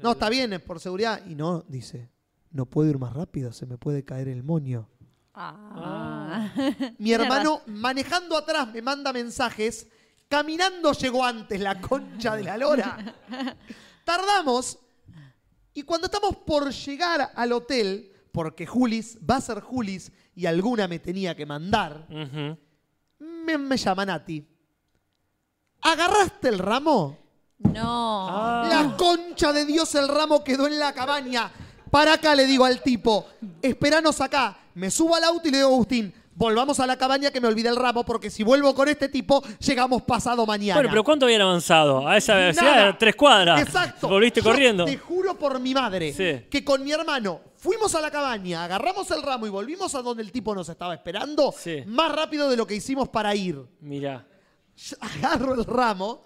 [0.00, 1.26] no, está bien, es por seguridad.
[1.26, 2.08] Y no, dice,
[2.52, 4.88] no puedo ir más rápido, se me puede caer el moño.
[5.34, 6.52] Ah.
[6.98, 9.88] Mi hermano manejando atrás me manda mensajes.
[10.28, 13.14] Caminando llegó antes la concha de la lora.
[14.04, 14.78] Tardamos.
[15.72, 20.88] Y cuando estamos por llegar al hotel, porque Julis va a ser Julis y alguna
[20.88, 22.06] me tenía que mandar,
[23.18, 24.46] me, me llama Nati.
[25.82, 27.18] ¿Agarraste el ramo?
[27.58, 28.26] No.
[28.28, 28.66] Ah.
[28.68, 31.50] La concha de Dios, el ramo quedó en la cabaña.
[31.90, 33.26] Para acá le digo al tipo,
[33.62, 34.58] esperanos acá.
[34.74, 37.48] Me subo al auto y le digo a Agustín, volvamos a la cabaña que me
[37.48, 40.74] olvidé el ramo porque si vuelvo con este tipo, llegamos pasado mañana.
[40.74, 42.06] Bueno, pero ¿cuánto habían avanzado?
[42.06, 43.60] A esa velocidad, tres cuadras.
[43.62, 44.08] Exacto.
[44.08, 44.84] Volviste Yo corriendo.
[44.84, 46.46] Te juro por mi madre Sí.
[46.50, 50.22] que con mi hermano fuimos a la cabaña, agarramos el ramo y volvimos a donde
[50.22, 51.82] el tipo nos estaba esperando Sí.
[51.86, 53.58] más rápido de lo que hicimos para ir.
[53.80, 54.26] Mirá.
[55.00, 56.24] Agarro el ramo,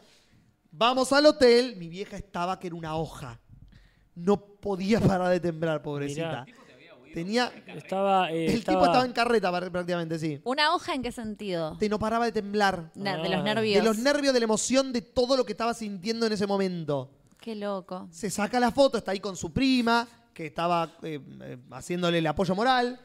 [0.70, 3.38] vamos al hotel, mi vieja estaba que era una hoja.
[4.14, 6.44] No podía parar de temblar, pobrecita.
[7.14, 8.30] Tenía, Estaba.
[8.30, 10.40] eh, el tipo estaba en carreta par- prácticamente, sí.
[10.44, 11.76] ¿Una hoja en qué sentido?
[11.78, 12.92] Te no paraba de temblar.
[12.94, 13.16] De Ah.
[13.16, 13.82] los nervios.
[13.82, 17.10] De los nervios, de la emoción, de todo lo que estaba sintiendo en ese momento.
[17.40, 18.08] Qué loco.
[18.10, 22.26] Se saca la foto, está ahí con su prima, que estaba eh, eh, haciéndole el
[22.26, 23.00] apoyo moral.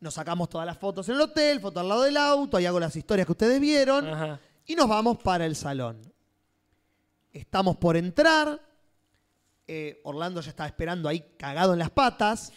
[0.00, 2.78] Nos sacamos todas las fotos en el hotel, foto al lado del auto, ahí hago
[2.78, 4.06] las historias que ustedes vieron.
[4.08, 4.40] Ajá.
[4.64, 6.00] Y nos vamos para el salón.
[7.32, 8.60] Estamos por entrar.
[9.70, 12.52] eh, Orlando ya estaba esperando ahí cagado en las patas.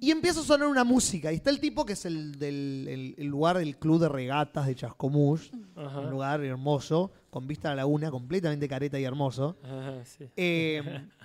[0.00, 1.32] Y empieza a sonar una música.
[1.32, 4.66] Y está el tipo que es el del el- el lugar del club de regatas
[4.66, 5.50] de Chascomús.
[5.74, 6.00] Ajá.
[6.00, 9.56] Un lugar hermoso, con vista a la laguna, completamente careta y hermoso.
[9.64, 10.26] Ajá, sí.
[10.36, 10.82] Eh,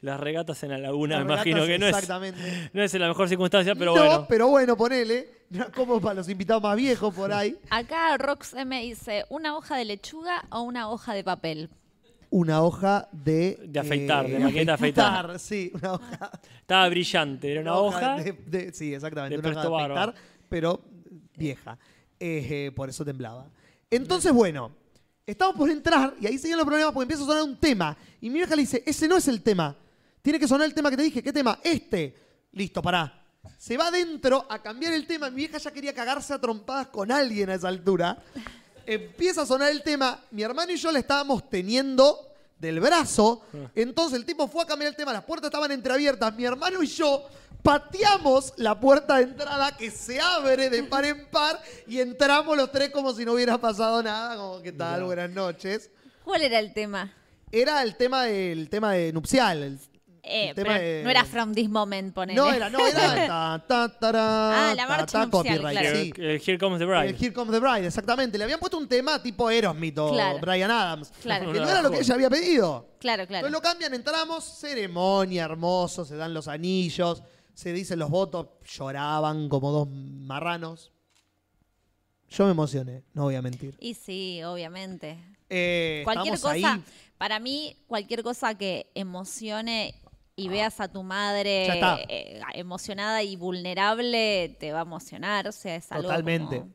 [0.00, 2.40] Las regatas en la laguna, me imagino regatas, que no es, exactamente.
[2.72, 4.26] no es en la mejor circunstancia, pero no, bueno.
[4.28, 5.28] pero bueno, ponele.
[5.76, 7.56] Como para los invitados más viejos por ahí.
[7.70, 11.70] Acá Rox M dice, ¿una hoja de lechuga o una hoja de papel?
[12.34, 13.58] Una hoja de...
[13.68, 15.38] De afeitar, de eh, de afeitar.
[15.38, 16.30] Sí, una hoja.
[16.60, 18.16] Estaba brillante, era una hoja.
[18.16, 19.36] de- de- sí, exactamente.
[19.36, 20.14] de una hoja de afeitar,
[20.48, 20.80] pero
[21.36, 21.78] vieja.
[22.18, 23.46] Eh, eh, por eso temblaba.
[23.90, 24.72] Entonces, bueno,
[25.26, 27.94] estamos por entrar y ahí siguen los problemas porque empieza a sonar un tema.
[28.20, 29.76] Y mi vieja le dice, ese no es el tema.
[30.22, 31.22] Tiene que sonar el tema que te dije.
[31.22, 31.58] ¿Qué tema?
[31.62, 32.14] Este.
[32.52, 33.12] Listo, pará.
[33.58, 35.28] Se va adentro a cambiar el tema.
[35.28, 38.22] Mi vieja ya quería cagarse a trompadas con alguien a esa altura.
[38.86, 40.20] Empieza a sonar el tema.
[40.30, 42.28] Mi hermano y yo le estábamos teniendo
[42.58, 43.42] del brazo.
[43.74, 45.12] Entonces el tipo fue a cambiar el tema.
[45.12, 46.34] Las puertas estaban entreabiertas.
[46.34, 47.24] Mi hermano y yo
[47.62, 52.70] pateamos la puerta de entrada que se abre de par en par y entramos los
[52.72, 54.36] tres como si no hubiera pasado nada.
[54.36, 55.04] Como, ¿qué tal?
[55.04, 55.90] Buenas noches.
[56.24, 57.12] ¿Cuál era el tema?
[57.50, 59.62] Era el tema del tema de nupcial.
[59.62, 59.78] el-
[60.24, 62.36] Eh, pero no era From This Moment, ponele.
[62.40, 65.96] No, era, no, era ta, ta, tará, Ah, la marcha copyright, claro.
[65.96, 66.12] sí.
[66.16, 67.08] El Here Comes the Bride.
[67.08, 68.38] El Here Comes the Bride, exactamente.
[68.38, 70.38] Le habían puesto un tema tipo Aerosmith o Claro.
[70.40, 71.12] Brian Adams.
[71.22, 71.52] Claro.
[71.52, 72.88] Que no era lo que ella había pedido.
[73.00, 73.48] Claro, claro.
[73.48, 79.48] Entonces lo cambian, entramos, ceremonia, hermoso, se dan los anillos, se dicen los votos, lloraban
[79.48, 80.92] como dos marranos.
[82.28, 83.74] Yo me emocioné, no voy a mentir.
[83.80, 85.18] Y sí, obviamente.
[85.50, 86.64] Eh, Cualquier cosa, ahí.
[87.18, 89.94] para mí, cualquier cosa que emocione
[90.36, 91.66] y veas a tu madre
[92.08, 95.48] eh, emocionada y vulnerable, te va a emocionar.
[95.48, 96.58] O sea, es algo Totalmente.
[96.60, 96.72] como-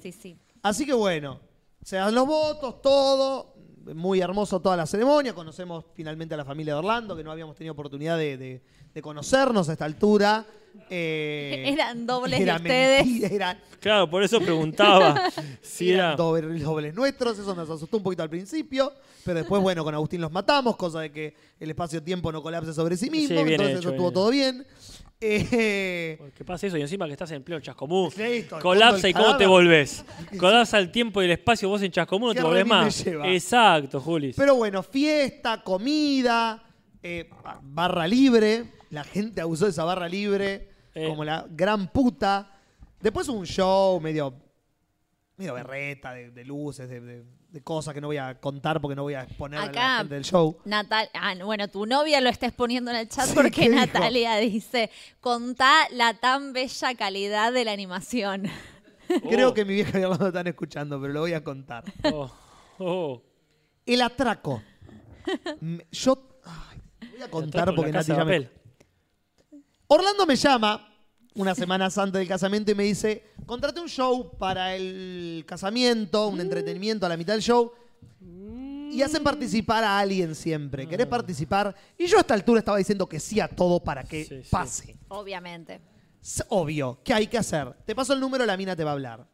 [0.00, 0.36] Sí, sí.
[0.62, 1.40] Así que bueno,
[1.82, 3.54] se dan los votos, todo.
[3.94, 5.34] Muy hermoso toda la ceremonia.
[5.34, 8.60] Conocemos finalmente a la familia de Orlando, que no habíamos tenido oportunidad de, de-
[8.94, 10.44] de conocernos a esta altura.
[10.90, 13.06] Eh, Eran dobles de era ustedes.
[13.06, 15.30] mentira, eran, Claro, por eso preguntaba
[15.62, 16.16] si eran era.
[16.16, 17.38] doble- dobles nuestros.
[17.38, 18.92] Eso nos asustó un poquito al principio.
[19.24, 22.96] Pero después, bueno, con Agustín los matamos, cosa de que el espacio-tiempo no colapse sobre
[22.96, 23.38] sí mismo.
[23.38, 24.14] Sí, bien entonces hecho, eso estuvo bien.
[24.14, 24.66] todo bien.
[25.20, 26.76] Eh, ¿Qué pasa eso?
[26.78, 28.08] Y encima que estás en pleno chascomú.
[28.16, 30.04] Listo, Colapsa y cómo te volvés.
[30.38, 33.04] Colapsa el tiempo y el espacio, vos en chascomú no ¿Qué te volvés más.
[33.06, 34.36] Exacto, Julis.
[34.36, 36.62] Pero bueno, fiesta, comida,
[37.02, 37.28] eh,
[37.62, 38.64] barra libre.
[38.90, 41.06] La gente abusó de esa barra libre Eh.
[41.08, 42.54] como la gran puta.
[43.00, 44.34] Después un show medio,
[45.36, 48.94] medio berreta, de, de luces, de, de- de cosas que no voy a contar porque
[48.94, 50.58] no voy a exponer a la Acá, gente del show.
[50.64, 53.68] Natal, ah, bueno, tu novia lo está exponiendo en el chat Sí, porque.
[53.70, 58.44] Natalia dice, contá la tan bella calidad de la animación.
[59.30, 59.54] Creo Oh.
[59.54, 61.84] que mi vieja y Orlando están escuchando, pero lo voy a contar.
[62.12, 62.30] Oh,
[62.78, 63.22] oh.
[63.86, 64.62] El atraco.
[65.90, 66.80] Yo ay,
[67.12, 68.50] voy a contar porque ya me-.
[69.86, 70.87] Orlando me llama
[71.38, 76.40] unas semanas antes del casamiento y me dice, contraté un show para el casamiento, un
[76.40, 77.72] entretenimiento a la mitad del show.
[78.90, 80.88] Y hacen participar a alguien siempre.
[80.88, 81.74] ¿Querés participar?
[81.96, 84.96] Y yo a esta altura estaba diciendo que sí a todo para que pase.
[85.08, 85.80] Obviamente.
[86.20, 86.98] Es obvio.
[87.04, 87.72] ¿Qué hay que hacer?
[87.84, 89.26] Te paso el número, la mina te va a hablar.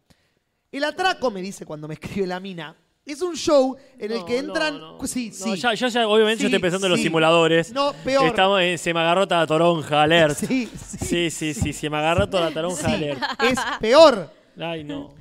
[0.71, 2.77] El atraco, me dice cuando me escribe la mina,
[3.13, 4.81] es un show en el que entran...
[5.05, 5.49] Sí, sí.
[5.51, 7.05] No, ya, yo ya, obviamente, yo Sí, estoy pensando en los sí.
[7.05, 7.73] simuladores.
[7.73, 8.27] No, peor.
[8.27, 10.37] Estamos en Se me agarró toda la toronja, alert.
[10.39, 10.69] Sí,
[11.01, 13.23] sí, sí, sí, se me agarró toda la toronja, alert.
[13.43, 14.31] es peor.
[14.59, 15.13] Ay, no.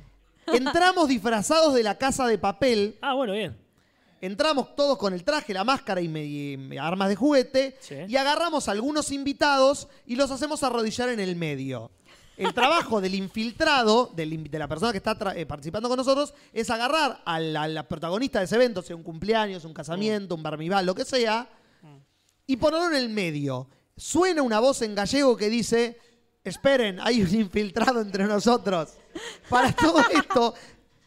[0.46, 2.96] Entramos disfrazados de la casa de papel.
[3.00, 3.56] Ah, bueno, bien.
[4.20, 7.76] Entramos todos con el traje, la máscara y, me- y me- armas de juguete.
[7.80, 7.94] Sí.
[8.08, 11.90] Y agarramos a algunos invitados y los hacemos arrodillar en el medio.
[12.36, 16.34] El trabajo del infiltrado, del de la persona que está tra- eh, participando con nosotros,
[16.52, 20.34] es agarrar a la, a la protagonista de ese evento, sea un cumpleaños, un casamiento,
[20.34, 21.48] un barmibal, lo que sea,
[22.46, 23.68] y ponerlo en el medio.
[23.96, 25.98] Suena una voz en gallego que dice,
[26.42, 28.90] esperen, hay un infiltrado entre nosotros.
[29.48, 30.54] Para todo esto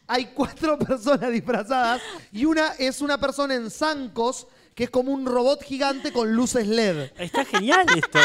[0.07, 2.01] hay cuatro personas disfrazadas
[2.31, 4.47] y una es una persona en zancos
[4.77, 7.09] que es como un robot gigante con luces LED.
[7.17, 8.19] Está genial esto.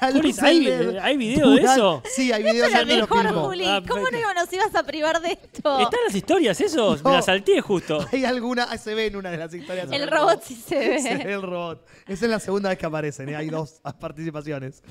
[0.12, 2.00] Juli, ¿hay, LED ¿hay video de eso?
[2.14, 3.46] Sí, hay video, Esto ya es te lo lo mejor.
[3.46, 3.64] Juli.
[3.66, 5.80] Ah, ¿Cómo no nos ibas a privar de esto?
[5.80, 7.02] ¿Están las historias esos?
[7.02, 7.10] No.
[7.10, 8.06] Me las salté justo.
[8.12, 9.88] Hay alguna, ah, se ve en una de las historias.
[9.90, 11.02] El robot sí se ve.
[11.02, 11.84] Se ve el robot.
[12.06, 13.34] Esa es la segunda vez que aparecen, ¿eh?
[13.34, 14.84] hay dos participaciones.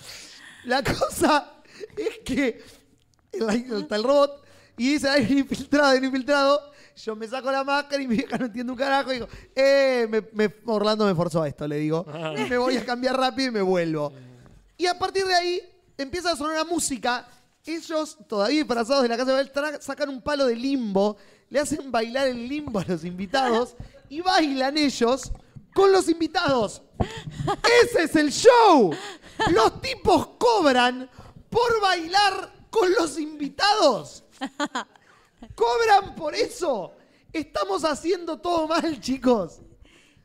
[0.65, 1.53] La cosa
[1.97, 2.61] es que
[3.31, 3.49] el-
[3.83, 4.43] está el robot
[4.77, 6.74] y dice, hay un infiltrado, hay un infiltrado.
[6.95, 9.11] Yo me saco la máscara y mi vieja no entiende un carajo.
[9.11, 10.07] Y digo, eh,
[10.65, 12.05] Orlando me forzó a esto, le digo.
[12.37, 14.13] Y me voy a cambiar rápido y me vuelvo.
[14.77, 15.61] Y a partir de ahí
[15.97, 17.27] empieza a sonar la música.
[17.65, 21.17] Ellos, todavía disfrazados de la casa de Babel, tra- sacan un palo de limbo,
[21.49, 23.75] le hacen bailar el limbo a los invitados
[24.07, 25.31] y bailan ellos
[25.73, 26.81] con los invitados.
[27.83, 28.91] ¡Ese es el show!
[29.51, 31.09] Los tipos cobran
[31.49, 34.23] por bailar con los invitados.
[35.53, 36.93] ¡Cobran por eso!
[37.31, 39.59] Estamos haciendo todo mal, chicos.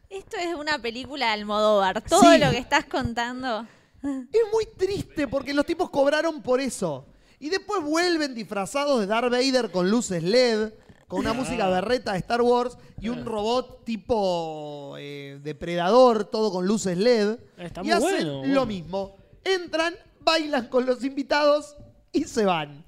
[0.09, 2.03] Esto es una película de Almodóvar.
[2.03, 2.39] Todo Sí.
[2.39, 3.67] lo que estás contando.
[4.03, 7.07] Es muy triste porque los tipos cobraron por eso.
[7.39, 10.73] Y después vuelven disfrazados de Darth Vader con luces LED,
[11.09, 16.67] con una música berreta de Star Wars y un robot tipo eh, depredador, todo con
[16.67, 17.39] luces LED.
[17.57, 19.17] Está y muy hacen bueno, lo mismo.
[19.45, 21.77] Entran, bailan con los invitados
[22.13, 22.85] y se van.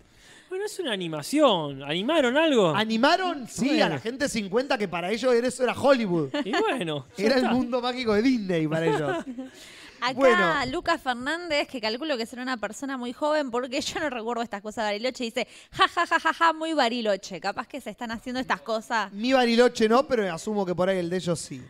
[0.53, 1.83] Bueno, es una animación.
[1.83, 2.75] ¿Animaron algo?
[2.77, 3.49] ¿Animaron?
[3.49, 3.87] Sí, Bueno.
[3.87, 6.29] a la gente 50 que para ellos era- eso era Hollywood.
[6.45, 7.07] Y bueno.
[7.17, 9.25] Era el mundo mágico de Disney para ellos.
[10.03, 10.53] Acá Bueno.
[10.71, 14.61] Lucas Fernández, que calculo que será una persona muy joven, porque yo no recuerdo estas
[14.61, 17.41] cosas de Bariloche, dice, ja, ja, ja, ja, ja, muy Bariloche.
[17.41, 19.11] Capaz que se están haciendo estas cosas.
[19.11, 21.63] Mi Bariloche no, pero asumo que por ahí el de ellos sí.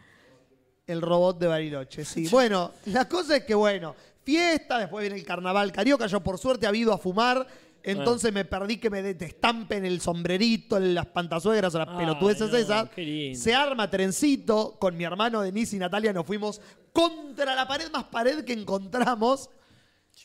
[0.88, 2.26] El robot de Bariloche, sí.
[2.32, 3.94] Bueno, la cosa es que, bueno,
[4.24, 6.08] fiesta, después viene el carnaval carioca.
[6.08, 7.46] Yo, por suerte, ha ido a fumar.
[7.84, 12.50] Entonces me perdí que me te estampen el sombrerito, las pantazuegras o las Ay, pelotudeces
[12.50, 12.88] no, esas.
[13.34, 14.76] Se arma trencito.
[14.78, 16.60] Con mi hermano Denise y Natalia nos fuimos
[16.92, 19.50] contra la pared más pared que encontramos.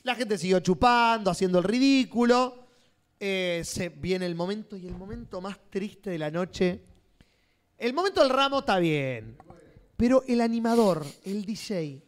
[0.04, 2.68] La gente siguió chupando, haciendo el ridículo.
[3.20, 6.82] Eh, se viene el momento y el momento más triste de la noche.
[7.78, 9.38] El momento del ramo está bien.
[9.96, 12.04] Pero el animador, el DJ.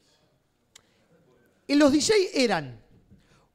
[1.67, 2.13] eh, Los DJ
[2.43, 2.79] eran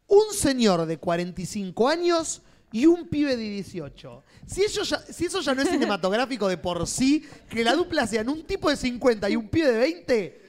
[0.07, 4.23] un señor de 45 años y un pibe de 18.
[4.47, 8.07] Si, ellos ya- si eso ya no es cinematográfico de por sí, que la dupla
[8.07, 10.41] sean un tipo de 50 y un pibe de 20,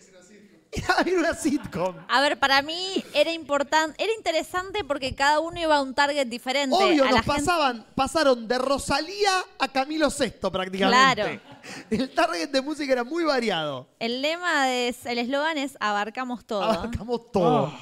[0.72, 1.96] era era una sitcom.
[2.10, 6.28] A ver, para mí era importante, era interesante porque cada uno iba a un target
[6.28, 6.76] diferente.
[6.76, 11.16] Obvio, a la nos gente- pasaban, pasaron de Rosalía a Camilo VI prácticamente.
[11.16, 11.42] Claro.
[11.90, 13.88] El target de música era muy variado.
[14.00, 16.64] El lema, de, el eslogan es abarcamos todo.
[16.64, 17.74] Abarcamos todo.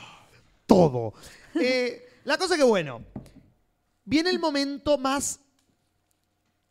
[0.67, 1.13] Todo.
[1.55, 3.03] Eh, la cosa que, bueno,
[4.05, 5.39] viene el momento más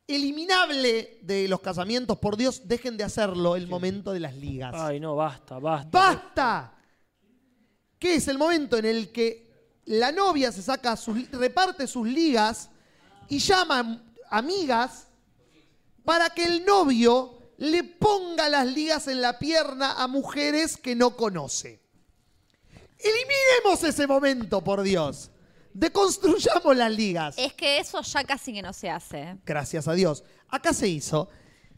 [0.07, 2.19] eliminable de los casamientos.
[2.19, 4.75] Por Dios, dejen de hacerlo, el momento de las ligas.
[4.77, 5.91] Ay, no, basta, basta.
[5.91, 6.79] ¡Basta!
[7.99, 12.71] Que es el momento en el que la novia se saca sus, reparte sus ligas
[13.29, 15.07] y llama a amigas
[16.05, 21.17] para que el novio le ponga las ligas en la pierna a mujeres que no
[21.17, 21.82] conoce.
[23.03, 25.31] Eliminemos ese momento, por Dios.
[25.75, 27.35] Deconstruyamos las ligas.
[27.39, 29.37] Es que eso ya casi que no se hace.
[29.45, 30.23] Gracias a Dios.
[30.49, 31.29] Acá se hizo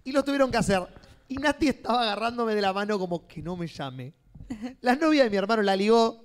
[0.03, 0.87] y lo tuvieron que hacer.
[1.29, 4.13] Y Nati estaba agarrándome de la mano como que no me llame.
[4.81, 6.25] La novia de mi hermano la ligó.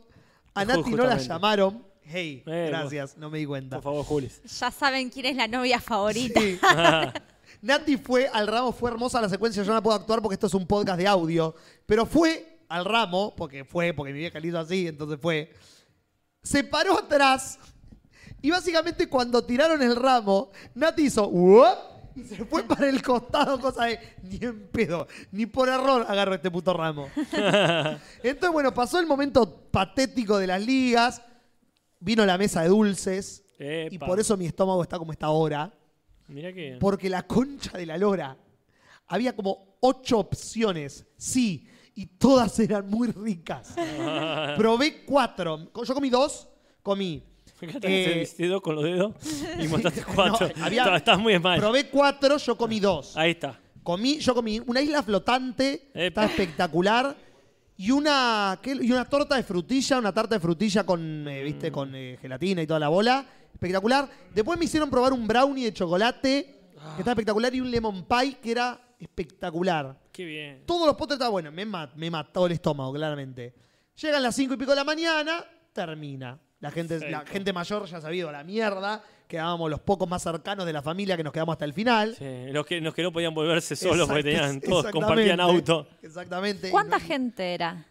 [0.54, 1.86] A Nati no la llamaron.
[2.02, 3.78] Hey, Eh, gracias, no me di cuenta.
[3.78, 4.42] Por favor, Julis.
[4.60, 6.40] Ya saben quién es la novia favorita.
[6.42, 6.60] Sí.
[7.62, 10.54] Nati fue al ramo, fue hermosa la secuencia, yo no puedo actuar porque esto es
[10.56, 11.54] un podcast de audio,
[11.86, 15.52] pero fue al ramo, porque fue, porque mi vieja le hizo así, entonces fue.
[16.42, 17.60] se paró atrás
[18.42, 21.78] y básicamente cuando tiraron el ramo, Nati hizo "Uop",
[22.16, 26.36] y se fue para el costado, cosa de ni en pedo, ni por error agarro
[26.36, 27.10] este puto ramo.
[28.24, 31.22] Entonces, bueno, pasó el momento patético de las ligas,
[32.00, 33.44] vino la mesa de dulces
[33.92, 35.74] y por eso mi estómago está como está ahora.
[36.28, 36.78] Mira que.
[36.80, 38.38] Porque la concha de la lora.
[39.08, 41.68] Había como ocho opciones, sí,
[42.00, 43.74] y todas eran muy ricas.
[44.58, 45.70] Probé cuatro.
[45.84, 46.48] Yo comí dos,
[46.82, 47.24] comí.
[47.58, 49.16] Fíjate eh, dedo con los dedos
[49.60, 50.48] y montaste cuatro.
[50.56, 51.60] no, había- Estás- muy mal.
[51.60, 53.18] Probé cuatro, yo comí dos.
[53.18, 53.60] Ahí está.
[53.84, 57.16] Comí, yo comí una isla flotante, está espectacular.
[57.76, 58.78] Y una, ¿qué?
[58.82, 61.70] y una torta de frutilla, una tarta de frutilla con, eh, ¿viste?
[61.72, 63.26] con eh, gelatina y toda la bola.
[63.54, 64.10] Espectacular.
[64.34, 68.38] Después me hicieron probar un brownie de chocolate, que está espectacular, y un lemon pie,
[68.42, 69.98] que era espectacular.
[70.20, 70.64] Qué bien.
[70.66, 71.54] Todos los postres estaban buenos.
[71.54, 73.56] Me, ma- me mató el estómago, claramente.
[74.02, 76.38] Llegan las cinco y pico de la mañana, termina.
[76.60, 77.32] La gente, la Perfecto.
[77.32, 79.02] gente mayor ya ha ido a la mierda.
[79.30, 82.18] Quedábamos los pocos más cercanos de la familia que nos quedamos hasta el final.
[82.20, 84.92] Sí, los, que, los que no podían volverse solos porque tenían, todos exactamente.
[84.92, 85.88] compartían auto.
[86.02, 86.70] Exactamente.
[86.70, 87.86] ¿Cuánta gente era?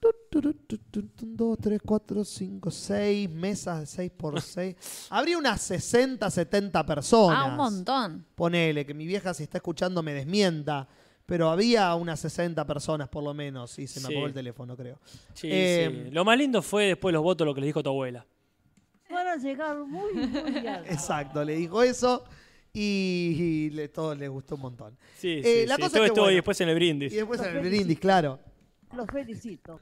[0.00, 5.06] 2, 3, 4, 5, 6 mesas de 6 por 6.
[5.10, 7.38] Habría unas 60, 70 personas.
[7.42, 8.24] Ah, un montón.
[8.34, 10.88] Ponele, que mi vieja si está escuchando me desmienta.
[11.28, 13.78] Pero había unas 60 personas por lo menos.
[13.78, 14.12] Y se me Sí.
[14.14, 14.98] apagó el teléfono, creo.
[15.34, 16.10] Sí, Eh, sí.
[16.10, 18.24] Lo más lindo fue después los votos, lo que les dijo tu abuela.
[19.10, 20.90] Van a llegar muy, muy alto.
[20.90, 22.24] Exacto, le dijo eso.
[22.72, 24.96] Y, y le, todo les gustó un montón.
[25.18, 25.82] Sí, Eh, sí, la sí.
[25.82, 27.12] cosa Todo es que, estuvo ahí bueno, después en el brindis.
[27.12, 27.76] Y después en Los el felicito.
[27.78, 28.40] brindis, claro.
[28.96, 29.80] Los felicito.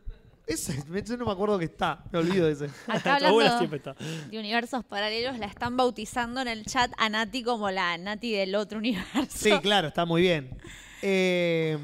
[0.48, 2.04] Ese, yo no me acuerdo que está.
[2.12, 2.66] Me olvido de ese.
[2.88, 3.94] Acá Tu abuela hablando siempre está.
[4.30, 8.54] de universos paralelos, la están bautizando en el chat a Nati como la Nati del
[8.56, 9.26] otro universo.
[9.30, 10.56] Sí, claro, está muy bien.
[11.02, 11.78] Eh,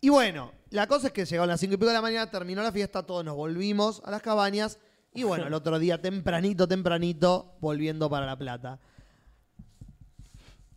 [0.00, 2.62] y bueno, la cosa es que llegaron las 5 y pico de la mañana, terminó
[2.62, 4.78] la fiesta, todos nos volvimos a las cabañas.
[5.12, 8.78] Y bueno, el otro día, tempranito, tempranito, volviendo para La Plata.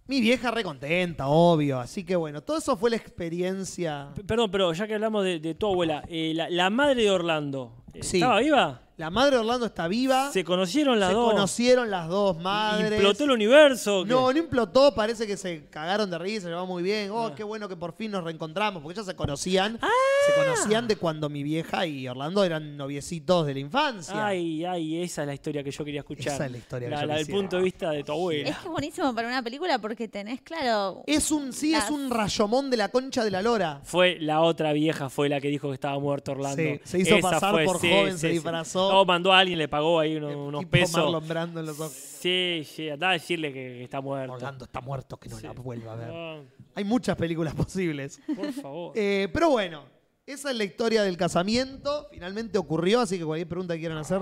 [0.08, 1.80] Mi vieja re contenta, obvio.
[1.80, 4.10] Así que bueno, todo eso fue la experiencia.
[4.16, 7.12] P- Perdón, pero ya que hablamos de, de tu abuela, eh, la, la madre de
[7.12, 8.18] Orlando, eh, Sí.
[8.18, 8.82] ¿estaba viva?
[8.96, 10.32] La madre de Orlando está viva.
[10.32, 11.32] ¿Se conocieron las Se dos?
[11.32, 12.92] conocieron las dos madres.
[12.92, 14.06] ¿Implotó el universo?
[14.06, 17.10] No, no implotó, parece que se cagaron de risa, se llevaba muy bien.
[17.10, 17.34] Oh, Ah.
[17.36, 19.80] qué bueno que por fin nos reencontramos, porque ellos se conocían.
[19.80, 24.28] Se conocían de cuando mi vieja y Orlando eran noviecitos de la infancia.
[24.28, 26.34] Ay, ay, esa es la historia que yo quería escuchar.
[26.36, 28.50] Esa es la historia que La, yo la del punto de vista de tu abuela.
[28.50, 31.04] Es que es buenísimo para una película porque tenés, claro.
[31.08, 33.82] Es un, sí, las- es un rayomón de la concha de la lora.
[33.84, 36.62] Fue la otra vieja, fue la que dijo que estaba muerto Orlando.
[36.62, 38.83] Sí, se hizo pasar por joven, se disfrazó.
[38.92, 40.96] No, mandó a alguien, le pagó ahí unos, unos pesos.
[41.04, 41.92] Marlon Brando en los ojos.
[41.94, 44.34] Sí, sí, andá a decirle que, que está muerto.
[44.34, 46.44] Orlando está muerto, que no la vuelva a ver.
[46.76, 48.20] Hay muchas películas posibles.
[48.36, 48.94] por favor.
[48.96, 49.84] Eh, pero bueno,
[50.26, 52.08] esa es la historia del casamiento.
[52.12, 54.22] Finalmente ocurrió, así que cualquier pregunta que quieran hacer,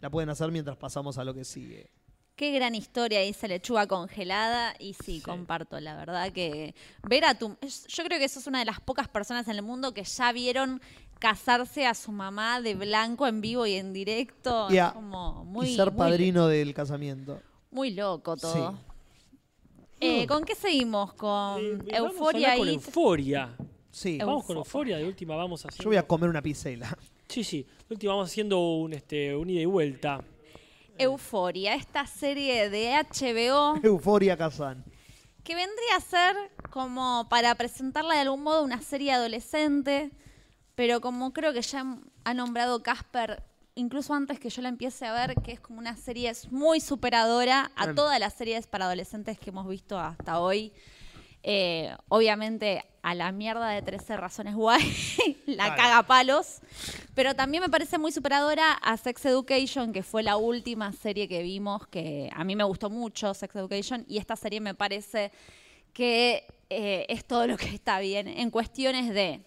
[0.00, 1.90] la pueden hacer mientras pasamos a lo que sigue.
[2.36, 6.74] Qué gran historia dice lechuga congelada y sí, comparto, la verdad que
[7.08, 7.56] ver a tu...
[7.60, 10.32] es- Yo creo que sos una de las pocas personas en el mundo que ya
[10.32, 10.80] vieron
[11.28, 14.68] casarse a su mamá de blanco en vivo y en directo.
[14.70, 17.40] Y a- Es como muy, y ser muy- padrino del casamiento.
[17.70, 18.72] muy loco todo.
[18.72, 18.78] Sí.
[20.00, 21.14] Eh, ¿Con qué seguimos?
[21.14, 22.74] Con Eh, Euforia y...
[22.74, 23.56] Euforia.
[23.90, 24.18] Sí.
[24.18, 25.84] Vamos con Euforia, de última vamos haciendo.
[25.84, 26.94] Yo voy a comer una pizzela.
[27.28, 27.66] Sí, sí.
[27.88, 30.20] De última vamos haciendo un, este, un ida y vuelta.
[30.98, 34.84] Euforia, esta serie de HBO Euforia Kazan.
[35.42, 36.36] que vendría a ser
[36.70, 40.10] como para presentarla de algún modo una serie adolescente,
[40.74, 41.84] pero como creo que ya
[42.24, 43.42] ha nombrado Casper,
[43.74, 47.70] incluso antes que yo la empiece a ver, que es como una serie muy superadora
[47.76, 50.72] a todas las series para adolescentes que hemos visto hasta hoy.
[51.46, 54.82] Eh, obviamente a la mierda de 13 razones guay,
[55.46, 55.76] la Claro.
[55.82, 56.60] caga a palos,
[57.14, 61.42] pero también me parece muy superadora a Sex Education, que fue la última serie que
[61.42, 65.32] vimos, que a mí me gustó mucho Sex Education, y esta serie me parece
[65.92, 69.44] que eh, es todo lo que está bien en cuestiones de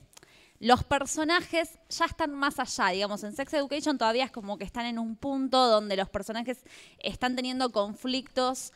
[0.60, 4.86] los personajes ya están más allá, digamos, en Sex Education todavía es como que están
[4.88, 6.58] en un punto donde los personajes
[7.00, 8.72] están teniendo conflictos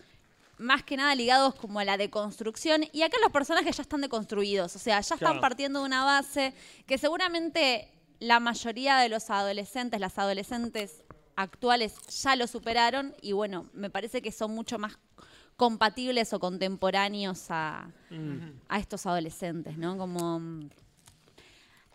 [0.59, 4.75] más que nada ligados como a la deconstrucción y acá los personajes ya están deconstruidos,
[4.75, 5.41] o sea, ya están Claro.
[5.41, 6.53] partiendo de una base
[6.85, 7.89] que seguramente
[8.19, 11.03] la mayoría de los adolescentes, las adolescentes
[11.35, 14.99] actuales ya lo superaron y bueno, me parece que son mucho más
[15.57, 17.89] compatibles o contemporáneos a,
[18.69, 19.97] a estos adolescentes, ¿no?
[19.97, 20.39] Como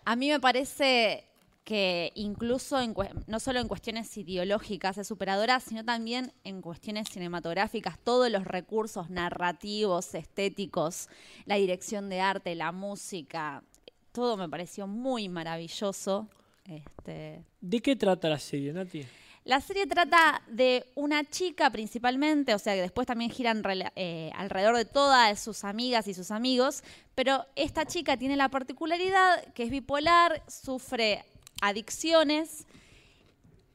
[0.07, 1.25] a mí me parece
[1.65, 2.95] que incluso en
[3.27, 9.11] no solo en cuestiones ideológicas es superadora, sino también en cuestiones cinematográficas, todos los recursos
[9.11, 11.09] narrativos, estéticos,
[11.45, 13.65] la dirección de arte, la música,
[14.13, 16.29] todo me pareció muy maravilloso.
[16.67, 19.05] Este, ¿De qué trata la serie, Nati?
[19.47, 23.63] La serie trata de una chica principalmente, o sea, que después también giran
[23.95, 26.83] eh, alrededor de todas sus amigas y sus amigos,
[27.15, 31.25] pero esta chica tiene la particularidad que es bipolar, sufre
[31.63, 32.67] adicciones,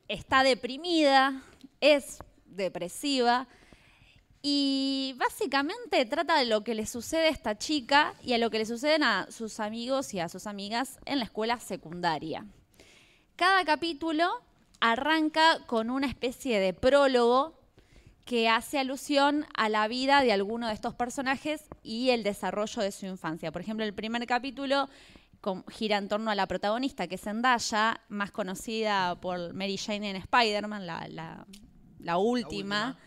[0.10, 1.42] está deprimida,
[1.80, 2.18] es
[2.48, 3.48] depresiva
[4.42, 8.58] y básicamente trata de lo que le sucede a esta chica y a lo que
[8.58, 12.46] le suceden a sus amigos y a sus amigas en la escuela secundaria.
[13.38, 14.51] Cada capítulo
[14.82, 17.58] arranca con una especie de prólogo
[18.26, 22.92] que hace alusión a la vida de alguno de estos personajes y el desarrollo de
[22.92, 23.52] su infancia.
[23.52, 24.90] Por ejemplo, el primer capítulo
[25.72, 30.16] gira en torno a la protagonista, que es Zendaya, más conocida por Mary Jane en
[30.18, 31.46] Spider-Man, la, la-
[32.00, 32.98] la última,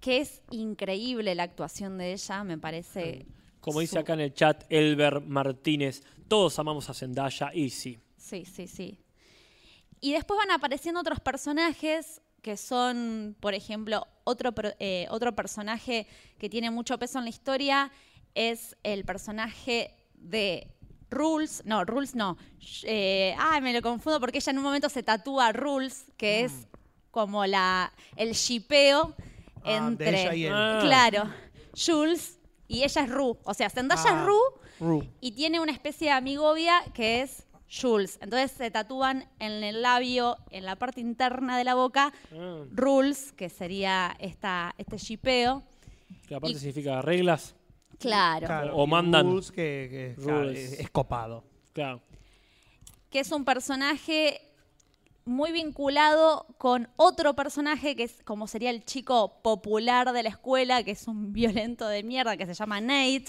[0.00, 3.26] que es increíble la actuación de ella, me parece...
[3.60, 7.98] Como dice su- acá en el chat Elber Martínez, todos amamos a Zendaya y sí.
[8.18, 8.98] Sí, sí, sí.
[10.00, 16.06] Y después van apareciendo otros personajes que son, por ejemplo, otro, eh, otro personaje
[16.38, 17.90] que tiene mucho peso en la historia
[18.34, 20.70] es el personaje de
[21.10, 22.36] Rules, no, Rules no,
[22.82, 26.52] eh, ah, me lo confundo porque ella en un momento se tatúa Rules, que es
[27.10, 29.14] como la el shipeo
[29.66, 30.52] Ah, de entre, ella y él.
[30.54, 30.78] Ah.
[30.82, 31.30] claro,
[31.74, 32.38] Jules
[32.68, 34.18] y ella es Ru, o sea, Zendaya Ah.
[34.20, 34.40] es Ru
[34.80, 35.08] Ru.
[35.20, 37.44] y tiene una especie de amigovia que es
[37.80, 38.18] Jules.
[38.22, 43.32] Entonces se tatúan en el labio, en la parte interna de la boca, Ah, Rules,
[43.32, 45.62] que sería esta, este shipeo.
[46.28, 47.54] que aparte Y- significa reglas.
[47.98, 48.46] Claro.
[48.46, 49.26] Claro, O mandan.
[49.26, 50.72] Rules que, que- claro, Rules.
[50.72, 51.44] es, es copado.
[51.72, 52.00] Claro.
[53.10, 54.40] Que es un personaje
[55.26, 60.82] muy vinculado con otro personaje que es como sería el chico popular de la escuela,
[60.82, 63.26] que es un violento de mierda, que se llama Nate.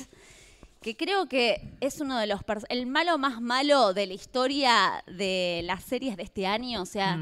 [0.85, 2.41] Que creo que es uno de los.
[2.69, 6.79] El malo más malo de la historia de las series de este año.
[6.83, 7.17] O sea,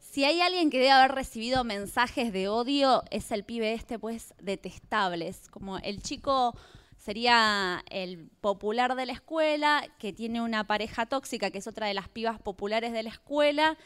[0.00, 4.34] si hay alguien que debe haber recibido mensajes de odio, es el pibe este, pues,
[4.42, 5.48] detestables.
[5.48, 6.56] Como el chico
[6.96, 11.94] sería el popular de la escuela, que tiene una pareja tóxica, que es otra de
[11.94, 13.78] las pibas populares de la escuela.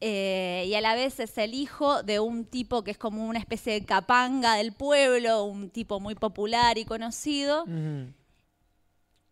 [0.00, 3.40] eh, y a la vez es el hijo de un tipo que es como una
[3.40, 7.66] especie de capanga del pueblo, un tipo muy popular y conocido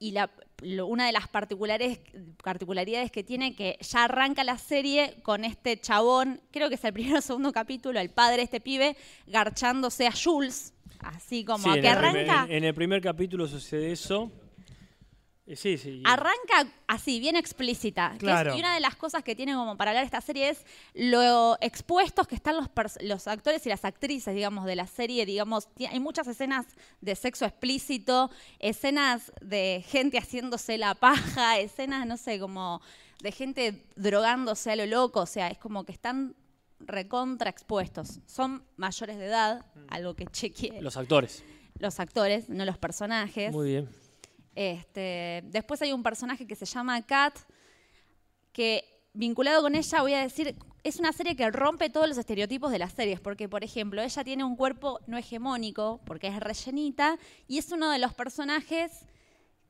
[0.02, 0.30] y la,
[0.62, 2.00] lo- una de las particulares,
[2.42, 6.92] particularidades que tiene que ya arranca la serie con este chabón, creo que es el
[6.92, 8.96] primero o segundo capítulo, el padre de este pibe,
[9.28, 13.00] garchándose a Jules, así como Sí, en que el primer- arranca, en, en el primer
[13.00, 14.30] capítulo sucede eso.
[15.44, 16.02] Eh, sí, sí.
[16.04, 18.10] arranca así, bien explícita.
[18.10, 18.56] que es- Claro.
[18.56, 20.64] y una de las cosas que tiene como para hablar esta serie es
[20.94, 22.68] lo expuestos que están los,
[23.00, 25.26] los actores y las actrices, digamos, de la serie.
[25.26, 26.66] Digamos, hay muchas escenas
[27.00, 32.80] de sexo explícito, escenas de gente haciéndose la paja, escenas, no sé, como
[33.20, 35.20] de gente drogándose a lo loco.
[35.20, 36.36] O sea, es como que están
[36.78, 38.20] recontra expuestos.
[38.26, 41.42] Son mayores de edad, algo que chequeé Los actores.
[41.78, 43.52] los actores, no los personajes.
[43.52, 43.88] Muy bien.
[44.54, 47.38] Este, después hay un personaje que se llama Kat,
[48.52, 48.84] que
[49.14, 52.78] vinculado con ella voy a decir, es una serie que rompe todos los estereotipos de
[52.78, 57.58] las series, porque por ejemplo, ella tiene un cuerpo no hegemónico, porque es rellenita, y
[57.58, 59.06] es uno de los personajes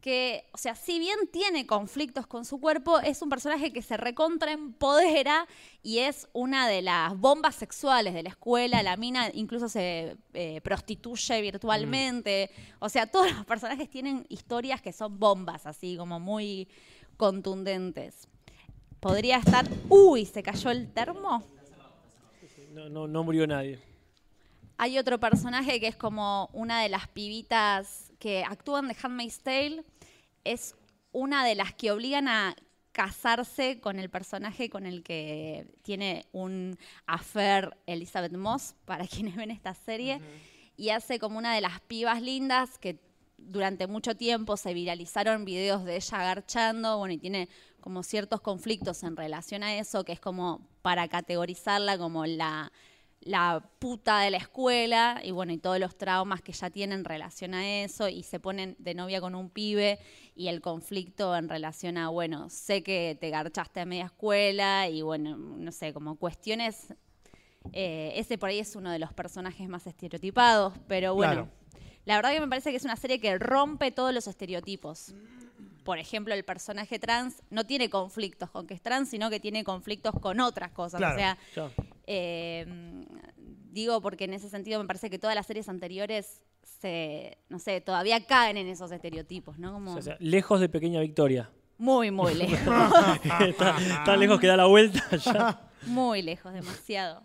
[0.03, 3.97] que, o sea, si bien tiene conflictos con su cuerpo, es un personaje que se
[3.97, 5.47] recontraempodera
[5.81, 8.83] y es una de las bombas sexuales de la escuela.
[8.83, 12.51] La mina incluso se eh, prostituye virtualmente.
[12.81, 16.69] O sea, todos los personajes tienen historias que son bombas, así como muy
[17.17, 18.27] contundentes.
[18.99, 19.67] Podría estar.
[19.89, 20.27] ¡Uy!
[20.27, 21.45] Se cayó el termo.
[22.73, 23.79] No, no, no murió nadie.
[24.79, 29.85] Hay otro personaje que es como una de las pibitas que actúan de Handmaid's Tale.
[30.45, 30.75] Es
[31.13, 32.57] una de las que obligan a
[32.93, 39.51] casarse con el personaje con el que tiene un affair Elizabeth Moss, para quienes ven
[39.51, 40.21] esta serie.
[40.77, 42.99] Y hace como una de las pibas lindas que
[43.39, 47.49] durante mucho tiempo se viralizaron videos de ella agarchando, bueno, y tiene
[47.81, 52.73] como ciertos conflictos en relación a eso, que es como para categorizarla como la,
[53.25, 57.05] la puta de la escuela, y bueno, y todos los traumas que ya tiene en
[57.05, 59.99] relación a eso, y se ponen de novia con un pibe,
[60.35, 65.03] y el conflicto en relación a, bueno, sé que te garchaste a media escuela, y
[65.03, 66.95] bueno, no sé, como cuestiones
[67.73, 71.49] eh, ese por ahí es uno de los personajes más estereotipados, pero bueno, Claro.
[72.05, 75.15] la verdad que me parece que es una serie que rompe todos los estereotipos.
[75.85, 79.65] Por ejemplo, el personaje trans no tiene conflictos con que es trans, sino que tiene
[79.65, 80.99] conflictos con otras cosas.
[80.99, 81.15] Claro.
[81.15, 81.73] O sea, Claro.
[82.07, 83.05] eh,
[83.71, 86.43] digo porque en ese sentido me parece que todas las series anteriores
[86.81, 89.73] se, no sé, todavía caen en esos estereotipos, ¿no?
[89.73, 91.51] Como O sea, lejos de Pequeña Victoria.
[91.79, 92.59] muy, muy lejos.
[93.41, 95.69] está lejos que da la vuelta ya.
[95.87, 97.23] Muy lejos, demasiado.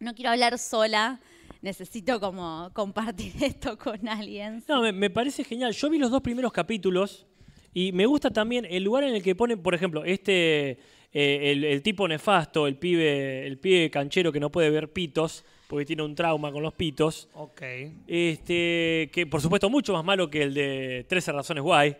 [0.00, 1.20] No quiero hablar sola.
[1.62, 4.62] Necesito como compartir esto con alguien.
[4.68, 5.72] No, me, me parece genial.
[5.72, 7.26] Yo vi los dos primeros capítulos
[7.74, 10.70] y me gusta también el lugar en el que ponen, por ejemplo, este,
[11.12, 15.44] eh, el, el tipo nefasto, el pibe, el pibe canchero que no puede ver pitos
[15.68, 17.28] porque tiene un trauma con los pitos.
[17.34, 17.62] Ok.
[18.06, 21.96] Este, que por supuesto mucho más malo que el de 13 razones guay.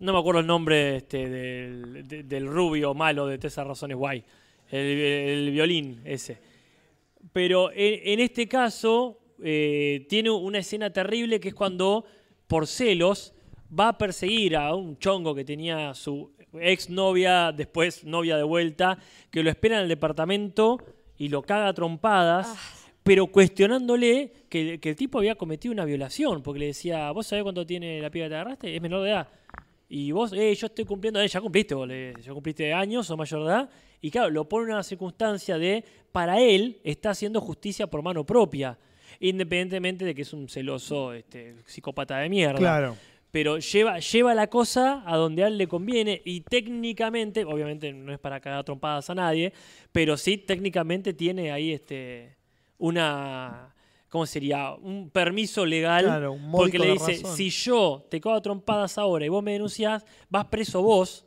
[0.00, 4.24] No me acuerdo el nombre este, del, de- del rubio malo de 13 razones guay.
[4.70, 6.38] El, el violín ese.
[7.32, 12.04] Pero en, en este caso eh, tiene una escena terrible que es cuando,
[12.46, 13.34] por celos,
[13.78, 16.30] va a perseguir a un chongo que tenía su
[16.60, 18.98] ex novia, después novia de vuelta,
[19.30, 20.78] que lo espera en el departamento
[21.16, 22.54] y lo caga a trompadas,
[23.02, 27.42] pero cuestionándole que, que el tipo había cometido una violación, porque le decía, ¿vos sabés
[27.44, 28.76] cuánto tiene la piba que te agarraste?
[28.76, 29.28] Es menor de edad.
[29.88, 33.16] Y vos, eh, yo estoy cumpliendo, eh, ya cumpliste, vos, le- ya cumpliste años, sos
[33.16, 33.70] mayor de edad.
[34.02, 38.26] Y claro, lo pone en una circunstancia de, para él, está haciendo justicia por mano
[38.26, 38.76] propia,
[39.20, 42.58] independientemente de que es un celoso este, psicópata de mierda.
[42.58, 42.96] Claro.
[43.30, 48.12] Pero lleva, lleva la cosa a donde a él le conviene y técnicamente, obviamente no
[48.12, 49.52] es para cagar trompadas a nadie,
[49.92, 52.36] pero sí técnicamente tiene ahí este
[52.78, 53.72] una,
[54.08, 54.74] ¿cómo sería?
[54.74, 56.04] Un permiso legal.
[56.04, 59.52] Claro, un porque le dice, si yo te cago a trompadas ahora y vos me
[59.52, 61.24] denunciás, vas preso vos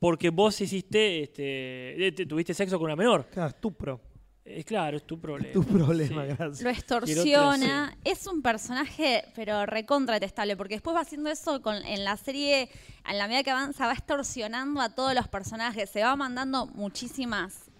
[0.00, 3.26] porque vos hiciste, este, eh, te- tuviste sexo con una menor.
[3.30, 4.00] Claro, estupro.
[4.44, 5.52] Eh, claro, es tu problema.
[5.52, 6.28] Tu problema, Sí.
[6.36, 6.62] gracias.
[6.62, 7.96] Lo extorsiona.
[8.04, 12.68] Es un personaje, pero recontra detestable, porque después va haciendo eso con, en la serie,
[13.04, 17.70] a la medida que avanza, va extorsionando a todos los personajes, se va mandando muchísimas,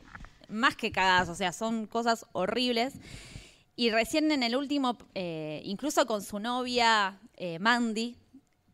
[0.49, 2.95] más que cagadas, o sea, son cosas horribles.
[3.75, 8.17] Y recién en el último, eh, incluso con su novia eh, Mandy,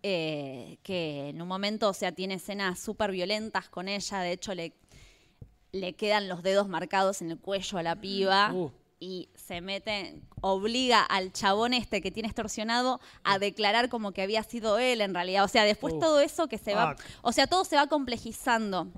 [0.02, 4.54] eh, que en un momento, o sea, tiene escenas súper violentas con ella, de hecho
[4.54, 4.72] le,
[5.72, 8.70] le quedan los dedos marcados en el cuello a la piba Uh.
[9.00, 14.42] y se mete, obliga al chabón este que tiene extorsionado a declarar como que había
[14.42, 15.44] sido él en realidad.
[15.44, 16.00] O sea, después Uh.
[16.00, 18.88] todo eso que se va, o sea, todo se va complejizando.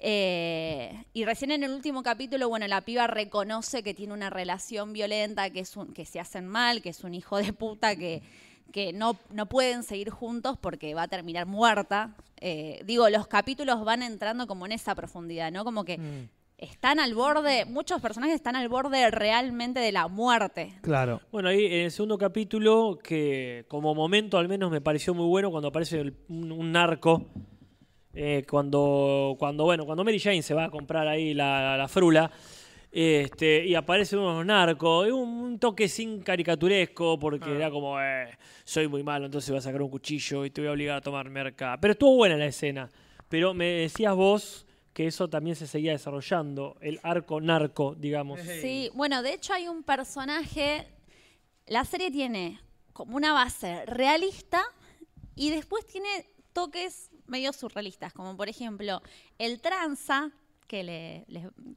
[0.00, 4.92] Eh, y recién en el último capítulo, bueno, la piba reconoce que tiene una relación
[4.92, 8.22] violenta, que, es un, que se hacen mal, que es un hijo de puta, que,
[8.72, 12.14] que no, no pueden seguir juntos porque va a terminar muerta.
[12.40, 15.64] Eh, digo, los capítulos van entrando como en esa profundidad, ¿no?
[15.64, 15.98] Como que
[16.58, 20.74] están al borde, muchos personajes están al borde realmente de la muerte.
[20.82, 21.20] Claro.
[21.30, 25.50] Bueno, ahí en el segundo capítulo, que como momento al menos me pareció muy bueno
[25.50, 27.26] cuando aparece el- un, un narco.
[28.14, 32.30] eh, cuando, cuando, bueno, cuando Mary Jane se va a comprar ahí la, la frula.
[33.00, 38.36] Este, y aparece unos narcos, y un, un toque sin caricaturesco, porque era como, eh,
[38.64, 41.00] soy muy malo, entonces voy a sacar un cuchillo y te voy a obligar a
[41.00, 41.78] tomar merca.
[41.80, 42.90] Pero estuvo buena la escena.
[43.28, 48.40] Pero me decías vos que eso también se seguía desarrollando, el arco narco, digamos.
[48.40, 50.88] Sí, bueno, de hecho hay un personaje,
[51.68, 52.58] la serie tiene
[52.92, 54.60] como una base realista
[55.36, 56.08] y después tiene
[56.52, 59.02] toques medio surrealistas, como por ejemplo
[59.38, 60.32] el tranza,
[60.68, 61.24] que le,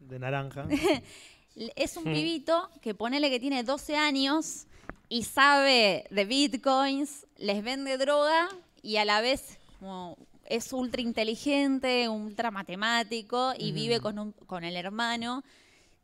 [0.01, 0.67] De naranja.
[1.75, 4.67] es un pibito que ponele que tiene 12 años
[5.09, 8.47] y sabe de bitcoins, les vende droga
[8.83, 14.63] y a la vez como es ultra inteligente, ultra matemático y vive con, un- con
[14.63, 15.43] el hermano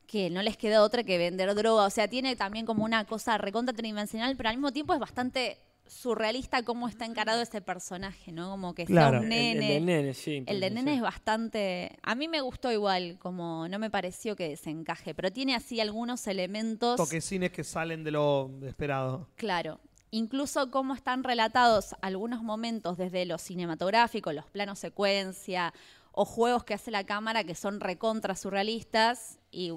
[0.08, 1.84] que no les queda otra que vender droga.
[1.86, 5.58] O sea, tiene también como una cosa recontra tridimensional, pero al mismo tiempo es bastante
[5.90, 8.50] surrealista cómo está encarado ese personaje, ¿no?
[8.52, 9.20] Como que Claro.
[9.20, 9.74] sea un El- el nene.
[9.74, 10.74] del nene, sí, El de sí.
[10.76, 11.98] nene es bastante.
[12.04, 16.26] A mí me gustó igual, como no me pareció que desencaje, pero tiene así algunos
[16.28, 16.98] elementos.
[16.98, 19.28] Toquecines que salen de lo esperado.
[19.36, 19.80] Claro.
[20.12, 25.74] Incluso cómo están relatados algunos momentos desde lo cinematográfico, los planos secuencia
[26.14, 29.38] o juegos que hace la cámara que son recontra surrealistas.
[29.52, 29.74] Y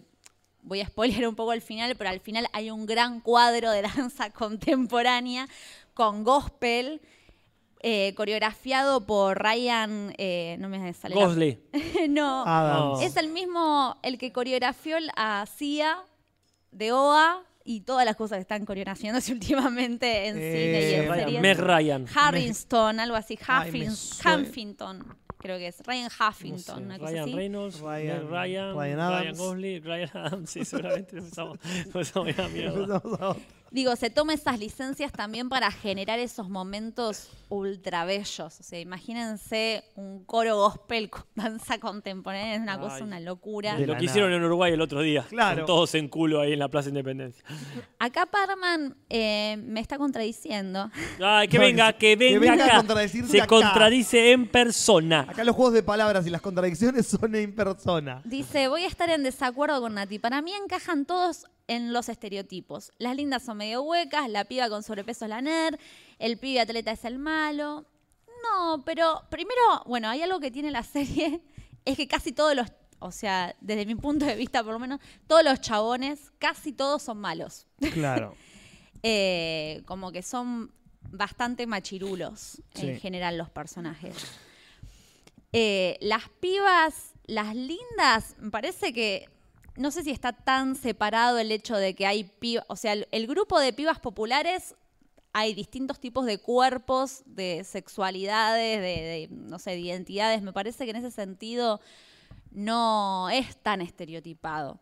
[0.62, 3.82] voy a spoiler un poco al final, pero al final hay un gran cuadro de
[3.82, 5.48] danza contemporánea
[6.00, 7.02] con gospel.
[7.82, 11.14] eh, coreografiado por Ryan, eh, no me sale
[12.08, 13.02] no, Adams.
[13.02, 15.98] es el mismo, el que coreografió a Cia
[16.70, 21.08] de OA y todas las cosas que están coreografiándose últimamente en Eh, cine y en
[21.10, 21.40] Ryan, series.
[21.42, 22.06] Meg Ryan.
[22.14, 23.38] Harrington, algo así.
[24.24, 25.04] Huffington,
[25.38, 25.80] creo que es.
[25.86, 27.34] Ryan No Huffington, sé, una cosa Ryan así.
[27.34, 29.38] Reynolds, Ryan- Ryan, Ryan, Ryan Ryan, Adams.
[29.38, 33.02] Gosling, Ryan Adams, sí, seguramente empezamos, empezamos a mierda.
[33.70, 38.40] Digo, se toma esas licencias también para generar esos momentos ultra bellos.
[38.60, 43.78] O sea, imagínense un coro gospel con danza contemporánea, es una cosa, una locura.
[43.78, 45.24] Lo que hicieron en Uruguay el otro día.
[45.28, 45.58] Claro.
[45.58, 47.44] Con todos en culo ahí en la Plaza Independencia.
[47.98, 50.90] Acá Parman eh, me está contradiciendo.
[51.22, 52.76] Ay, que venga, que- venga, que venga a acá.
[52.78, 53.46] contradecirse Se acá.
[53.48, 55.26] contradice en persona.
[55.28, 58.20] Acá los juegos de palabras y las contradicciones son en persona.
[58.24, 60.18] Dice, voy a estar en desacuerdo con Nati.
[60.18, 62.90] Para mí encajan todos en los estereotipos.
[62.98, 65.78] Las lindas son medio huecas, la piba con sobrepeso es la nerd,
[66.18, 67.86] el pibe atleta es el malo.
[68.42, 71.40] No, pero primero, bueno, hay algo que tiene la serie,
[71.84, 72.66] es que casi todos los,
[72.98, 74.98] o sea, desde mi punto de vista por lo menos,
[75.28, 77.66] todos los chabones, casi todos son malos.
[77.92, 78.34] Claro.
[79.02, 80.70] Eh, como que son
[81.10, 82.86] bastante machirulos Sí.
[82.86, 84.14] en general los personajes.
[85.54, 89.26] Eh, las pibas, las lindas, me parece que
[89.76, 93.08] no sé si está tan separado el hecho de que hay pibas, o sea, el,
[93.12, 94.74] el grupo de pibas populares
[95.32, 100.42] hay distintos tipos de cuerpos, de sexualidades, de, de, no sé, de identidades.
[100.42, 101.80] Me parece que en ese sentido
[102.50, 104.80] no es tan estereotipado.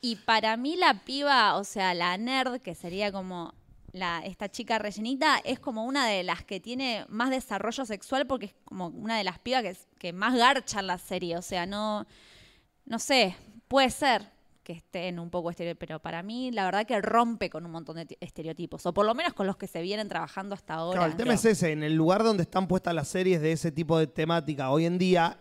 [0.00, 3.54] Y para mí la piba, o sea, la nerd, que sería como
[3.92, 8.46] la, esta chica rellenita, es como una de las que tiene más desarrollo sexual porque
[8.46, 11.36] es como una de las pibas que, que más garcha en la serie.
[11.36, 12.06] O sea, no,
[12.86, 13.36] no sé,
[13.70, 14.22] puede ser
[14.64, 17.96] que estén un poco estereotipos, pero para mí la verdad que rompe con un montón
[17.96, 20.98] de ti- estereotipos, o por lo menos con los que se vienen trabajando hasta ahora.
[20.98, 23.70] Claro, el tema es ese, en el lugar donde están puestas las series de ese
[23.70, 25.38] tipo de temática hoy en día,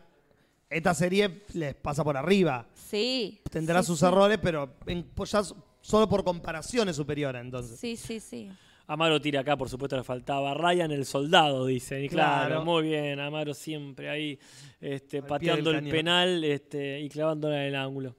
[0.69, 2.67] esta serie les pasa por arriba.
[2.75, 3.41] Sí.
[3.51, 4.05] Tendrá sí, sus sí.
[4.05, 5.41] errores, pero en- pues ya
[5.81, 7.79] solo por comparación es superior entonces.
[7.79, 8.51] Sí, sí, sí.
[8.87, 10.53] Amaro tira acá, por supuesto, le faltaba.
[10.55, 12.03] Ryan el soldado, dice.
[12.03, 12.65] Y claro, Claro.
[12.65, 13.19] muy bien.
[13.19, 14.39] Amaro siempre ahí
[14.81, 15.91] este, pateando el cañón.
[15.91, 18.15] penal este, y clavándola en el ángulo.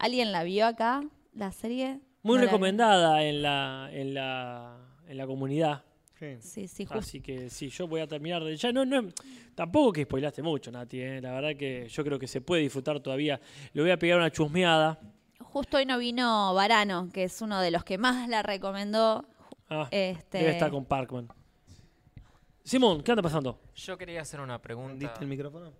[0.00, 1.02] ¿Alguien la vio acá,
[1.34, 2.00] la serie?
[2.22, 2.46] Muy No la vi.
[2.46, 5.84] recomendada en la, en la, en la comunidad.
[6.40, 6.98] Sí, sí, justo.
[6.98, 8.54] Así que sí, yo voy a terminar de.
[8.54, 9.08] Ya no, no,
[9.54, 11.00] tampoco que spoilaste mucho, Nati.
[11.00, 11.20] eh.
[11.22, 13.40] La verdad que yo creo que se puede disfrutar todavía.
[13.72, 14.98] Le voy a pegar una chusmeada.
[15.38, 19.24] Justo hoy no vino Varano, que es uno de los que más la recomendó.
[19.70, 21.28] Ah, Este- Debe estar con Parkman.
[22.64, 23.58] Simón, ¿qué anda pasando?
[23.74, 24.94] Yo quería hacer una pregunta.
[24.98, 25.72] ¿Diste el micrófono?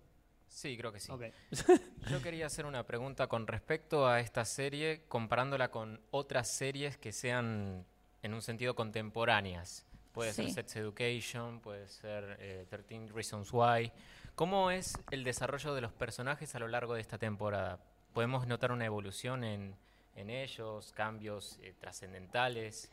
[0.51, 1.11] Sí, creo que sí.
[2.09, 7.13] Yo quería hacer una pregunta con respecto a esta serie, comparándola con otras series que
[7.13, 7.85] sean
[8.21, 9.85] en un sentido contemporáneas.
[10.11, 10.43] Puede Sí.
[10.43, 13.91] ser Sex Education, puede ser eh, 13 Reasons Why.
[14.35, 17.79] ¿Cómo es el desarrollo de los personajes a lo largo de esta temporada?
[18.13, 19.73] ¿Podemos notar una evolución en,
[20.17, 22.91] en ellos, cambios eh, trascendentales?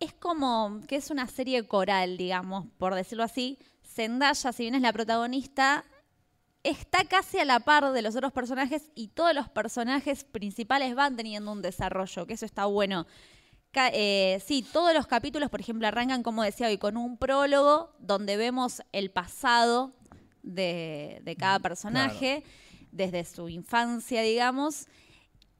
[0.00, 3.58] Es como que es una serie coral, digamos, por decirlo así.
[3.84, 5.84] Zendaya, si bien es la protagonista,
[6.64, 11.16] está casi a la par de los otros personajes y todos los personajes principales van
[11.16, 13.06] teniendo un desarrollo, que eso está bueno.
[13.74, 18.36] Eh, sí, todos los capítulos, por ejemplo, arrancan, como decía hoy, con un prólogo donde
[18.36, 19.92] vemos el pasado
[20.42, 22.44] de, de cada personaje,
[22.90, 24.86] desde su infancia, digamos,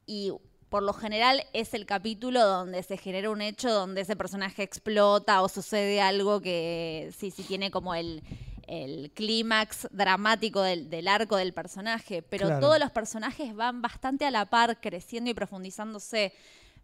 [0.05, 0.31] y
[0.69, 5.41] por lo general es el capítulo donde se genera un hecho donde ese personaje explota
[5.41, 8.23] o sucede algo que sí, sí tiene como el,
[8.67, 12.61] el clímax dramático del, del arco del personaje, pero Claro.
[12.61, 16.33] todos los personajes van bastante a la par, creciendo y profundizándose.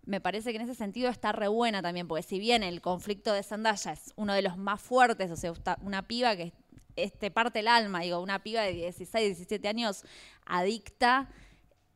[0.06, 3.32] Me parece que en ese sentido está re buena también, porque si bien el conflicto
[3.34, 6.54] de Zendaya es uno de los más fuertes, o sea, una piba que
[6.96, 10.04] este, parte el alma, digo, una piba de 16, 17 años
[10.46, 11.30] adicta,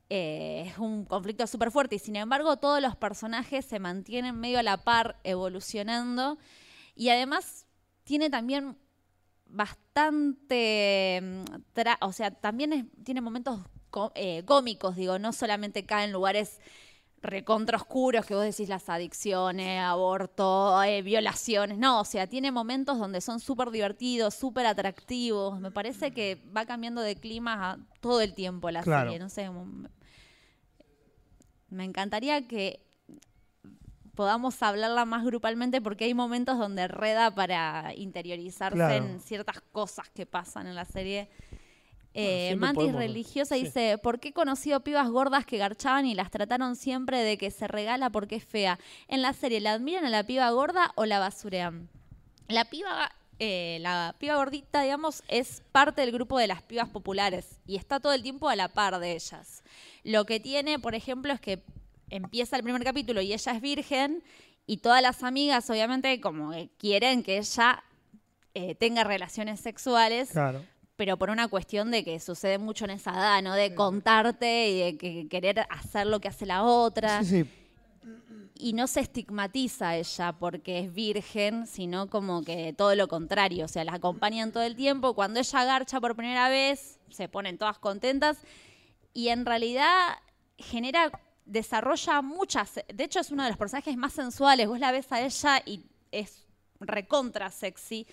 [0.10, 4.60] eh, es un conflicto súper fuerte y sin embargo todos los personajes se mantienen medio
[4.60, 6.38] a la par evolucionando
[6.96, 7.66] y además
[8.04, 8.78] tiene también
[9.54, 11.44] bastante, mm,
[11.76, 13.60] tra- o sea, también es- tiene momentos
[14.16, 16.60] eh, cómicos, digo, no solamente cae en lugares
[17.22, 22.98] recontra oscuros que vos decís las adicciones, aborto, eh, violaciones, no, o sea, tiene momentos
[22.98, 28.34] donde son súper divertidos, súper atractivos, me parece que va cambiando de clima todo el
[28.34, 29.12] tiempo la Claro.
[29.12, 29.48] serie, no sé,
[31.70, 32.84] me encantaría que
[34.16, 39.06] podamos hablarla más grupalmente porque hay momentos donde reda para interiorizarse Claro.
[39.06, 41.30] en ciertas cosas que pasan en la serie.
[42.16, 43.64] Eh, Mantis podemos- religiosa sí.
[43.64, 47.50] dice, ¿por qué he conocido pibas gordas que garchaban y las trataron siempre de que
[47.50, 48.78] se regala porque es fea?
[49.08, 51.90] En la serie, ¿la admiran a la piba gorda o la basurean?
[52.50, 57.60] La piba, eh, la piba gordita, digamos, es parte del grupo de las pibas populares
[57.66, 59.64] y está todo el tiempo a la par de ellas.
[60.04, 61.64] Lo que tiene, por ejemplo, es que
[62.16, 64.24] empieza el primer capítulo y ella es virgen
[64.66, 67.84] y todas las amigas, obviamente, como que quieren que ella
[68.54, 70.64] eh, tenga relaciones sexuales Claro.
[70.96, 73.54] pero por una cuestión de que sucede mucho en esa edad, ¿no?
[73.56, 77.24] De contarte y de que querer hacer lo que hace la otra.
[77.24, 77.50] Sí, sí.
[78.56, 83.68] y no se estigmatiza ella porque es virgen, sino como que todo lo contrario, o
[83.68, 85.16] sea, la acompañan todo el tiempo.
[85.16, 88.38] Cuando ella garcha por primera vez, se ponen todas contentas
[89.14, 89.98] y en realidad
[90.58, 91.12] genera,
[91.46, 95.22] desarrolla muchas, de hecho es uno de los personajes más sensuales, vos la ves a
[95.22, 96.46] ella y es
[96.80, 98.08] recontra sexy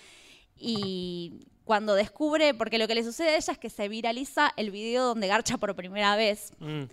[0.57, 4.70] y cuando descubre, porque lo que le sucede a ella es que se viraliza el
[4.70, 6.85] video donde garcha por primera vez Mm.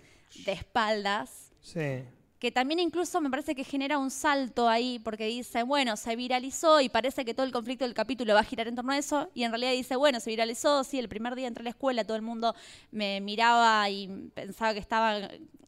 [0.44, 2.02] de espaldas Sí.
[2.38, 6.80] Que también incluso me parece que genera un salto ahí, porque dice, bueno, se viralizó
[6.80, 9.28] y parece que todo el conflicto del capítulo va a girar en torno a eso,
[9.34, 12.04] y en realidad dice, bueno, se viralizó, sí, el primer día entré a la escuela,
[12.04, 12.54] todo el mundo
[12.92, 15.18] me miraba y pensaba que estaba,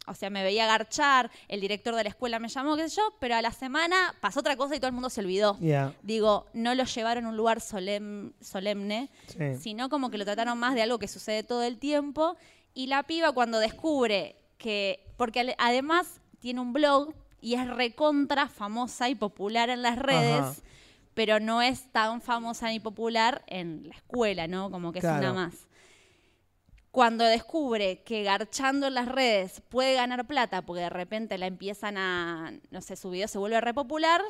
[0.06, 3.14] o sea, me veía garchar, el director de la escuela me llamó, qué sé yo,
[3.18, 5.58] pero a la semana pasó otra cosa y todo el mundo se olvidó.
[6.02, 9.56] Digo, no lo llevaron a un lugar solem- solemne, Sí.
[9.60, 12.36] sino como que lo trataron más de algo que sucede todo el tiempo.
[12.74, 19.08] Y la piba cuando descubre que, porque además tiene un blog y es recontra famosa
[19.08, 20.54] y popular en las redes, Ajá.
[21.14, 24.70] pero no es tan famosa ni popular en la escuela, ¿no?
[24.70, 25.54] Como que es una más.
[26.90, 31.96] Cuando descubre que garchando en las redes puede ganar plata, porque de repente la empiezan
[31.96, 34.20] a, no sé, su video se vuelve re popular,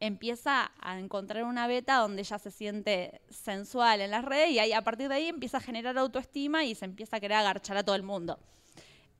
[0.00, 4.72] empieza a encontrar una beta donde ella se siente sensual en las redes y ahí
[4.72, 7.84] a partir de ahí empieza a generar autoestima y se empieza a querer agarchar a
[7.84, 8.38] todo el mundo.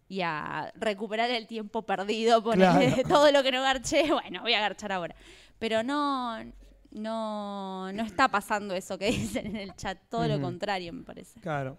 [0.08, 2.80] Y a recuperar el tiempo perdido, Claro.
[3.08, 5.14] todo lo que no garché, bueno, voy a garchar ahora.
[5.58, 6.42] Pero no,
[6.90, 11.38] no, no está pasando eso que dicen en el chat, todo lo contrario me parece.
[11.40, 11.76] Claro.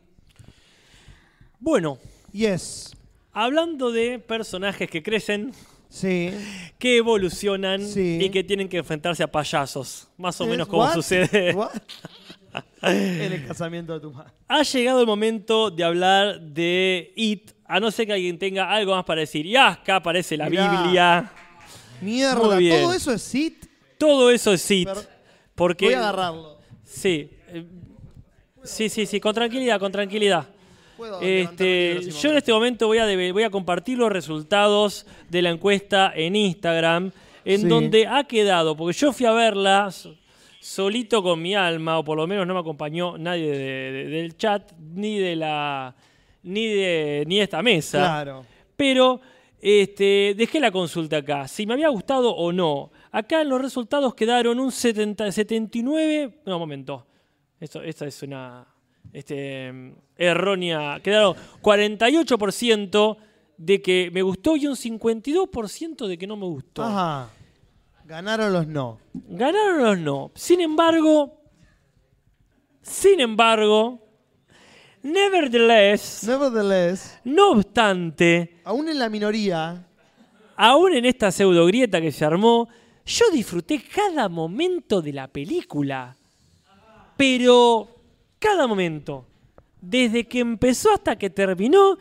[1.60, 1.98] Bueno.
[2.32, 2.96] Yes.
[3.32, 5.52] Hablando de personajes que crecen.
[5.90, 6.30] Sí.
[6.78, 8.20] Que evolucionan Sí.
[8.22, 10.08] y que tienen que enfrentarse a payasos.
[10.18, 10.94] Más o menos como what?
[10.94, 11.54] sucede.
[11.56, 11.72] What?
[12.84, 14.32] en el casamiento de tu madre.
[14.48, 18.96] Ha llegado el momento de hablar de It, a no ser que alguien tenga algo
[18.96, 19.46] más para decir.
[19.46, 20.82] Y acá aparece la Mirá.
[20.82, 21.32] Biblia.
[22.02, 22.82] Mierda, Muy bien.
[22.82, 23.66] todo eso es sit.
[23.98, 24.88] Todo eso es It.
[24.88, 25.08] Per-
[25.56, 26.58] Porque, Voy a agarrarlo.
[26.84, 27.30] Sí.
[27.48, 27.66] eh,
[28.64, 30.46] Sí, sí, sí, con tranquilidad, con tranquilidad.
[31.22, 35.50] Este, yo en este momento voy a, debe- voy a compartir los resultados de la
[35.50, 37.12] encuesta en Instagram,
[37.46, 37.68] en Sí.
[37.68, 39.90] donde ha quedado, porque yo fui a verla
[40.60, 44.36] solito con mi alma, o por lo menos no me acompañó nadie de- de- del
[44.38, 45.96] chat, ni de la
[46.50, 48.00] ni de ni de esta mesa.
[48.00, 48.46] Claro.
[48.76, 49.22] Pero
[49.62, 52.92] este, dejé la consulta acá, si me había gustado o no.
[53.12, 56.42] Acá en los resultados quedaron un 70, 79.
[56.46, 57.06] No, un momento.
[57.60, 58.66] Esto, esta es una
[59.12, 61.00] este, errónea.
[61.04, 63.18] Quedaron 48%
[63.58, 66.84] de que me gustó y un 52% de que no me gustó.
[66.84, 67.30] Ajá.
[68.06, 69.00] Ganaron los no.
[69.14, 70.32] Ganaron los no.
[70.36, 71.42] Sin embargo,
[72.82, 74.09] sin embargo,
[75.04, 79.86] nevertheless, Nevertheless, no obstante, aún en la minoría,
[80.56, 82.68] aún en esta pseudo grieta que se armó,
[83.06, 86.16] yo disfruté cada momento de la película.
[87.18, 87.88] Pero
[88.40, 89.26] cada momento,
[89.82, 91.98] desde que empezó hasta que terminó,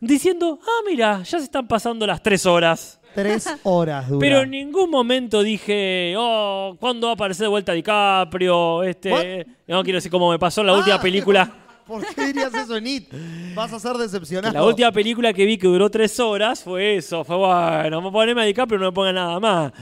[0.00, 2.98] diciendo, ah, mira, ya se están pasando las tres horas.
[3.14, 4.20] tres horas dura.
[4.20, 8.82] Pero en ningún momento dije, oh, ¿cuándo va a aparecer de vuelta DiCaprio?
[8.82, 11.56] Este, no quiero decir cómo me pasó en la Ah, última película.
[11.86, 13.12] ¿Por qué dirías eso en It?
[13.54, 14.54] Vas a ser decepcionado.
[14.54, 17.24] La última película que vi que duró tres horas fue eso.
[17.24, 19.72] Fue bueno, vamos a ponerme a DiCaprio, no me ponga nada más.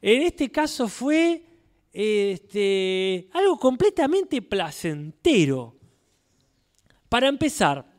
[0.00, 1.42] En este caso fue
[1.92, 5.76] este, algo completamente placentero.
[7.08, 7.93] Para empezar,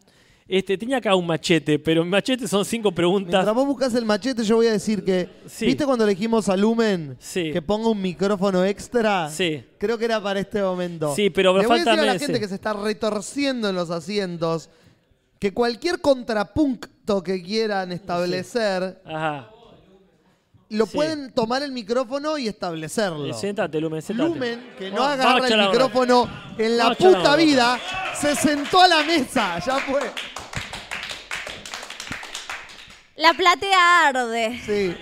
[0.47, 3.33] este, tenía acá un machete, pero mi machete son cinco preguntas.
[3.33, 5.27] Mientras vos buscas el machete, yo voy a decir que.
[5.47, 5.65] Sí.
[5.65, 7.17] ¿Viste cuando elegimos a Lumen?
[7.19, 7.51] Sí.
[7.51, 9.29] Que ponga un micrófono extra.
[9.29, 9.63] Sí.
[9.79, 11.15] Creo que era para este momento.
[11.15, 13.75] Sí, pero me Le voy a decir a la gente que se está retorciendo en
[13.75, 14.69] los asientos
[15.39, 19.49] que cualquier contrapunto que quieran establecer, Ajá.
[20.69, 20.95] Lo Sí.
[20.95, 23.25] pueden tomar el micrófono y establecerlo.
[23.25, 24.29] Eh, Sentate, Lumen, sentate.
[24.29, 25.71] Lumen, que no Vamos- vamos a agarra el echar la hora.
[25.73, 27.35] micrófono en la puta hora.
[27.35, 27.79] vida,
[28.19, 29.59] se sentó a la mesa.
[29.65, 30.01] Ya fue.
[33.15, 34.61] La platea arde.
[34.65, 34.97] Sí.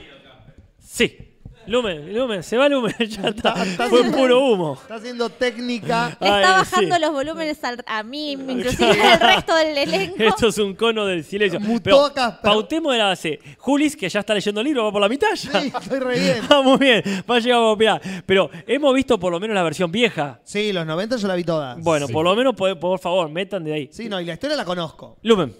[0.80, 1.23] Sí.
[1.65, 3.53] Lumen, Lumen, se va Lumen, ya está.
[3.64, 4.73] está Fue haciendo- puro humo.
[4.81, 6.18] Está haciendo técnica.
[6.19, 7.02] Le Ay, está bajando sí.
[7.02, 10.15] los volúmenes al- a mí, inclusive al resto del elenco.
[10.22, 11.60] Esto es un cono del silencio.
[11.81, 12.11] Pero
[12.41, 13.40] pautemos de la base.
[13.57, 15.61] Julis, que ya está leyendo el libro, va por la mitad ya.
[15.61, 16.38] Sí, estoy re bien.
[16.49, 18.02] Ah, muy bien, va a llegar a copiar.
[18.26, 20.41] Pero hemos visto por lo menos la versión vieja.
[20.44, 21.76] Sí, los 90 yo la vi toda.
[21.80, 23.90] Bueno, por lo menos, por, por favor, metan de ahí.
[23.91, 25.18] Sí, no, y la historia la conozco.
[25.23, 25.56] Lumen,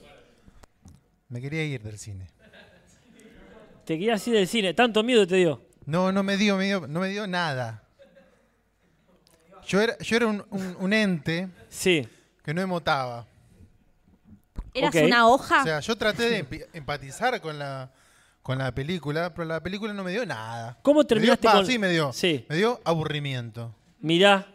[1.30, 2.28] Me quería ir del cine.
[3.86, 4.74] te quería así del cine.
[4.74, 5.62] Tanto miedo te dio.
[5.86, 7.84] No, no me dio, me dio- no me dio nada.
[9.68, 12.08] Yo era, yo era un, un- un ente Sí.
[12.44, 13.26] que no emotaba.
[14.74, 15.02] ¿Eras Ok.
[15.06, 15.62] una hoja?
[15.62, 17.92] O sea, yo traté de empi- empatizar con la,
[18.42, 20.78] con la película, pero la película no me dio nada.
[20.82, 22.12] ¿Cómo Me dio- terminaste va, con- Sí, me dio.
[22.12, 22.46] Sí.
[22.50, 23.74] Me dio aburrimiento.
[24.00, 24.48] Mirá,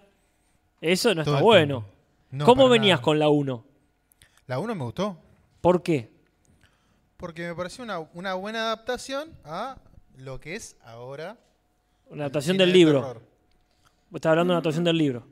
[0.80, 1.80] eso no Todo está el bueno.
[1.80, 1.94] tiempo.
[2.30, 3.04] No, ¿Cómo para venías nada.
[3.04, 3.64] con la 1?
[4.46, 5.16] La 1 me gustó.
[5.62, 6.10] ¿Por qué?
[7.16, 9.76] Porque me pareció una, una buena adaptación a
[10.18, 11.38] lo que es ahora.
[12.10, 13.00] Una adaptación del de libro.
[13.00, 13.22] terror.
[14.10, 15.26] Vos estás hablando de una adaptación del libro.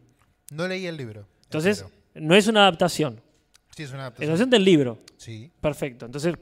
[0.50, 1.26] No leí el libro.
[1.44, 1.96] Entonces, entero.
[2.14, 3.20] no es una adaptación.
[3.74, 4.28] Sí, es una adaptación.
[4.30, 4.98] adaptación del libro.
[5.16, 5.50] Sí.
[5.60, 6.06] Perfecto.
[6.06, 6.34] Entonces,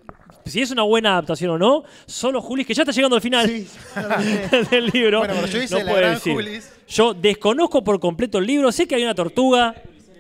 [0.44, 3.46] si es una buena adaptación o no, solo Julis, que ya está llegando al final
[4.70, 5.20] del libro.
[5.20, 6.34] Bueno, pero yo hice no la gran decir.
[6.34, 6.72] Julis.
[6.88, 9.74] Yo desconozco por completo el libro, sé que hay una tortuga.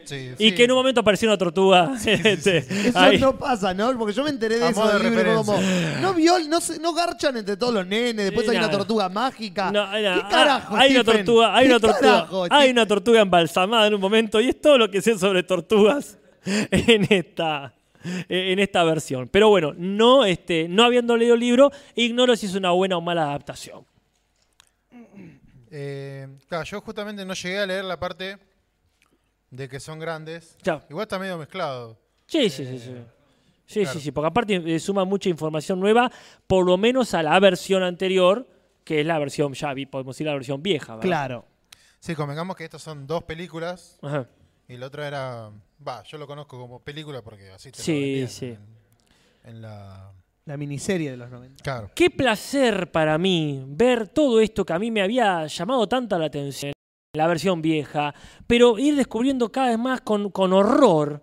[0.04, 0.54] Sí, Y sí.
[0.54, 1.92] que en un momento apareció una tortuga.
[2.06, 3.18] este, Eso ahí.
[3.18, 3.96] no pasa, ¿no?
[3.98, 5.66] Porque yo me enteré de A eso modo del de libro fue como,
[6.00, 9.70] no viol, no, se- no garchan entre todos los nenes, después hay una tortuga mágica.
[9.72, 9.90] No.
[9.90, 11.24] ¿Qué carajo, Ah, hay una Stephen?
[11.24, 12.72] tortuga, hay ¿Qué una tortuga, carajo, hay Stephen?
[12.72, 16.18] una tortuga embalsamada en un momento y es todo lo que sé sobre tortugas
[16.70, 17.74] en esta
[18.28, 19.28] en esta versión.
[19.28, 23.00] Pero bueno, no este no habiendo leído el libro, ignoro si es una buena o
[23.00, 23.86] mala adaptación.
[25.70, 28.38] Eh, claro, yo justamente no llegué a leer la parte
[29.50, 30.56] de que son grandes.
[30.62, 30.82] Claro.
[30.88, 31.98] Igual está medio mezclado.
[32.26, 32.94] Sí, sí, sí, sí.
[33.66, 33.94] Sí, claro.
[33.98, 36.10] sí, sí, porque aparte eh, suma mucha información nueva,
[36.46, 38.46] por lo menos a la versión anterior,
[38.84, 41.02] que es la versión, ya vi- podemos decir la versión vieja, ¿verdad?
[41.08, 41.46] Claro.
[41.98, 44.26] Sí, convengamos que estas son dos películas Ajá.
[44.68, 45.50] y la otra era.
[45.86, 48.46] Va, yo lo conozco como película porque así te lo Sí, vendían sí.
[48.46, 48.58] En,
[49.56, 50.12] en la.
[50.44, 51.64] La miniserie de los 90.
[51.64, 51.90] Claro.
[51.94, 56.26] Qué placer para mí ver todo esto que a mí me había llamado tanta la
[56.26, 56.73] atención,
[57.14, 58.14] la versión vieja,
[58.46, 61.22] pero ir descubriendo cada vez más con, con horror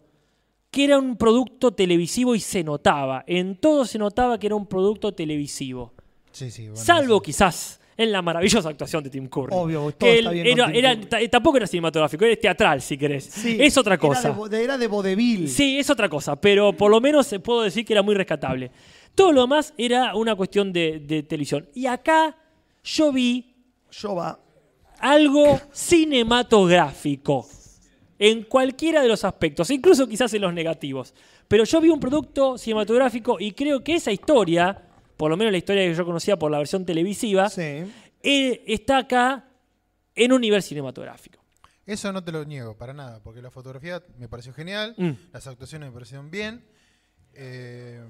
[0.72, 3.26] que era un producto televisivo y se notaba.
[3.28, 5.94] En todo se notaba que era un producto televisivo.
[6.32, 6.64] Sí, sí.
[6.70, 9.50] bueno, Salvo quizás en la maravillosa actuación de Tim Curry.
[9.54, 11.06] Obvio, todo que está bien era, con Tim era- Curry.
[11.08, 13.26] ta- tampoco era cinematográfico, era teatral, si querés.
[13.26, 14.34] Sí, es otra Era cosa.
[14.34, 15.50] vo- de- era de vodevil.
[15.50, 18.72] Sí, es otra cosa, pero por lo menos eh, puedo decir que era muy rescatable.
[19.14, 21.68] Todo lo demás era una cuestión de, de televisión.
[21.76, 22.38] Y acá
[22.82, 23.54] yo vi
[23.92, 24.40] Yo va.
[25.02, 27.48] Algo cinematográfico
[28.19, 31.14] en cualquiera de los aspectos, incluso quizás en los negativos.
[31.48, 34.80] Pero yo vi un producto cinematográfico y creo que esa historia,
[35.18, 37.61] por lo menos la historia que yo conocía por la versión televisiva, Sí.
[38.23, 39.45] eh, está acá
[40.15, 41.40] en un nivel cinematográfico.
[41.86, 45.11] Eso no te lo niego para nada, porque la fotografía me pareció genial, Mm.
[45.34, 46.64] las actuaciones me parecieron bien.
[47.34, 48.03] eh,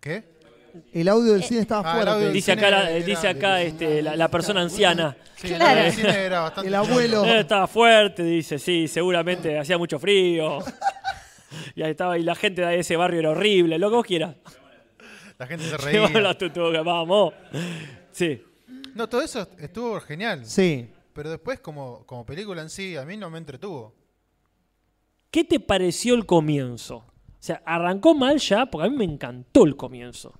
[0.00, 0.24] ¿Qué?
[0.92, 2.30] El audio del cine estaba Ah, el fuerte.
[2.32, 5.16] Dice acá, la, era- dice acá este, la, la persona anciana.
[5.36, 5.70] Sí, el Claro.
[5.70, 7.24] audio del cine era bastante El abuelo.
[7.24, 10.58] Eh, estaba fuerte, dice, sí, seguramente hacía mucho frío.
[11.74, 14.36] y ahí estaba, y la gente de ese barrio era horrible, lo que vos quieras.
[15.38, 16.08] La gente se reía.
[16.20, 17.32] la tutuga, vamos.
[18.12, 18.42] Sí.
[18.94, 20.44] No, todo eso estuvo genial.
[20.44, 20.90] Sí.
[21.12, 23.94] Pero después, como, como película en sí, a mí no me entretuvo.
[25.30, 26.96] ¿Qué te pareció el comienzo?
[26.96, 30.34] O sea, arrancó mal ya, porque a mí me encantó el comienzo.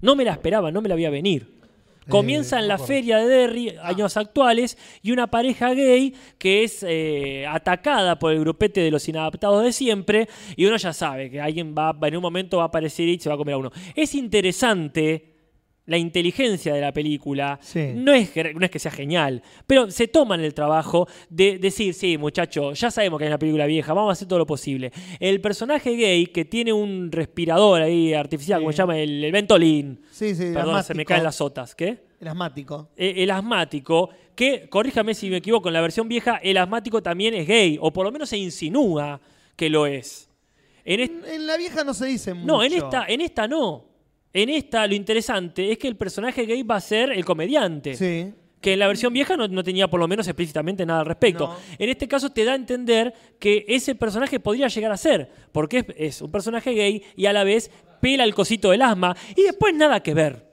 [0.00, 1.60] No me la esperaba, no me la veía venir.
[2.08, 6.84] Comienza en no la feria de Derry, años actuales, y una pareja gay que es
[6.86, 11.40] eh, atacada por el grupete de los inadaptados de siempre, y uno ya sabe que
[11.40, 13.70] alguien va, en un momento va a aparecer y se va a comer a uno.
[13.94, 15.30] Es interesante
[15.90, 17.58] la inteligencia de la película.
[17.60, 17.90] Sí.
[17.94, 21.92] No, es, que- no es que sea genial, pero se toman el trabajo de decir,
[21.94, 24.92] sí, muchacho, ya sabemos que es una película vieja, vamos a hacer todo lo posible.
[25.18, 30.00] El personaje gay que tiene un respirador ahí artificial, como se llama el, el Ventolin.
[30.12, 31.74] Sí, sí, el Perdón, se me caen las sotas.
[31.74, 31.98] ¿Qué?
[32.20, 32.90] El asmático.
[32.96, 37.34] Eh, el asmático, que, corríjame si me equivoco, en la versión vieja, el asmático también
[37.34, 39.20] es gay, o por lo menos se insinúa
[39.56, 40.28] que lo es.
[40.84, 42.46] En En la vieja no se dice mucho.
[42.46, 43.89] no, en esta, en esta no.
[44.32, 47.94] En esta lo interesante es que el personaje gay va a ser el comediante.
[47.94, 48.32] Sí.
[48.60, 51.48] Que en la versión vieja no, no tenía por lo menos explícitamente nada al respecto.
[51.48, 51.56] No.
[51.78, 55.78] En este caso te da a entender que ese personaje podría llegar a ser, porque
[55.78, 57.70] es, es un personaje gay y a la vez
[58.00, 60.50] pela el cosito del asma y después nada que ver.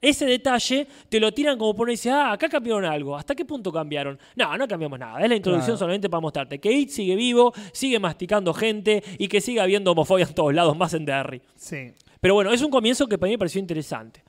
[0.00, 3.16] Ese detalle te lo tiran como por dice, ah, acá cambiaron algo.
[3.16, 4.18] ¿Hasta qué punto cambiaron?
[4.34, 5.20] No, no cambiamos nada.
[5.22, 5.78] Es la introducción Claro.
[5.78, 10.24] solamente para mostrarte que It sigue vivo, sigue masticando gente y que sigue habiendo homofobia
[10.26, 11.40] en todos lados, más en Derry.
[11.54, 11.92] Sí.
[12.22, 14.22] Pero bueno, es un comienzo que para mí me pareció interesante.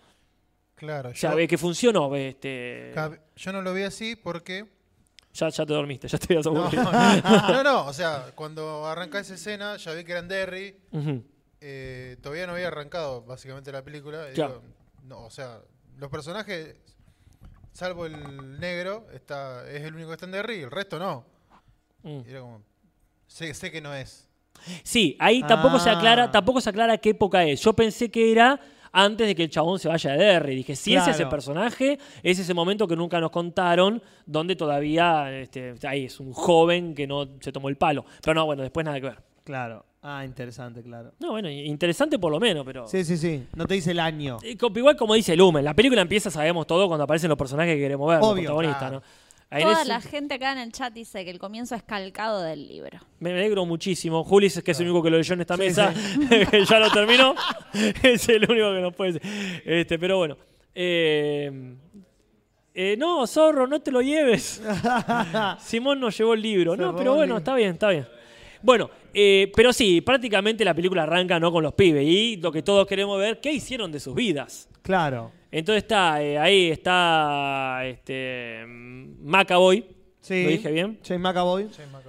[0.74, 2.14] Claro, O sea, yo, ve que funcionó.
[2.16, 4.66] Este, cab- yo no lo vi así porque.
[5.32, 6.92] ya, ya te dormiste, ya te habías No, aburrido.
[7.54, 10.76] no, no, o sea, cuando arranca esa escena, ya vi que eran Derry.
[11.62, 14.26] Eh, todavía no había arrancado básicamente la película.
[14.34, 14.62] Claro.
[14.62, 15.62] digo, no, o sea,
[15.98, 16.76] los personajes,
[17.74, 21.28] salvo el negro, está, es el único que está en Derry, el resto no.
[22.02, 22.22] Mm.
[22.26, 22.64] Y era como,
[23.28, 24.28] sé, sé que no es.
[24.84, 25.98] Sí, ahí tampoco se Ah.
[25.98, 27.62] aclara, tampoco se aclara qué época es.
[27.62, 28.60] Yo pensé que era
[28.92, 30.56] antes de que el chabón se vaya de Derry.
[30.56, 35.74] Dije, si es ese personaje, es ese momento que nunca nos contaron, donde todavía este,
[35.88, 38.06] ahí es un joven que no se tomó el palo.
[38.22, 39.18] Pero no, bueno, después nada que ver.
[39.44, 39.86] Claro.
[40.06, 41.14] Ah, interesante, claro.
[41.20, 42.86] No, bueno, interesante por lo menos, pero.
[42.88, 43.46] Sí, sí, sí.
[43.56, 44.38] No te dice el año.
[44.44, 48.10] Igual como dice Lumen, la película empieza, sabemos todo cuando aparecen los personajes que queremos
[48.10, 48.96] ver, los Obvio, protagonistas, claro.
[48.98, 49.04] ¿no?
[49.56, 52.42] Ahí Toda ese- la gente acá en el chat dice que el comienzo es calcado
[52.42, 52.98] del libro.
[53.20, 54.24] Me alegro muchísimo.
[54.24, 55.94] Juli es que es el único que lo leyó en esta Sí, mesa,
[56.52, 57.36] que ya lo terminó.
[58.04, 59.62] es el único que nos puede decir.
[59.64, 60.38] Este, pero bueno.
[60.74, 61.76] Eh,
[62.74, 64.62] eh, no, zorro, no te lo lleves.
[65.60, 66.76] Simón nos llevó el libro.
[66.76, 67.38] Se no, pero bueno, libro.
[67.38, 68.08] está bien, está bien.
[68.64, 71.52] Bueno, eh, pero sí, prácticamente la película arranca ¿no?
[71.52, 74.68] con los pibes y lo que todos queremos ver, ¿qué hicieron de sus vidas?
[74.82, 75.32] Claro.
[75.54, 79.86] Entonces está, eh, ahí está este Macaboy.
[80.20, 80.44] Sí.
[80.44, 81.00] ¿Lo dije bien?
[81.06, 81.68] James McAvoy.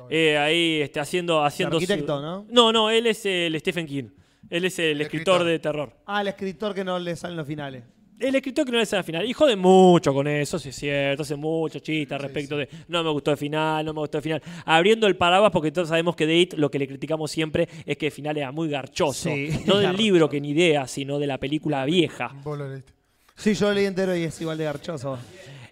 [0.08, 2.46] Eh, ahí este, haciendo, haciendo su- arquitecto, ¿no?
[2.48, 4.04] No, no, él es el Stephen King.
[4.48, 5.44] Él es el, escritor, escritor.
[5.44, 5.92] de terror.
[6.06, 7.82] Ah, el escritor que no le salen los finales.
[8.18, 9.26] El escritor que no le sale al final.
[9.26, 11.22] Y jode mucho con eso, sí es cierto.
[11.24, 14.42] Hace mucho chiste respecto de no me gustó el final, no me gustó el final.
[14.64, 17.98] Abriendo el paraguas porque todos sabemos que de It lo que le criticamos siempre es
[17.98, 19.28] que el final era muy garchoso.
[19.28, 20.02] Sí, no del garchoso.
[20.02, 22.32] libro que ni idea, sino de la película vieja.
[22.42, 22.93] Vos lo leíste.
[23.36, 25.18] Sí, yo lo leí entero y es igual de garchoso.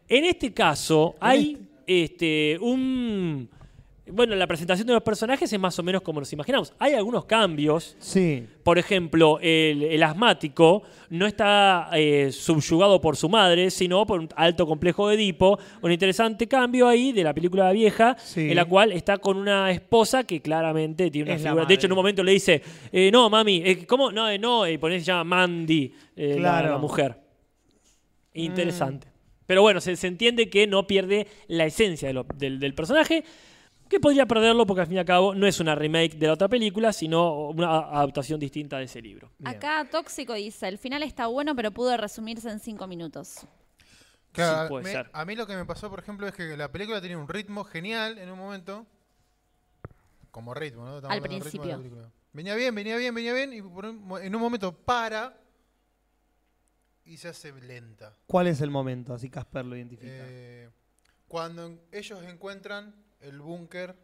[0.08, 3.48] En este caso, hay este, un.
[4.04, 6.74] Bueno, la presentación de los personajes es más o menos como nos imaginamos.
[6.80, 7.96] Hay algunos cambios.
[8.00, 8.44] Sí.
[8.64, 14.28] Por ejemplo, el, el asmático no está eh, subyugado por su madre, sino por un
[14.36, 15.58] alto complejo de Edipo.
[15.80, 18.50] Un interesante cambio ahí de la película vieja, Sí.
[18.50, 21.64] en la cual está con una esposa que claramente tiene una Es la figura.
[21.66, 22.60] De hecho, en un momento le dice:
[22.92, 24.10] eh, No, mami, eh, ¿cómo?
[24.10, 26.70] No, eh, no, y por eso se llama Mandy, eh, la- Claro.
[26.72, 27.21] la, mujer.
[28.34, 29.08] Interesante.
[29.46, 33.24] Pero bueno, se, se entiende que no pierde la esencia de lo- del, del personaje,
[33.88, 36.32] que podría perderlo porque al fin y al cabo no es una remake de la
[36.34, 39.30] otra película, sino una a- adaptación distinta de ese libro.
[39.44, 43.46] Acá Tóxico dice, el final está bueno, pero pudo resumirse en cinco minutos.
[44.32, 45.10] Claro, Sí, puede me- ser.
[45.12, 47.64] a mí lo que me pasó, por ejemplo, es que la película tenía un ritmo
[47.64, 48.86] genial en un momento.
[50.30, 50.96] Como ritmo, ¿no?
[50.96, 51.76] Estamos Al del ritmo de la principio.
[51.78, 52.10] película.
[52.32, 55.36] Venía bien, venía bien, venía bien, y por un mo- en un momento para
[57.04, 58.16] y se hace lenta.
[58.26, 59.14] ¿Cuál es el momento?
[59.14, 60.12] Así Casper lo identifica.
[60.12, 60.68] Eh,
[61.28, 63.94] cuando ellos encuentran el búnker.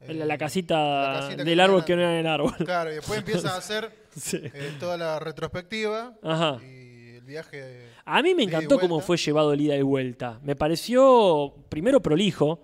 [0.00, 2.54] La, eh, la casita, la casita del árbol que no era el árbol.
[2.64, 4.38] Claro, y después empieza a hacer Sí.
[4.42, 6.58] eh, toda la retrospectiva Ajá.
[6.64, 7.88] y el viaje.
[8.04, 10.40] A mí me encantó cómo fue llevado el ida y vuelta.
[10.42, 12.60] Me pareció, primero, prolijo.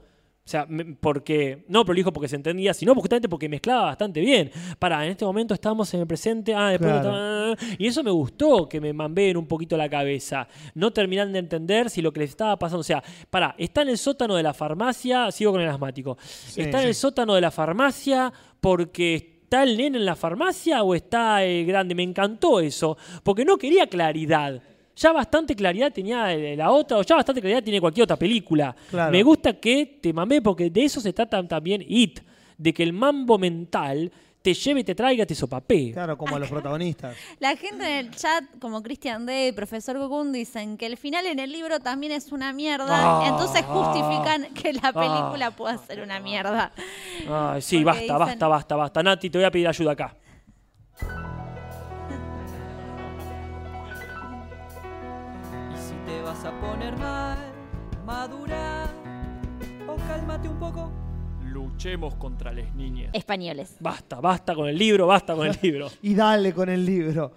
[0.48, 0.66] O sea,
[1.00, 4.50] porque, no prolijo porque se entendía, sino justamente porque mezclaba bastante bien.
[4.78, 7.12] Para, en este momento estamos en el presente, ah, después Claro.
[7.12, 10.48] no está- y eso me gustó, que me mambeen un poquito la cabeza.
[10.74, 12.80] No terminan de entender si lo que les estaba pasando.
[12.80, 16.16] O sea, para, está en el sótano de la farmacia, sigo con el asmático.
[16.56, 20.94] está en el sótano de la farmacia porque ¿Está el nene en la farmacia o
[20.94, 21.94] está el grande?
[21.94, 24.62] Me encantó eso, porque no quería claridad.
[24.98, 28.74] Ya bastante claridad tenía la otra, o ya bastante claridad tiene cualquier otra película.
[28.90, 29.12] Claro.
[29.12, 32.18] Me gusta que te mamé, porque de eso se trata también It,
[32.56, 34.10] de que el mambo mental
[34.42, 35.92] te lleve, te traiga, te sopapee.
[35.92, 37.16] Claro, como a los protagonistas.
[37.38, 41.26] La gente en el chat, como Christian Day y Profesor Gokun, dicen que el final
[41.26, 42.86] en el libro también es una mierda.
[42.88, 46.72] Ah, entonces justifican ah, que la película pueda ser una mierda.
[47.28, 49.02] Ay, sí, basta, dicen- basta, basta, basta.
[49.02, 50.16] Nati, te voy a pedir ayuda acá.
[57.02, 57.36] A
[58.06, 58.86] poner mal, madura
[59.86, 60.92] o cálmate un poco.
[61.44, 63.10] Luchemos contra las niñas.
[63.14, 63.76] Españoles.
[63.80, 65.90] Basta, basta con el libro, basta con el libro.
[66.02, 67.32] Y dale con el libro.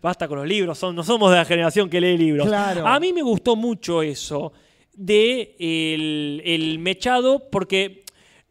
[0.00, 2.46] Basta con los libros, son, no somos de la generación que lee libros.
[2.46, 2.86] Claro.
[2.86, 4.52] A mí me gustó mucho eso
[4.94, 8.04] de el, el mechado porque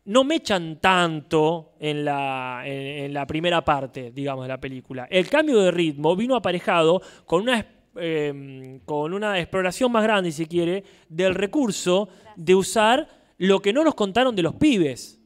[0.05, 5.07] no mechan tanto en la, en, en la primera parte, digamos, de la película.
[5.09, 7.63] El cambio de ritmo vino aparejado con una,
[7.95, 13.07] eh, con una exploración más grande, si quiere, del recurso de usar
[13.37, 15.17] lo que no nos contaron de los pibes.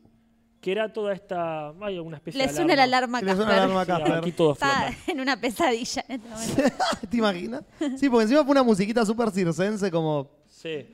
[0.62, 1.70] Que era toda esta.
[1.82, 4.14] Hay alguna especie Le de suena la alarma suena la alarma a Casper.
[4.14, 5.12] Aquí todo Está flota.
[5.12, 6.86] en una pesadilla en este momento.
[7.12, 7.64] ¿Te imaginas?
[7.98, 10.32] Sí, porque encima fue una musiquita súper circense como...
[10.48, 10.88] Sí.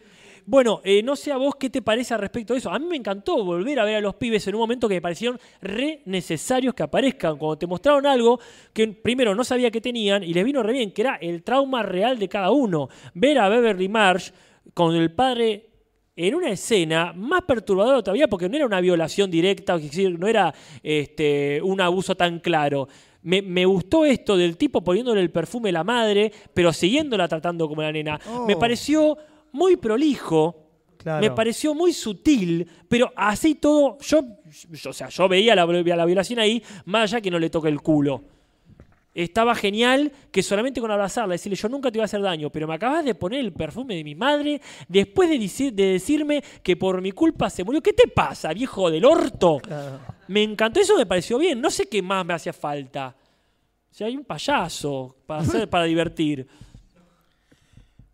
[0.45, 2.69] Bueno, eh, no sé a vos qué te parece al respecto de eso.
[2.69, 5.01] A mí me encantó volver a ver a los pibes en un momento que me
[5.01, 7.37] parecieron re necesarios que aparezcan.
[7.37, 8.39] Cuando te mostraron algo
[8.73, 11.83] que primero no sabía que tenían y les vino re bien, que era el trauma
[11.83, 12.89] real de cada uno.
[13.13, 14.31] Ver a Beverly Marsh
[14.73, 15.71] con el padre
[16.15, 19.77] en una escena más perturbadora todavía porque no era una violación directa,
[20.17, 20.53] no era
[20.83, 22.87] este, un abuso tan claro.
[23.23, 27.67] Me, me gustó esto del tipo poniéndole el perfume a la madre, pero siguiéndola tratando
[27.67, 28.19] como la nena.
[28.29, 28.45] Oh.
[28.45, 29.17] Me pareció
[29.51, 30.57] muy prolijo,
[30.97, 31.21] Claro.
[31.21, 34.21] me pareció muy sutil, pero así todo, yo,
[34.73, 37.69] yo- o sea, yo veía la, la violación ahí, más allá que no le toque
[37.69, 38.23] el culo.
[39.13, 42.65] estaba genial que solamente con abrazarla, decirle yo nunca te voy a hacer daño, pero
[42.65, 46.77] me acabas de poner el perfume de mi madre después de, decir- de decirme que
[46.77, 47.81] por mi culpa se murió.
[47.81, 49.59] ¿Qué te pasa, viejo del orto?
[50.29, 51.59] Me encantó, eso me pareció bien.
[51.59, 53.13] No sé qué más me hacía falta.
[53.91, 56.47] O sea, hay un payaso para, hacer, para divertir.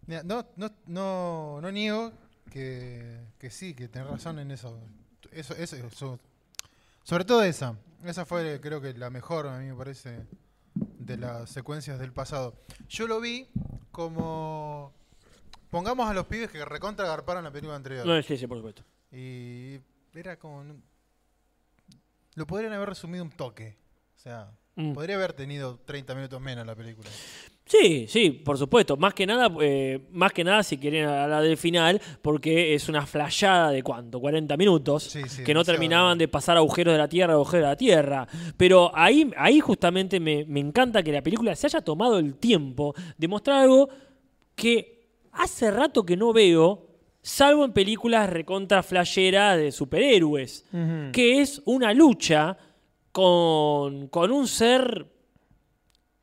[0.07, 2.11] Mira, No, no, no, no niego
[2.51, 4.79] que, que sí, que tenés razón en eso.
[5.31, 6.19] Eso, eso, eso.
[7.03, 7.75] Sobre todo esa.
[8.03, 10.25] Esa fue, creo que la mejor, a mí me parece,
[10.75, 12.55] de las secuencias del pasado.
[12.89, 13.47] Yo lo vi
[13.91, 14.93] como.
[15.69, 18.05] Pongamos a los pibes que recontra garparon la película anterior.
[18.05, 18.83] No, sí, sí, por supuesto.
[19.11, 19.79] Y
[20.15, 20.63] era como.
[22.35, 23.77] Lo podrían haber resumido un toque.
[24.15, 24.93] O sea, Mm.
[24.93, 27.09] podría haber tenido 30 minutos menos la película.
[27.67, 28.95] Sí, sí, por supuesto.
[28.95, 33.05] Más que nada, eh, más que nada si quieren hablar del final, porque es una
[33.05, 37.33] flayada de cuánto, 40 minutos, sí, que no terminaban de pasar agujeros de la tierra,
[37.33, 38.27] agujeros de la tierra.
[38.55, 42.95] Pero ahí, ahí justamente me, me encanta que la película se haya tomado el tiempo
[43.17, 43.89] de mostrar algo
[44.55, 46.87] que hace rato que no veo,
[47.21, 50.65] salvo en películas recontra flayera de superhéroes,
[51.11, 52.57] que es una lucha
[53.11, 55.05] con, con un ser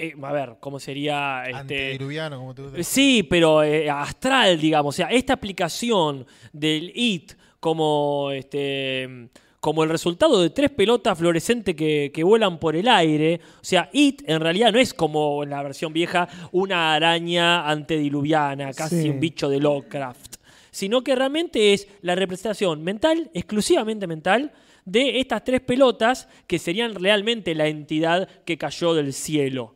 [0.09, 1.43] eh, a ver, ¿cómo sería?
[1.45, 2.83] Este, Antediluviano, como te gusta.
[2.83, 4.95] Sí, pero eh, astral, digamos.
[4.95, 9.29] O sea, esta aplicación del IT como, este,
[9.61, 13.41] como el resultado de tres pelotas fluorescentes que, que vuelan por el aire.
[13.57, 18.73] O sea, IT en realidad no es como en la versión vieja una araña antediluviana,
[18.73, 19.09] casi Sí.
[19.09, 20.37] un bicho de Lovecraft.
[20.71, 24.53] Sino que realmente es la representación mental, exclusivamente mental,
[24.85, 29.74] de estas tres pelotas que serían realmente la entidad que cayó del cielo.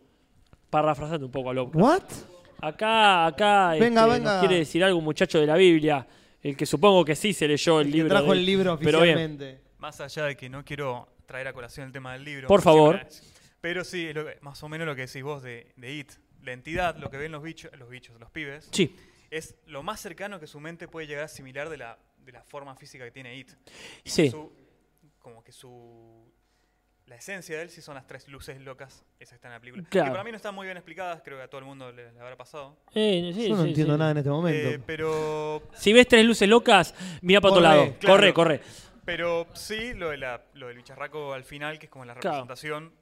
[0.70, 1.82] Parafrasando un poco a Lovecraft.
[1.82, 2.02] ¿What?
[2.60, 4.32] Acá, acá Venga, este, venga.
[4.32, 6.06] nos quiere decir algo un muchacho de la Biblia,
[6.42, 8.08] el que supongo que sí se leyó el, que libro.
[8.10, 9.14] trajo de- el libro pero bien.
[9.16, 9.60] oficialmente.
[9.78, 12.48] Más allá de que no quiero traer a colación el tema del libro.
[12.48, 13.06] Por favor.
[13.60, 16.12] Pero sí, es lo que- más o menos lo que decís vos de, de It.
[16.42, 18.94] La entidad, lo que ven los bichos, los bichos, los pibes, Sí.
[19.30, 22.42] es lo más cercano que su mente puede llegar a asimilar de la, de la
[22.42, 23.50] forma física que tiene It.
[24.04, 24.30] Y Sí.
[24.30, 24.52] su-
[25.20, 26.27] como que su...
[27.08, 29.60] La esencia de él sí son las tres luces locas, esas que están en la
[29.60, 29.84] película.
[29.88, 30.06] Claro.
[30.06, 32.12] Que para mí no están muy bien explicadas, creo que a todo el mundo le,
[32.12, 32.76] le habrá pasado.
[32.94, 33.98] Eh, sí, Yo no sí, entiendo sí.
[33.98, 34.68] nada en este momento.
[34.68, 37.94] Eh, pero Si ves tres luces locas, mira para otro lado.
[37.98, 38.14] Claro.
[38.16, 38.60] Corre, corre.
[39.06, 42.36] Pero sí, lo, de la, lo del bicharraco al final, que es como la Claro.
[42.44, 42.92] representación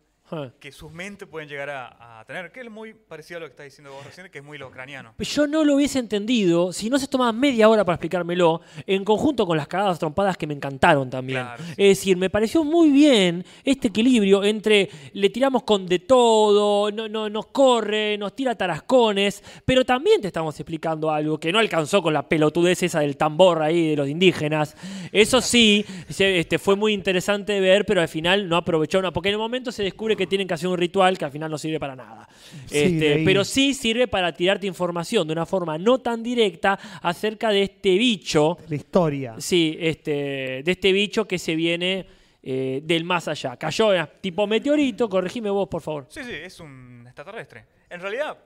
[0.59, 3.51] Que sus mentes pueden llegar a, a tener, que es muy parecido a lo que
[3.51, 5.15] está diciendo vos recién, que es muy lo ucraniano.
[5.19, 9.47] Yo no lo hubiese entendido si no se tomaba media hora para explicármelo, en conjunto
[9.47, 11.43] con las cagadas trompadas que me encantaron también.
[11.43, 11.71] Claro, sí.
[11.77, 17.09] Es decir, me pareció muy bien este equilibrio entre le tiramos con de todo, no,
[17.09, 22.03] no, nos corre, nos tira tarascones, pero también te estamos explicando algo que no alcanzó
[22.03, 24.77] con la pelotudez esa del tambor ahí de los indígenas.
[25.13, 29.29] Eso sí, este, fue muy interesante de ver, pero al final no aprovechó una, porque
[29.29, 31.59] en el momento se descubre que tienen que hacer un ritual que al final no
[31.59, 32.29] sirve para nada.
[32.67, 37.51] Sí, Este, pero sí sirve para tirarte información de una forma no tan directa acerca
[37.51, 38.59] de este bicho.
[38.69, 39.35] La historia.
[39.39, 42.07] Sí, este, de este bicho que se viene
[42.43, 43.57] eh, del más allá.
[43.57, 43.91] Cayó
[44.21, 46.07] tipo meteorito, corregime vos, por favor.
[46.09, 47.65] Sí, sí, es un extraterrestre.
[47.91, 48.39] En realidad,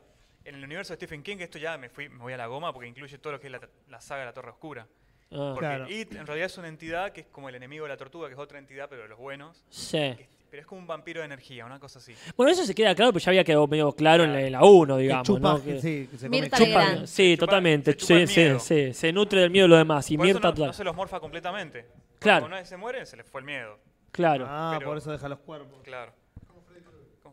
[0.44, 2.72] en el universo de Stephen King, esto ya me, fui, me voy a la goma
[2.72, 4.86] porque incluye todo lo que es la, la saga de la Torre Oscura.
[5.32, 5.52] Ah.
[5.54, 5.90] Porque Claro.
[5.90, 8.34] It en realidad es una entidad que es como el enemigo de la tortuga, que
[8.34, 9.64] es otra entidad, pero de los buenos.
[9.68, 10.16] Sí.
[10.50, 12.12] Pero es como un vampiro de energía, una cosa así.
[12.36, 14.64] Bueno, eso se queda claro, pero ya había quedado medio claro en la- en la
[14.64, 15.28] 1, digamos.
[15.28, 15.62] chupa- ¿no?
[15.62, 17.06] Que- sí, que se Mirta come- chupa- Legrand.
[17.06, 17.90] sí, Se chupa- totalmente.
[17.92, 18.58] se chupa el Sí, sí, miedo.
[18.58, 20.10] sí, se nutre del miedo de los demás.
[20.10, 21.86] Y Por eso Mirta, no, se los morfa completamente.
[22.18, 22.40] Claro.
[22.40, 23.78] Cuando una vez se muere, se les fue el miedo.
[24.10, 24.44] Claro.
[24.48, 25.80] Ah, Pero- por eso deja los cuerpos.
[25.84, 26.12] Claro.
[26.48, 26.80] Como Freddy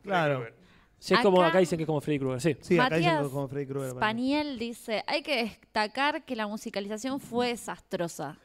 [0.03, 0.35] Claro.
[0.35, 0.53] Krueger.
[0.99, 2.57] Sí, es como, Acá- acá dicen que es como Freddy Krueger, sí.
[2.61, 3.91] Sí, acá dicen Matías como Freddy Krueger.
[3.91, 8.37] Spaniel dice, hay que destacar que la musicalización fue desastrosa.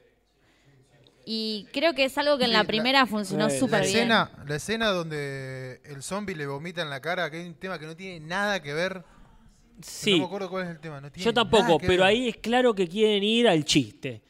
[1.25, 3.97] Y creo que es algo que en Sí, la la- primera funcionó súper La bien.
[3.99, 7.79] escena, la escena donde el zombie le vomita en la cara, que hay un tema
[7.79, 9.05] que no tiene nada que ver.
[9.81, 10.13] Sí.
[10.13, 11.01] No me acuerdo cuál es el tema.
[11.01, 12.11] no tiene Yo tampoco, nada que pero ver.
[12.11, 14.21] ahí es claro que quieren ir al chiste.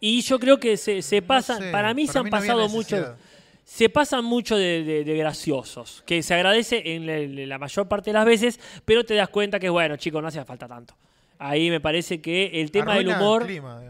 [0.00, 2.36] Y yo creo que se, se pasan, sé, para mí para se han mí no
[2.36, 3.16] había pasado mucho,
[3.64, 8.10] se pasan mucho de, de- de graciosos, que se agradece en la, la mayor parte
[8.10, 10.94] de las veces, pero te das cuenta que, bueno, chicos, no hacía falta tanto.
[11.38, 13.46] Ahí me parece que el tema del el humor...
[13.46, 13.80] clima,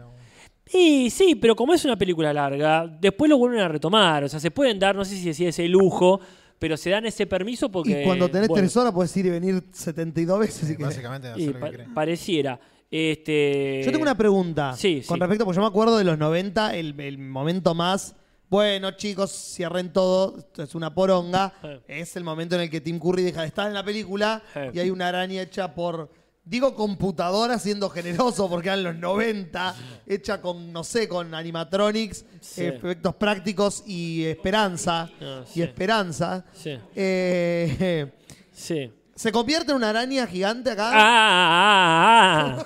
[0.65, 0.71] digamos.
[0.71, 4.23] Sí, sí, pero como es una película larga, después lo vuelven a retomar.
[4.23, 6.19] O sea, se pueden dar, no sé si decir ese lujo,
[6.59, 8.01] pero se dan ese permiso porque...
[8.01, 10.55] Y cuando tenés bueno, tres horas puedes ir y venir 72 veces.
[10.67, 10.87] Sí, querés.
[10.87, 12.59] básicamente hacer y lo pa- que pareciera.
[12.89, 15.19] Este, Yo tengo una pregunta Sí, con sí.
[15.19, 18.15] respecto, porque yo me acuerdo de los 90, el, el momento más.
[18.47, 21.51] Bueno, chicos, cierren todo, esto es una poronga.
[21.63, 21.81] Eh.
[21.87, 24.71] Es el momento en el que Tim Curry deja de estar en la película Eh.
[24.73, 26.09] y hay una araña hecha por.
[26.45, 32.65] Digo computadora siendo generoso porque eran los 90, hecha con, no sé, con animatronics, Sí.
[32.65, 35.09] efectos prácticos y esperanza.
[35.19, 36.45] Ah, Y esperanza.
[36.53, 36.77] Sí.
[36.95, 38.11] Eh,
[38.53, 38.91] Sí.
[39.15, 40.89] ¿Se convierte en una araña gigante acá?
[40.93, 42.65] Ah, ah,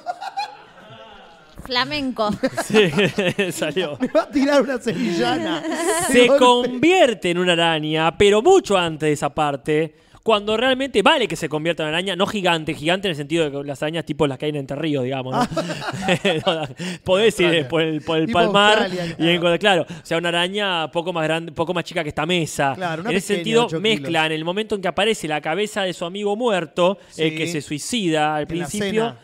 [1.66, 2.24] Flamenco.
[2.26, 2.64] ah.
[2.64, 3.98] Sí, salió.
[4.02, 5.64] Me va a tirar una sevillana.
[6.12, 9.96] Se convierte en una araña, pero mucho antes de esa parte.
[10.24, 13.46] Cuando realmente vale que se convierta en una araña, no gigante, gigante en el sentido
[13.46, 15.48] de que las arañas tipo las que hay en Entre Ríos, digamos, ¿no?
[17.04, 20.92] Podés ir por el, por el palmar Australia, y encontrar, claro, o sea, una araña
[20.92, 22.74] poco más grande, poco más chica que esta mesa.
[22.76, 26.06] Claro, en ese sentido, mezcla en el momento en que aparece la cabeza de su
[26.06, 27.36] amigo muerto, el Sí.
[27.36, 29.16] que se suicida al En principio.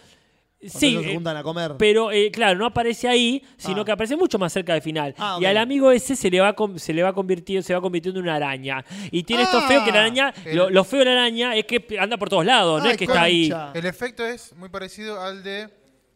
[0.70, 1.76] Sí, se eh, juntan a comer.
[1.78, 3.86] pero eh, claro, no aparece ahí, sino Ah.
[3.86, 5.14] que aparece mucho más cerca del final.
[5.18, 7.82] Ah, Y al amigo ese se le va con- se le va convirtiendo, se va
[7.82, 8.84] convirtiendo en una araña.
[9.12, 9.68] Y tiene esto Ah.
[9.68, 12.30] feo que la araña, El- lo, lo feo de la araña es que anda por
[12.30, 13.52] todos lados, no es que está ahí.
[13.74, 15.70] El efecto es muy parecido al de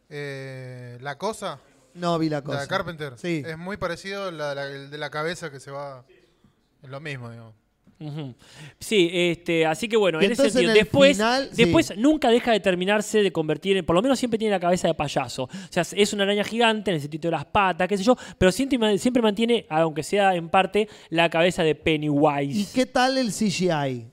[0.08, 1.60] eh, La Cosa,
[1.94, 2.60] No vi la la cosa.
[2.62, 3.12] de Carpenter.
[3.16, 3.42] Sí.
[3.46, 6.04] Es muy parecido la, la- el de la cabeza que se va...
[6.82, 7.54] Es lo mismo, digamos.
[8.78, 10.72] Sí, este, así que bueno, Y en ese entonces sentido.
[10.72, 11.64] en el Después, final, sí.
[11.64, 14.88] después nunca deja de terminarse de convertir en, por lo menos siempre tiene la cabeza
[14.88, 15.44] de payaso.
[15.44, 18.16] O sea, es una araña gigante en el sentido de las patas, qué sé yo,
[18.38, 22.72] pero siempre, siempre mantiene, aunque sea en parte, la cabeza de ¿Y Pennywise.
[22.74, 24.06] qué tal el CGI?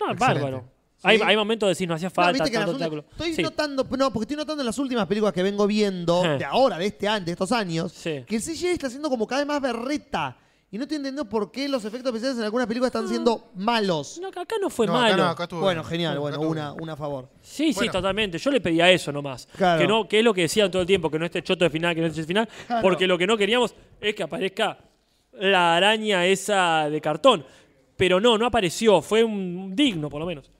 [0.00, 0.70] No, es bárbaro.
[1.02, 1.24] Hay, ¿Sí?
[1.26, 3.04] hay momentos de decir no hacía falta tanto últimas-.
[3.10, 3.42] Estoy Sí.
[3.42, 6.38] notando, no, porque estoy notando en las últimas películas que vengo viendo, Eh.
[6.38, 8.24] de ahora, de este año, de estos años, Sí.
[8.26, 10.38] que el CGI está siendo como cada vez más berreta.
[10.74, 14.18] Y no estoy entendiendo por qué los efectos especiales en algunas películas están siendo malos.
[14.20, 15.22] No, acá no fue No, acá malo.
[15.22, 15.90] no, acá estuvo Bueno, bien.
[15.90, 16.82] genial, bueno, estuvo una, bien.
[16.82, 17.28] una a favor.
[17.42, 17.92] Sí, sí, Bueno.
[17.92, 18.38] totalmente.
[18.38, 19.46] Yo le pedía eso nomás.
[19.56, 19.80] Claro.
[19.80, 21.70] Que, no, que es lo que decían todo el tiempo, que no esté choto de
[21.70, 22.48] final, que no esté de final.
[22.66, 22.82] Claro.
[22.82, 24.76] Porque lo que no queríamos es que aparezca
[25.34, 27.46] la araña esa de cartón.
[27.96, 29.00] Pero no, no apareció.
[29.00, 30.50] Fue un digno, por lo menos.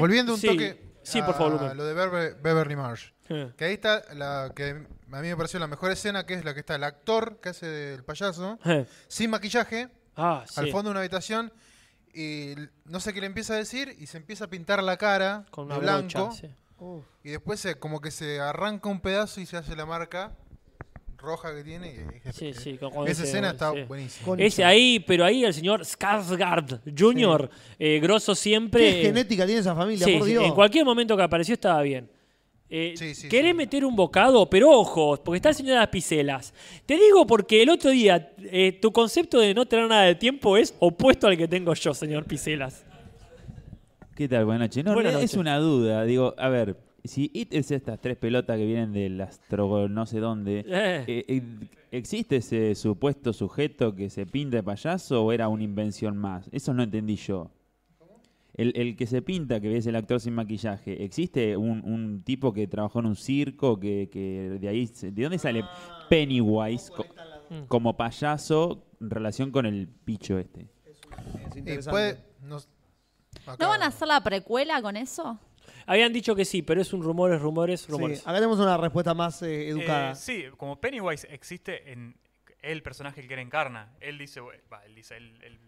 [0.00, 3.10] Volviendo un Sí, toque sí, por a favor, lo de Bever- Beverly Marsh.
[3.28, 3.52] Eh.
[3.56, 6.54] Que ahí está la que a mí me pareció la mejor escena, que es la
[6.54, 8.86] que está el actor que hace del payaso, Eh.
[9.08, 10.60] sin maquillaje, Ah, sí.
[10.60, 11.52] al fondo de una habitación,
[12.14, 12.54] y
[12.84, 15.68] no sé qué le empieza a decir, y se empieza a pintar la cara Con
[15.68, 16.48] de blanco, brocha, sí.
[17.24, 20.32] y después se, como que se arranca un pedazo y se hace la marca
[21.18, 21.94] roja que tiene.
[22.24, 23.82] y- Sí, sí, con- Esa ese- escena está sí.
[23.84, 24.36] buenísima.
[24.38, 28.80] Ese ahí, pero ahí el señor Skarsgård Jr., eh, grosso siempre.
[29.00, 30.44] ¿Qué genética tiene esa familia, Sí, por sí, Dios?
[30.44, 32.10] en cualquier momento que apareció estaba bien.
[32.70, 33.56] Eh, Sí, sí, querés sí.
[33.56, 36.54] meter un bocado, pero ojo, porque está el señor de las piselas.
[36.86, 40.56] Te digo porque el otro día eh, tu concepto de no tener nada de tiempo
[40.56, 42.84] es opuesto al que tengo yo, señor Piselas.
[44.14, 44.44] ¿Qué tal?
[44.44, 44.84] Buenas noches.
[44.84, 46.04] No, en Buenas es una duda.
[46.04, 50.20] Digo, a ver, si It es estas tres pelotas que vienen del astro no sé
[50.20, 51.42] dónde, eh, eh,
[51.90, 56.48] ¿existe ese supuesto sujeto que se pinta de payaso o era una invención más?
[56.50, 57.50] Eso no entendí yo.
[58.56, 62.52] El, el que se pinta, que ves el actor sin maquillaje, ¿existe un, un tipo
[62.52, 65.64] que trabajó en un circo que, que de ahí, ¿de dónde sale
[66.08, 67.04] Pennywise co-
[67.50, 67.64] Mm.
[67.66, 70.66] como payaso en relación con el picho este?
[71.66, 72.56] Es no,
[73.46, 75.38] acá- ¿No van a hacer la precuela con eso?
[75.86, 78.22] Habían dicho que sí, pero es un rumores, rumores, Sí, rumores.
[78.22, 80.12] acá tenemos una respuesta más eh, educada.
[80.12, 82.16] Eh, sí, como Pennywise existe en
[82.62, 83.92] el personaje que él encarna.
[84.00, 84.40] Él dice,
[84.86, 85.58] él dice, él- él-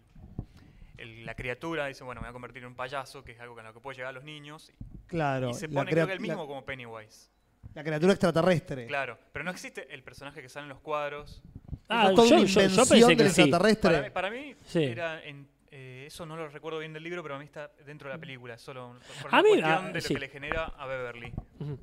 [0.97, 3.55] él- la criatura dice, bueno, me voy a convertir en un payaso, que es algo
[3.55, 4.71] con lo que puede llegar a los niños.
[5.07, 5.49] claro.
[5.51, 7.29] y se la pone, creo que la- mismo como Pennywise.
[7.73, 8.87] La criatura extraterrestre.
[8.87, 11.41] Claro, pero no existe el personaje que sale en los cuadros.
[11.89, 13.41] Ah, yo, una yo- yo invención pensé del que sí.
[13.41, 13.91] extraterrestre.
[13.91, 14.83] Para mí, para mí Sí.
[14.83, 18.09] era en, eh, eso no lo recuerdo bien del libro, pero a mí está dentro
[18.09, 20.13] de la película, solo por A una mí, cuestión ah, de lo sí.
[20.15, 21.77] que le genera a Beverly Ujú.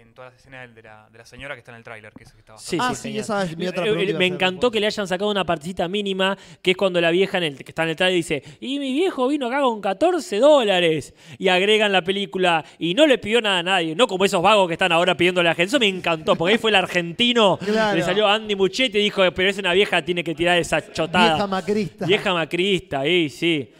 [0.00, 2.24] En todas las escenas de la, de la señora que está en el tráiler, que
[2.24, 4.18] es que está Sí, Ah, sí, esa es mi otra Eh, pregunta eh, iba a
[4.18, 7.44] Me encantó que le hayan sacado una partecita mínima, que es cuando la vieja en
[7.44, 11.14] el, que está en el trailer dice, y mi viejo vino acá con 14 dólares.
[11.38, 14.66] Y agregan la película, y no le pidió nada a nadie, no como esos vagos
[14.68, 15.68] que están ahora pidiéndole a la gente.
[15.68, 17.96] Eso me encantó, porque ahí fue el argentino, Claro.
[17.96, 21.34] le salió Andy Muchetti y dijo, pero es una vieja, tiene que tirar esa chotada.
[21.34, 22.06] Vieja macrista.
[22.06, 23.70] Vieja macrista, ahí, sí.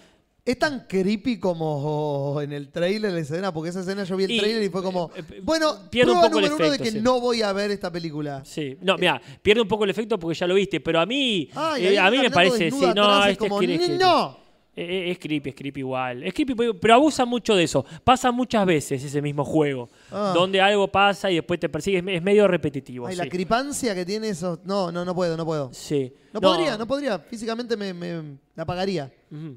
[0.45, 3.53] ¿Es tan creepy como en el trailer la escena?
[3.53, 6.13] Porque esa escena yo vi el Y, trailer y fue como, eh, eh, bueno, pierde
[6.13, 7.01] un poco el número uno de efecto, que sí.
[7.01, 8.43] no voy a ver esta película.
[8.45, 11.49] Sí, no, mira, pierde un poco el efecto porque ya lo viste, pero a mí,
[11.79, 14.03] eh, a mí me parece, sí, no, este es como, creepy, es creepy.
[14.05, 14.45] ¡No!
[14.77, 16.25] Es creepy, es creepy igual.
[16.25, 17.85] Es creepy, pero- abusa mucho de eso.
[18.03, 19.89] Pasa muchas veces ese mismo juego.
[20.11, 20.33] Ah.
[20.35, 21.99] Donde algo pasa y después te persigue.
[21.99, 23.07] Es me- es medio repetitivo.
[23.07, 23.23] Ay, sí.
[23.23, 24.61] la cripancia que tiene eso.
[24.65, 25.71] No, no, no puedo, no puedo.
[25.73, 26.13] Sí.
[26.33, 27.21] No, podría, no podría.
[27.21, 29.13] Físicamente me, me- la apagaría.
[29.31, 29.57] Ujú.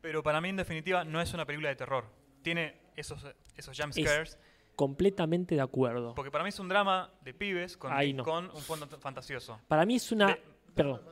[0.00, 2.04] Pero para mí, en definitiva, no es una película de terror.
[2.42, 3.24] Tiene esos,
[3.56, 4.38] esos jump scares.
[4.76, 6.14] Completamente de acuerdo.
[6.14, 8.24] Porque para mí es un drama de pibes con, Ahí no.
[8.24, 9.60] con un fondo fantasioso.
[9.68, 10.28] Para mí es una.
[10.28, 10.42] De-
[10.74, 11.02] Perdón.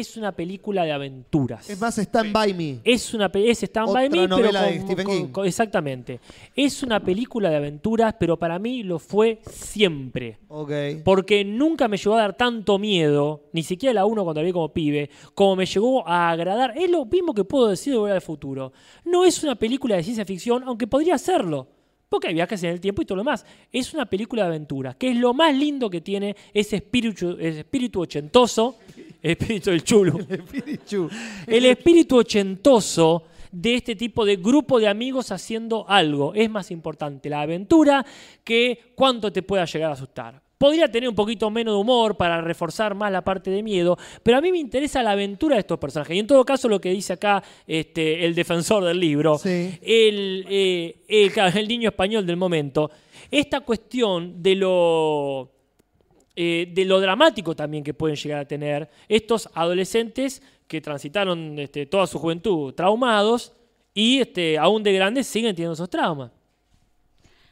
[0.00, 1.68] Es una película de aventuras.
[1.70, 2.78] Es más, Stand By Me.
[2.84, 5.26] Es una es Stand Otra By Me, pero novela con- de Stephen con- King.
[5.28, 6.20] con- exactamente.
[6.54, 10.38] Es una película de aventuras, pero para mí lo fue siempre.
[10.48, 10.70] Ok.
[11.04, 14.52] Porque nunca me llegó a dar tanto miedo, ni siquiera la 1 cuando la vi
[14.52, 16.72] como pibe, como me llegó a agradar.
[16.76, 18.72] Es lo mismo que puedo decir de Volver al Futuro.
[19.04, 21.68] No es una película de ciencia ficción, aunque podría serlo.
[22.08, 23.44] Porque hay viajes en el tiempo y todo lo demás.
[23.72, 27.60] Es una película de aventuras, que es lo más lindo que tiene ese espíritu, ese
[27.60, 28.76] espíritu ochentoso,
[29.24, 30.18] el espíritu del chulo.
[31.46, 36.34] El espíritu ochentoso de este tipo de grupo de amigos haciendo algo.
[36.34, 38.04] Es más importante la aventura
[38.42, 40.42] que cuánto te pueda llegar a asustar.
[40.58, 44.38] Podría tener un poquito menos de humor para reforzar más la parte de miedo, pero
[44.38, 46.16] a mí me interesa la aventura de estos personajes.
[46.16, 49.36] Y en todo caso, lo que dice acá este, el defensor del libro,
[49.82, 52.90] el, eh, el- claro, el niño español del momento,
[53.30, 55.50] esta cuestión de lo
[56.36, 61.86] eh, de lo dramático también que pueden llegar a tener estos adolescentes que transitaron este,
[61.86, 63.52] toda su juventud traumados
[63.92, 66.32] y este, aún de grandes siguen teniendo esos traumas.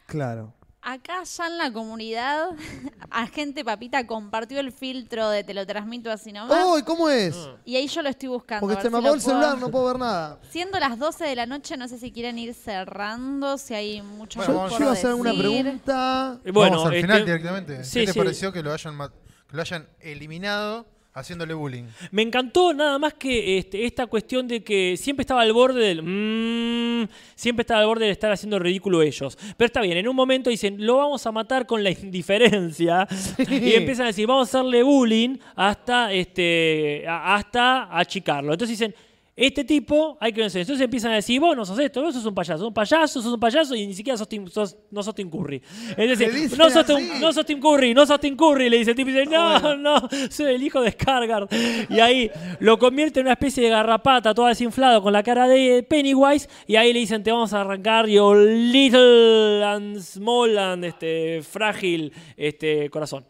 [0.06, 0.52] Claro.
[0.84, 2.48] Acá ya en la comunidad,
[3.10, 6.59] Agente Papita compartió el filtro de Te lo transmito así nomás.
[6.60, 6.76] ¡Oh!
[6.84, 7.36] ¿Cómo es?
[7.64, 8.66] Y ahí yo lo estoy buscando.
[8.66, 10.40] Porque a se me apagó el puedo- celular, no puedo ver nada.
[10.50, 14.44] Siendo las 12 de la noche, no sé si quieren ir cerrando, si hay mucho
[14.44, 15.44] Yo- más yo por iba a hacer alguna decir.
[15.62, 16.38] pregunta.
[16.52, 17.84] Bueno, Vamos al este- final directamente.
[17.84, 18.18] sí, ¿Qué te sí.
[18.18, 19.09] pareció que lo hayan ma-
[19.48, 21.84] que lo hayan eliminado haciéndole bullying?
[22.10, 26.02] Me encantó nada más que este, esta cuestión de que siempre estaba al borde del...
[26.02, 29.39] mm, siempre estaba al borde de estar haciendo ridículo ellos.
[29.56, 33.06] Pero está bien, en un momento dicen, lo vamos a matar con la indiferencia.
[33.39, 38.52] Y empiezan a decir, vamos a hacerle bullying hasta, este, hasta achicarlo.
[38.52, 38.94] Entonces dicen...
[39.34, 40.60] Este tipo hay que vencer.
[40.60, 43.22] Entonces empiezan a decir, vos no sos esto, vos sos un payaso, sos un payaso,
[43.22, 45.62] sos un payaso y ni siquiera sos Tim- sos- no sos Tim Curry.
[45.96, 46.84] Es decir, no sos,
[47.18, 49.74] no sos Tim Curry, no sos Tim Curry, le dice el tipo y dice, no,
[49.78, 51.48] no, soy el hijo de Skargard.
[51.88, 52.30] Y ahí
[52.60, 56.76] lo convierte en una especie de garrapata toda desinflado con la cara de Pennywise y
[56.76, 62.90] ahí le dicen, te vamos a arrancar your little and small and este, frágil este,
[62.90, 63.24] corazón.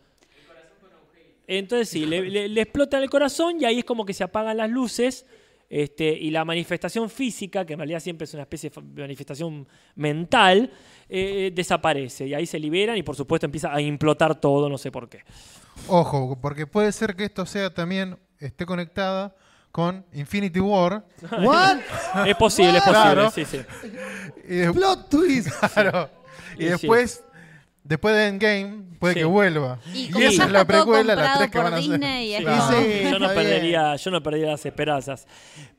[1.47, 4.57] Entonces sí, le, le, le explota el corazón y ahí es como que se apagan
[4.57, 5.27] las luces
[5.75, 10.71] este, y la manifestación física, que en realidad siempre es una especie de manifestación mental,
[11.09, 12.27] eh, desaparece.
[12.27, 15.21] Y ahí se liberan y por supuesto empieza a implotar todo, no sé por qué.
[15.89, 19.35] Ojo, porque puede ser que esto sea también esté conectada
[19.71, 21.07] con Infinity War.
[21.43, 21.79] ¿What?
[22.27, 23.31] Es posible, es posible, Claro.
[23.31, 23.61] sí, sí.
[24.47, 25.49] Y de- Plot twist.
[25.73, 26.11] Claro.
[26.59, 27.25] Y después,
[27.85, 29.21] después de Endgame, puede Sí.
[29.21, 29.79] que vuelva.
[29.95, 31.91] Y como esa es la precuela, las tres que van a hacer.
[31.91, 35.27] Disney, Sí, yo, no perdería, yo no perdería las esperanzas.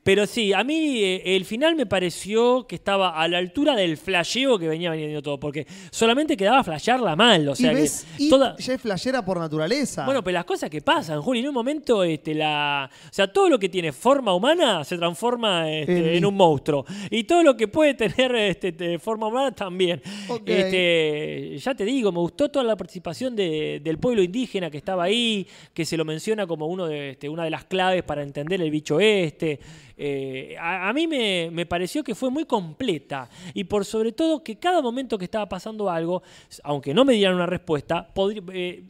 [0.02, 3.96] Pero sí, a mí eh, el final me pareció que estaba a la altura del
[3.96, 7.48] flasheo que venía veniendo todo, porque solamente quedaba flashearla mal.
[7.48, 10.04] O sea, y que ves, It toda, ya es flashera por naturaleza.
[10.04, 13.48] Bueno, pero las cosas que pasan, Juli, en un momento, este, la, o sea, todo
[13.48, 16.84] lo que tiene forma humana se transforma este, En- en un monstruo.
[17.10, 20.02] Y todo lo que puede tener este, forma humana también.
[20.28, 20.42] Ok.
[20.44, 25.04] Este, ya te digo, me gustó toda la participación de- del pueblo indígena que estaba
[25.04, 28.60] ahí, que se lo menciona como uno de, este, una de las claves para entender
[28.62, 29.58] el bicho este.
[29.96, 34.42] Eh, a, a mí me, me pareció que fue muy completa y por sobre todo
[34.42, 36.22] que cada momento que estaba pasando algo,
[36.64, 38.08] aunque no me dieran una respuesta,
[38.52, 38.82] eh,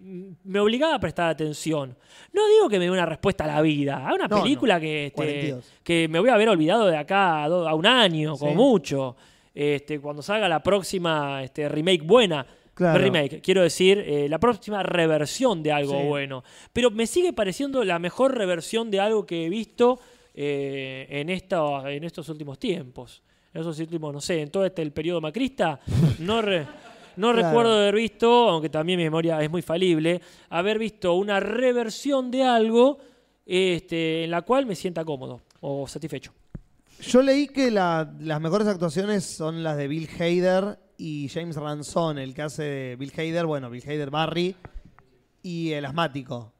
[0.44, 1.96] me obligaba a prestar atención.
[2.32, 4.80] No digo que me dé una respuesta a la vida, a una No, película no.
[4.80, 5.72] que, este, 42.
[5.82, 8.56] que me voy a haber olvidado de acá a, do- a un año, como Sí.
[8.56, 9.16] mucho.
[9.54, 12.44] Este, cuando salga la próxima este, remake buena.
[12.74, 12.98] Claro.
[12.98, 16.06] Remake, quiero decir, eh, la próxima reversión de algo Sí.
[16.08, 16.42] bueno.
[16.72, 20.00] Pero me sigue pareciendo la mejor reversión de algo que he visto
[20.34, 23.22] eh, en, esta, en estos últimos tiempos.
[23.52, 25.78] En esos últimos, no sé, en todo este el periodo macrista,
[26.18, 26.66] no, re-
[27.16, 27.46] no Claro.
[27.48, 30.20] recuerdo haber visto, aunque también mi memoria es muy falible,
[30.50, 32.98] haber visto una reversión de algo
[33.46, 36.32] este, en la cual me sienta cómodo o satisfecho.
[37.00, 42.18] Yo leí que la- las mejores actuaciones son las de Bill Hader y James Ranson,
[42.18, 44.54] el que hace de Bill Hader, bueno, Bill Hader Barry
[45.42, 46.52] y el asmático.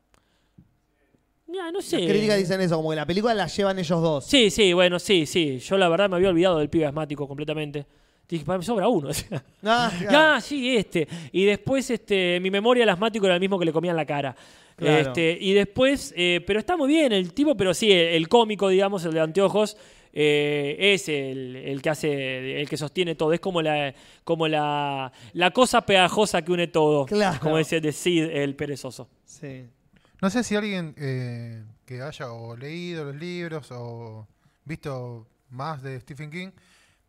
[1.47, 2.01] Ya, no sé.
[2.01, 4.25] Las críticas dicen eso, como que la película la llevan ellos dos.
[4.25, 5.59] Sí, sí, bueno, sí, sí.
[5.59, 7.87] Yo la verdad me había olvidado del pibe asmático completamente.
[8.29, 9.11] Dije, "Pa, me sobra uno.
[9.63, 11.07] Ah, Ah, sí, este.
[11.31, 14.35] Y después, este, mi memoria el asmático era el mismo que le comían la cara.
[14.77, 14.99] Claro.
[15.09, 18.69] Este, y después, eh, pero está muy bien el tipo, pero sí, el, el cómico,
[18.69, 19.77] digamos, el de anteojos,
[20.17, 23.33] eh, es el, el que hace, el que sostiene todo.
[23.33, 23.93] Es como la,
[24.23, 27.05] como la, la cosa pegajosa que une todo.
[27.07, 27.41] Claro.
[27.41, 29.11] Como decía de Sid, el perezoso.
[29.25, 29.67] Sí.
[30.23, 34.27] No sé si alguien eh, que haya o leído los libros o
[34.65, 36.51] visto más de Stephen King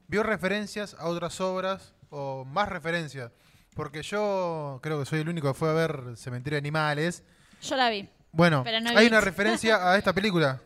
[0.07, 3.31] vio referencias a otras obras o más referencias.
[3.75, 7.23] Porque yo creo que soy el único que fue a ver Cementerio de Animales.
[7.61, 8.07] Yo la vi.
[8.31, 9.07] Bueno, no hay vi.
[9.07, 10.61] una referencia a esta película.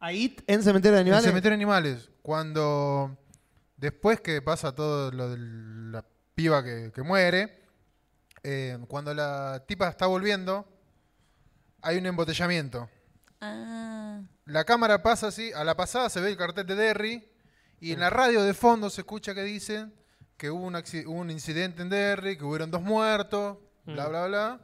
[0.00, 1.24] Ahí en Cementerio de Animales.
[1.24, 3.16] En Cementerio de Animales, cuando
[3.76, 5.38] después que pasa todo lo de
[5.92, 6.04] la
[6.34, 7.64] piba que, que muere,
[8.42, 10.66] eh, cuando la tipa está volviendo,
[11.82, 12.88] hay un embotellamiento.
[13.40, 14.20] Ah.
[14.46, 17.28] La cámara pasa así, a la pasada se ve el cartel de Derry
[17.80, 19.92] y en la radio de fondo se escucha que dicen
[20.36, 24.08] que hubo un, hubo un incidente en Derry, que hubieron dos muertos, bla, Mm.
[24.10, 24.60] bla, bla.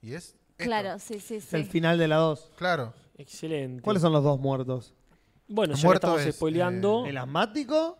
[0.00, 1.56] Y es Claro, sí, sí, sí.
[1.56, 2.52] El final de la 2.
[2.56, 2.94] Claro.
[3.22, 3.82] Excelente.
[3.82, 4.94] ¿Cuáles son los dos muertos?
[5.48, 7.06] Bueno, ya que muerto estamos es, spoileando.
[7.06, 7.98] ¿El asmático?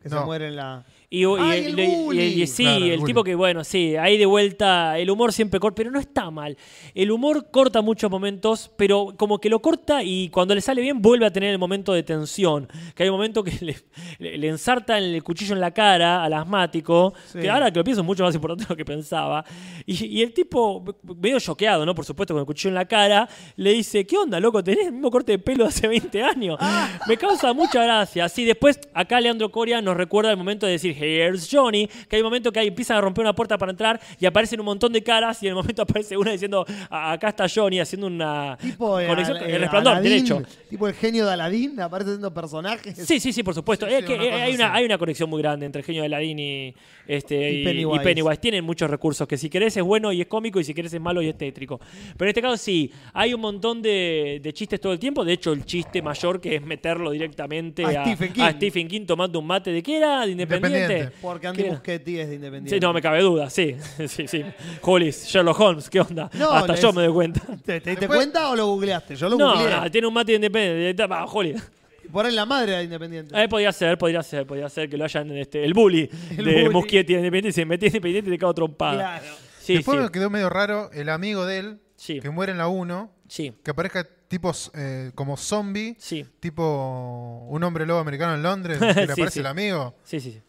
[0.00, 0.24] Que se No.
[0.24, 0.84] muere en la.
[1.14, 2.22] Y, y- ¡Ay, y- el y- y- bully!
[2.42, 5.74] y- sí, Claro, el tipo que, bueno, sí, ahí de vuelta, el humor siempre corta,
[5.76, 6.56] pero no está mal.
[6.94, 11.02] El humor corta muchos momentos, pero como que lo corta y cuando le sale bien
[11.02, 12.66] vuelve a tener el momento de tensión.
[12.94, 13.76] Que hay un momento que le,
[14.18, 17.40] le- le ensarta el cuchillo en la cara al asmático, Sí.
[17.40, 19.44] que ahora que lo pienso es mucho más importante de lo que pensaba.
[19.84, 20.82] Y, y el tipo,
[21.20, 21.94] medio choqueado, ¿no?
[21.94, 24.64] Por supuesto, con el cuchillo en la cara, le dice, ¿qué onda, loco?
[24.64, 26.58] Tenés el mismo corte de pelo de hace 20 años.
[27.06, 28.28] Me causa mucha gracia.
[28.30, 32.22] Sí, después acá Leandro Coria nos recuerda el momento de decir, here's Johnny, que hay
[32.22, 34.92] un momento que ahí empiezan a romper una puerta para entrar y aparecen un montón
[34.92, 38.56] de caras y en el momento aparece una diciendo, "A- acá está Johnny haciendo una
[38.60, 40.42] Tipo conexión Al- el resplandor, Aladín, derecho.
[40.68, 42.96] Tipo el genio de Aladín, aparece siendo personajes.
[43.06, 43.86] Sí, sí, sí, por supuesto.
[43.92, 46.06] Sí, Es que una hay, una, hay una conexión muy grande entre el genio de
[46.06, 46.74] Aladdin y,
[47.06, 48.00] este, Y y, Pennywise.
[48.00, 48.40] y Pennywise.
[48.40, 51.00] Tienen muchos recursos que si querés es bueno y es cómico y si querés es
[51.00, 51.78] malo y es tétrico.
[52.16, 55.24] Pero en este caso sí, hay un montón de, de chistes todo el tiempo.
[55.24, 58.42] De hecho, el chiste mayor que es meterlo directamente A a, Stephen King.
[58.42, 60.91] a Stephen King tomando un mate de qué era, de Independiente.
[61.20, 61.64] Porque Andy.
[61.64, 62.70] Muschietti es de Independiente.
[62.76, 63.76] Sí, no, me cabe duda, sí.
[64.08, 64.44] sí, sí.
[64.82, 66.30] Hollis, Sherlock Holmes, ¿qué onda?
[66.34, 67.40] No, Hasta les- yo me doy cuenta.
[67.64, 69.16] ¿Te, te diste cuenta o lo googleaste?
[69.16, 69.70] Yo lo No, googleé.
[69.76, 71.06] no, tiene un mate de Independiente.
[71.06, 71.62] Va, Hollis.
[72.10, 73.40] Por ahí la madre era Independiente.
[73.42, 76.52] Eh, podría ser, podría ser, podría ser que lo hayan, este, el bully El de
[76.64, 76.68] bully.
[76.70, 78.94] Muschietti en Independiente y se metía en Independiente y te cago trompada.
[79.20, 79.24] Claro.
[79.60, 80.04] Sí, Después sí.
[80.04, 81.78] me quedó medio raro el amigo de él,
[82.20, 83.10] que muere en la 1,
[83.62, 85.96] que aparezca tipos eh, como zombie,
[86.40, 89.40] tipo un hombre lobo americano en Londres, que le Sí, aparece sí.
[89.40, 89.94] el amigo.
[90.02, 90.42] Sí, sí, sí.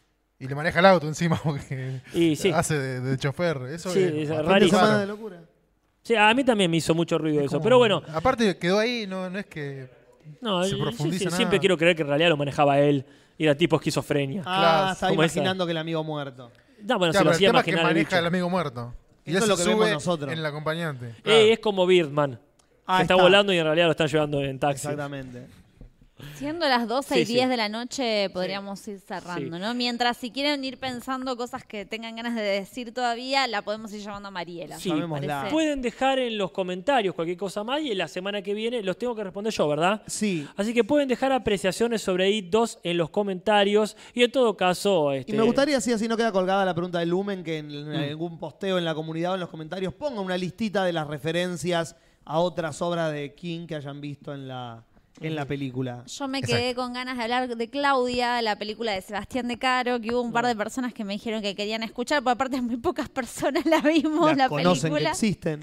[0.44, 2.50] Y le maneja el auto encima porque Y sí.
[2.50, 3.58] hace de, de chofer.
[3.70, 4.86] Eso Sí, es, es rarísimo.
[4.86, 5.40] de locura.
[6.02, 7.52] Sí, a mí también me hizo mucho ruido eso.
[7.52, 9.88] Como- Pero bueno, Aparte quedó ahí, no, no es que
[10.42, 11.36] no, se profundiza sí- nada.
[11.38, 13.06] siempre quiero creer que en realidad lo manejaba él
[13.38, 14.42] y era tipo esquizofrenia.
[14.44, 16.50] Ah, estaba Como esa- imaginando que el amigo muerto.
[16.82, 18.26] No, bueno, Ya, se lo pero el hacía tema es que imaginar el maneja el
[18.26, 18.94] amigo muerto.
[19.24, 20.32] Y Eso es lo se que vemos sube nosotros.
[20.32, 21.14] en el acompañante.
[21.24, 22.38] Eh, es como Birdman.
[22.86, 23.22] Ah, que está, está.
[23.22, 24.86] volando y en realidad lo están llevando en taxi.
[24.88, 25.46] Exactamente.
[26.36, 27.48] Siendo las 12 Sí, y 10 sí.
[27.48, 29.62] de la noche, podríamos ir cerrando, Sí.
[29.62, 29.74] ¿no?
[29.74, 34.00] Mientras, si quieren ir pensando cosas que tengan ganas de decir todavía, la podemos ir
[34.00, 34.78] llamando a Mariela.
[34.78, 35.50] Sí, parece.
[35.50, 38.96] pueden dejar en los comentarios cualquier cosa más y en la semana que viene los
[38.96, 40.02] tengo que responder yo, ¿verdad?
[40.06, 40.46] Sí.
[40.56, 45.12] Así que pueden dejar apreciaciones sobre IT 2 en los comentarios y en todo caso...
[45.14, 47.70] Y Este, me gustaría, si así no queda colgada la pregunta de Lumen, que en,
[47.70, 47.96] en Mm.
[48.10, 51.96] algún posteo en la comunidad o en los comentarios ponga una listita de las referencias
[52.24, 54.82] a otras obras de King que hayan visto en la,
[55.20, 56.04] en la película.
[56.06, 60.00] Yo me quedé con ganas de hablar de Claudia, la película de Sebastián de Caro,
[60.00, 62.76] que hubo un par de personas que me dijeron que querían escuchar, porque aparte muy
[62.76, 65.10] pocas personas la vimos, Las la conocen película.
[65.10, 65.62] que existen.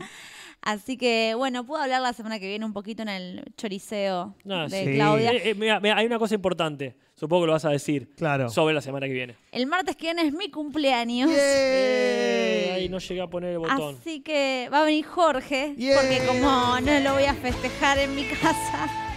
[0.61, 4.69] Así que, bueno, puedo hablar la semana que viene un poquito en el choriceo no,
[4.69, 4.93] de sí.
[4.93, 5.31] Claudia.
[5.31, 8.47] Eh, eh, mira, mira, hay una cosa importante, supongo que lo vas a decir, claro.
[8.47, 9.35] sobre la semana que viene.
[9.51, 11.31] El martes que viene es mi cumpleaños.
[11.33, 13.97] Eh, ahí no llegué a poner el botón.
[13.99, 18.25] Así que va a venir Jorge, porque como no lo voy a festejar en mi
[18.25, 19.10] casa.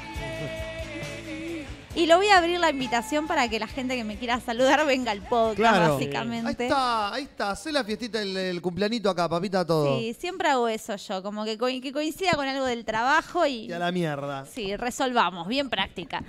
[1.97, 4.85] Y lo voy a abrir la invitación para que la gente que me quiera saludar
[4.85, 5.95] venga al podcast, Claro.
[5.95, 6.65] básicamente.
[6.65, 7.51] Ahí está, ahí está.
[7.53, 9.97] Hacé la fiestita, el, el cumpleañito acá, papita, todo.
[10.01, 13.67] Sí, siempre hago eso yo, como que, co- que coincida con algo del trabajo y,
[13.67, 14.45] Y a la mierda.
[14.47, 16.25] sí, resolvamos, bien práctica.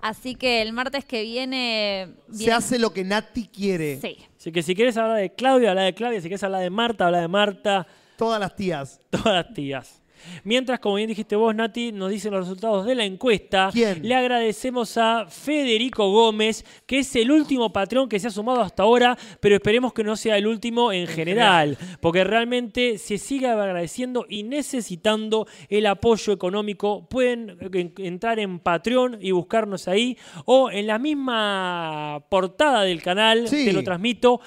[0.00, 2.14] Así que el martes que viene...
[2.32, 4.00] Se hace lo que Nati quiere.
[4.00, 4.18] Sí.
[4.36, 6.20] Así que si quieres hablar de Claudia, habla de Claudia.
[6.20, 7.86] Si quieres hablar de Marta, habla de Marta.
[8.16, 9.00] Todas las tías.
[9.10, 10.01] Todas las tías.
[10.44, 13.70] Mientras, como bien dijiste vos, Nati, nos dicen los resultados de la encuesta.
[13.72, 14.06] ¿Quién?
[14.06, 18.82] Le agradecemos a Federico Gómez, que es el último patrón que se ha sumado hasta
[18.82, 24.26] ahora, pero esperemos que no sea el último en, general, porque realmente se sigue agradeciendo
[24.28, 27.06] y necesitando el apoyo económico.
[27.08, 33.48] Pueden en- entrar en Patreon y buscarnos ahí, o en la misma portada del canal,
[33.48, 33.64] Sí.
[33.64, 34.40] te lo transmito,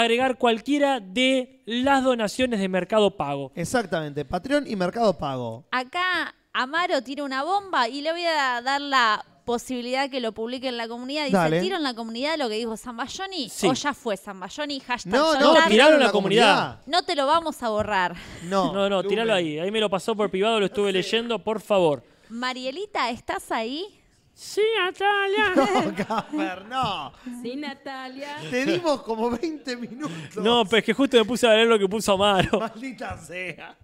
[0.00, 3.52] agregar cualquiera de las donaciones de Mercado Pago.
[3.54, 4.24] Exactamente.
[4.24, 5.64] Patreon y Mercado Pago.
[5.70, 10.68] Acá Amaro tira una bomba y le voy a dar la posibilidad que lo publique
[10.68, 11.24] en la comunidad.
[11.24, 11.60] Dice, Dale.
[11.60, 13.66] tiro en la comunidad lo que dijo Zambayoni Sí.
[13.68, 16.80] o ya fue Zambayoni, hashtag No, no, tiralo en la comunidad.
[16.86, 18.14] No te lo vamos a borrar.
[18.44, 18.72] No.
[18.72, 19.58] No, no, tíralo ahí.
[19.58, 22.02] Ahí me lo pasó por privado, lo estuve leyendo, por favor.
[22.28, 24.01] Marielita, ¿estás ahí?
[24.34, 25.52] Sí, Natalia.
[25.84, 27.12] No, Casper, no.
[27.42, 28.36] Sí, Natalia.
[28.50, 30.36] Te dimos como 20 minutos.
[30.42, 32.58] No, pero es que justo me puse a leer lo que puso Amaro.
[32.58, 33.76] Maldita sea.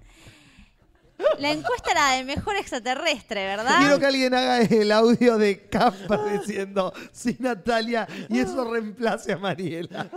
[1.40, 3.78] La encuesta era de mejor extraterrestre, ¿verdad?
[3.80, 9.38] Quiero que alguien haga el audio de Casper diciendo sí Natalia y eso reemplace a
[9.38, 10.08] Mariela.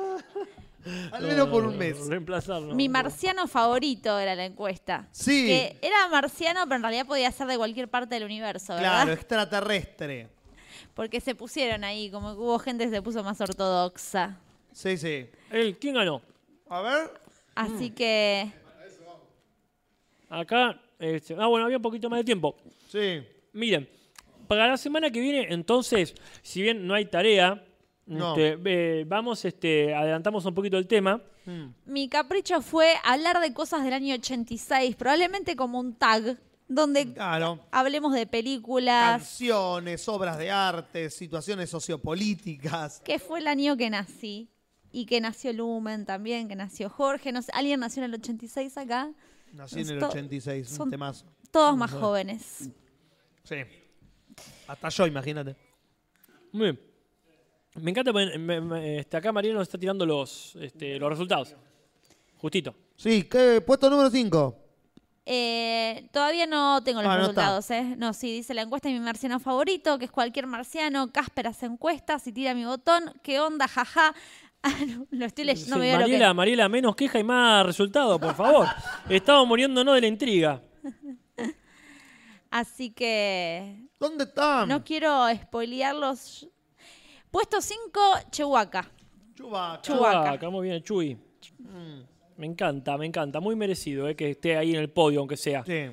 [1.11, 2.07] Al menos por un mes.
[2.07, 2.73] Reemplazarlo.
[2.73, 5.07] Mi marciano favorito era la encuesta.
[5.11, 5.45] Sí.
[5.47, 9.03] Que era marciano, pero en realidad podía ser de cualquier parte del universo, ¿verdad?
[9.03, 10.29] Claro, extraterrestre.
[10.93, 14.37] Porque se pusieron ahí, como que hubo gente que se puso más ortodoxa.
[14.71, 15.27] Sí, sí.
[15.49, 16.21] El, ¿Quién ganó?
[16.69, 17.11] A ver.
[17.55, 18.51] Así que.
[20.29, 20.79] Acá.
[20.97, 22.55] este, ah, bueno, había un poquito más de tiempo.
[22.89, 23.21] Sí.
[23.53, 23.87] Miren,
[24.47, 27.63] para la semana que viene, entonces, si bien no hay tarea,
[28.05, 28.35] No.
[28.35, 31.21] este, eh, vamos, este, adelantamos un poquito el tema.
[31.85, 36.37] Mi capricho fue hablar de cosas del año 86, probablemente como un tag,
[36.67, 37.59] donde Claro.
[37.71, 39.17] hablemos de películas.
[39.19, 43.01] Canciones, obras de arte, situaciones sociopolíticas.
[43.01, 44.49] que fue el año que nací.
[44.93, 47.31] Y que nació Lumen también, que nació Jorge.
[47.31, 49.09] No sé, ¿Alguien nació en el 86 acá?
[49.53, 51.25] Nací en el to- 86, un son temazo.
[51.49, 52.69] Todos más jóvenes.
[53.45, 53.55] Sí.
[54.67, 55.55] Hasta yo, imagínate.
[56.51, 56.90] Muy bien.
[57.75, 61.55] Me encanta, me- me- este, acá Mariano nos está tirando los, este, los resultados.
[62.37, 62.75] Justito.
[62.97, 63.61] Sí, ¿qué?
[63.61, 64.57] puesto número 5.
[65.25, 67.95] Eh, todavía no tengo los Ah, no resultados, ¿eh?
[67.97, 71.11] No, sí, dice la encuesta de mi marciano favorito, que es cualquier marciano.
[71.11, 73.13] Casper hace encuestas y tira mi botón.
[73.23, 73.67] ¿Qué onda?
[73.67, 74.13] Jaja.
[74.63, 75.75] Ah, no, lo estoy leyendo.
[75.75, 78.67] no Sí, veo lo que- Mariela, Mariela, menos queja y más resultado, por favor.
[79.09, 80.61] Estamos muriéndonos de la intriga.
[82.51, 83.87] Así que.
[83.99, 84.67] ¿Dónde están?
[84.69, 86.47] No quiero spoilearlos.
[87.31, 87.99] Puesto 5,
[88.29, 88.69] Chihuahua.
[89.35, 89.81] Chubaca.
[89.81, 89.81] Chewbacca.
[89.81, 91.17] Chubaca, muy bien, Chuy.
[92.37, 93.39] Me encanta, me encanta.
[93.39, 95.63] Muy merecido eh, que esté ahí en el podio, aunque sea.
[95.65, 95.89] Sí.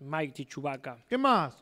[0.00, 0.98] Mighty Chubaca.
[1.08, 1.54] ¿Qué más?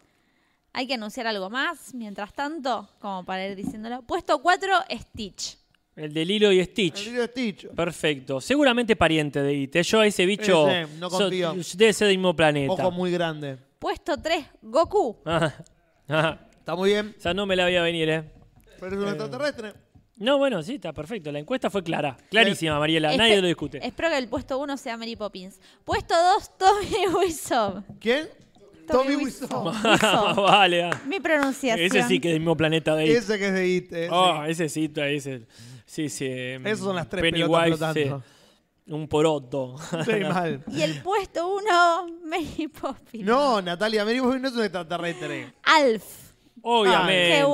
[0.74, 4.02] Hay que anunciar algo más, mientras tanto, como para ir diciéndolo.
[4.02, 5.58] Puesto 4, Stitch.
[5.94, 7.06] El de Lilo y Stitch.
[7.06, 7.68] El Lilo y Stitch.
[7.68, 8.40] Perfecto.
[8.40, 9.76] Seguramente pariente de It.
[9.76, 9.82] eh.
[9.82, 10.68] Yo a ese bicho.
[10.68, 11.62] Ese, no confío.
[11.62, 12.72] so- debe ser del mismo planeta.
[12.72, 13.58] Ojo muy grande.
[13.78, 15.18] Puesto 3, Goku.
[15.26, 15.52] Ah,
[16.08, 16.38] ah.
[16.58, 17.14] Está muy bien.
[17.18, 18.30] O sea, no me la voy a venir, ¿eh?
[18.82, 19.74] Pero es un extraterrestre.
[20.16, 21.30] No, bueno, sí, está perfecto.
[21.32, 22.16] La encuesta fue clara.
[22.30, 23.12] Clarísima, Mariela.
[23.12, 23.84] Espe- Nadie lo discute.
[23.86, 25.60] Espero que el puesto 1 sea Mary Poppins.
[25.84, 27.84] Puesto 2, Tommy Wiseau.
[28.00, 28.28] ¿Quién?
[28.86, 29.64] Tommy Wiseau.
[30.36, 30.84] Vale.
[30.84, 31.00] ah.
[31.06, 31.86] Mi pronunciación.
[31.86, 33.16] Ese sí que es del mismo planeta de It.
[33.16, 33.92] Ese que es de IT.
[33.92, 34.10] ese.
[34.10, 35.46] Oh, ese sí, ese.
[35.86, 36.26] Sí, sí.
[36.26, 38.22] Esas son las tres Pennywise, pelotas flotando.
[38.84, 38.92] sí.
[38.92, 39.76] Un poroto.
[40.04, 40.62] Sí, mal.
[40.72, 43.24] Y el puesto 1, Mary Poppins.
[43.24, 45.54] No, Natalia, Mary Poppins no es un extraterrestre.
[45.62, 46.04] Alf.
[46.62, 47.44] Obviamente.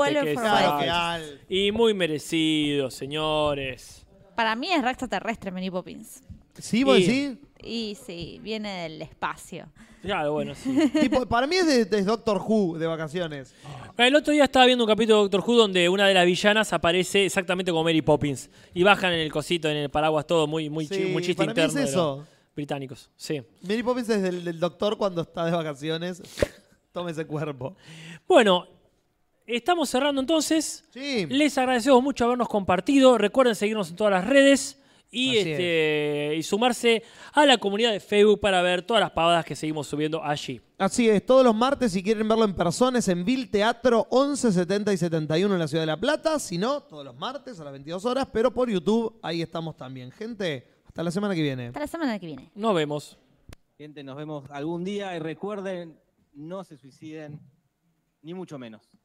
[1.49, 1.55] que.
[1.55, 4.07] Y muy merecido, señores.
[4.35, 6.23] Para mí es re extraterrestre Mary Poppins.
[6.59, 7.39] ¿Sí, vos Y- decís?
[7.63, 9.67] Y sí, viene del espacio.
[10.03, 10.77] Claro, bueno, sí.
[11.01, 13.53] Tipo, para mí es de, de Doctor Who, de vacaciones.
[13.97, 16.73] El otro día estaba viendo un capítulo de Doctor Who donde una de las villanas
[16.73, 18.49] aparece exactamente como Mary Poppins.
[18.75, 21.45] Y bajan en el cosito, en el paraguas, todo muy, muy, chi- Sí, muy chiste
[21.45, 21.81] para mí es interno.
[21.81, 22.27] de los eso.
[22.55, 23.11] británicos.
[23.17, 23.43] Sí.
[23.63, 26.23] Mary Poppins es del, del doctor cuando está de vacaciones.
[26.93, 27.77] Toma ese cuerpo.
[28.29, 28.69] Bueno,
[29.57, 30.85] estamos cerrando entonces.
[30.91, 31.27] Sí.
[31.27, 33.19] Les agradecemos mucho habernos compartido.
[33.19, 34.79] Recuerden seguirnos en todas las redes
[35.11, 37.03] y, este, y sumarse
[37.33, 40.61] a la comunidad de Facebook para ver todas las pavadas que seguimos subiendo allí.
[40.77, 44.53] Así es, todos los martes, si quieren verlo en persona, es en Vil Teatro 11,
[44.53, 46.39] 70 y 71 en la Ciudad de La Plata.
[46.39, 50.11] Si no, todos los martes a las 22 horas, pero por YouTube ahí estamos también.
[50.11, 51.69] Gente, hasta la semana que viene.
[51.69, 52.51] Hasta la semana que viene.
[52.55, 53.19] Nos vemos.
[53.77, 55.99] Gente, nos vemos algún día y recuerden,
[56.35, 57.41] no se suiciden,
[58.23, 58.98] ni mucho menos.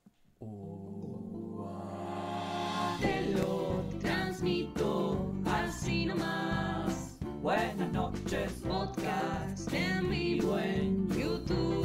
[3.02, 7.18] Te lo transmito así nomás.
[7.42, 11.83] Buenas noches, podcast en vivo en YouTube.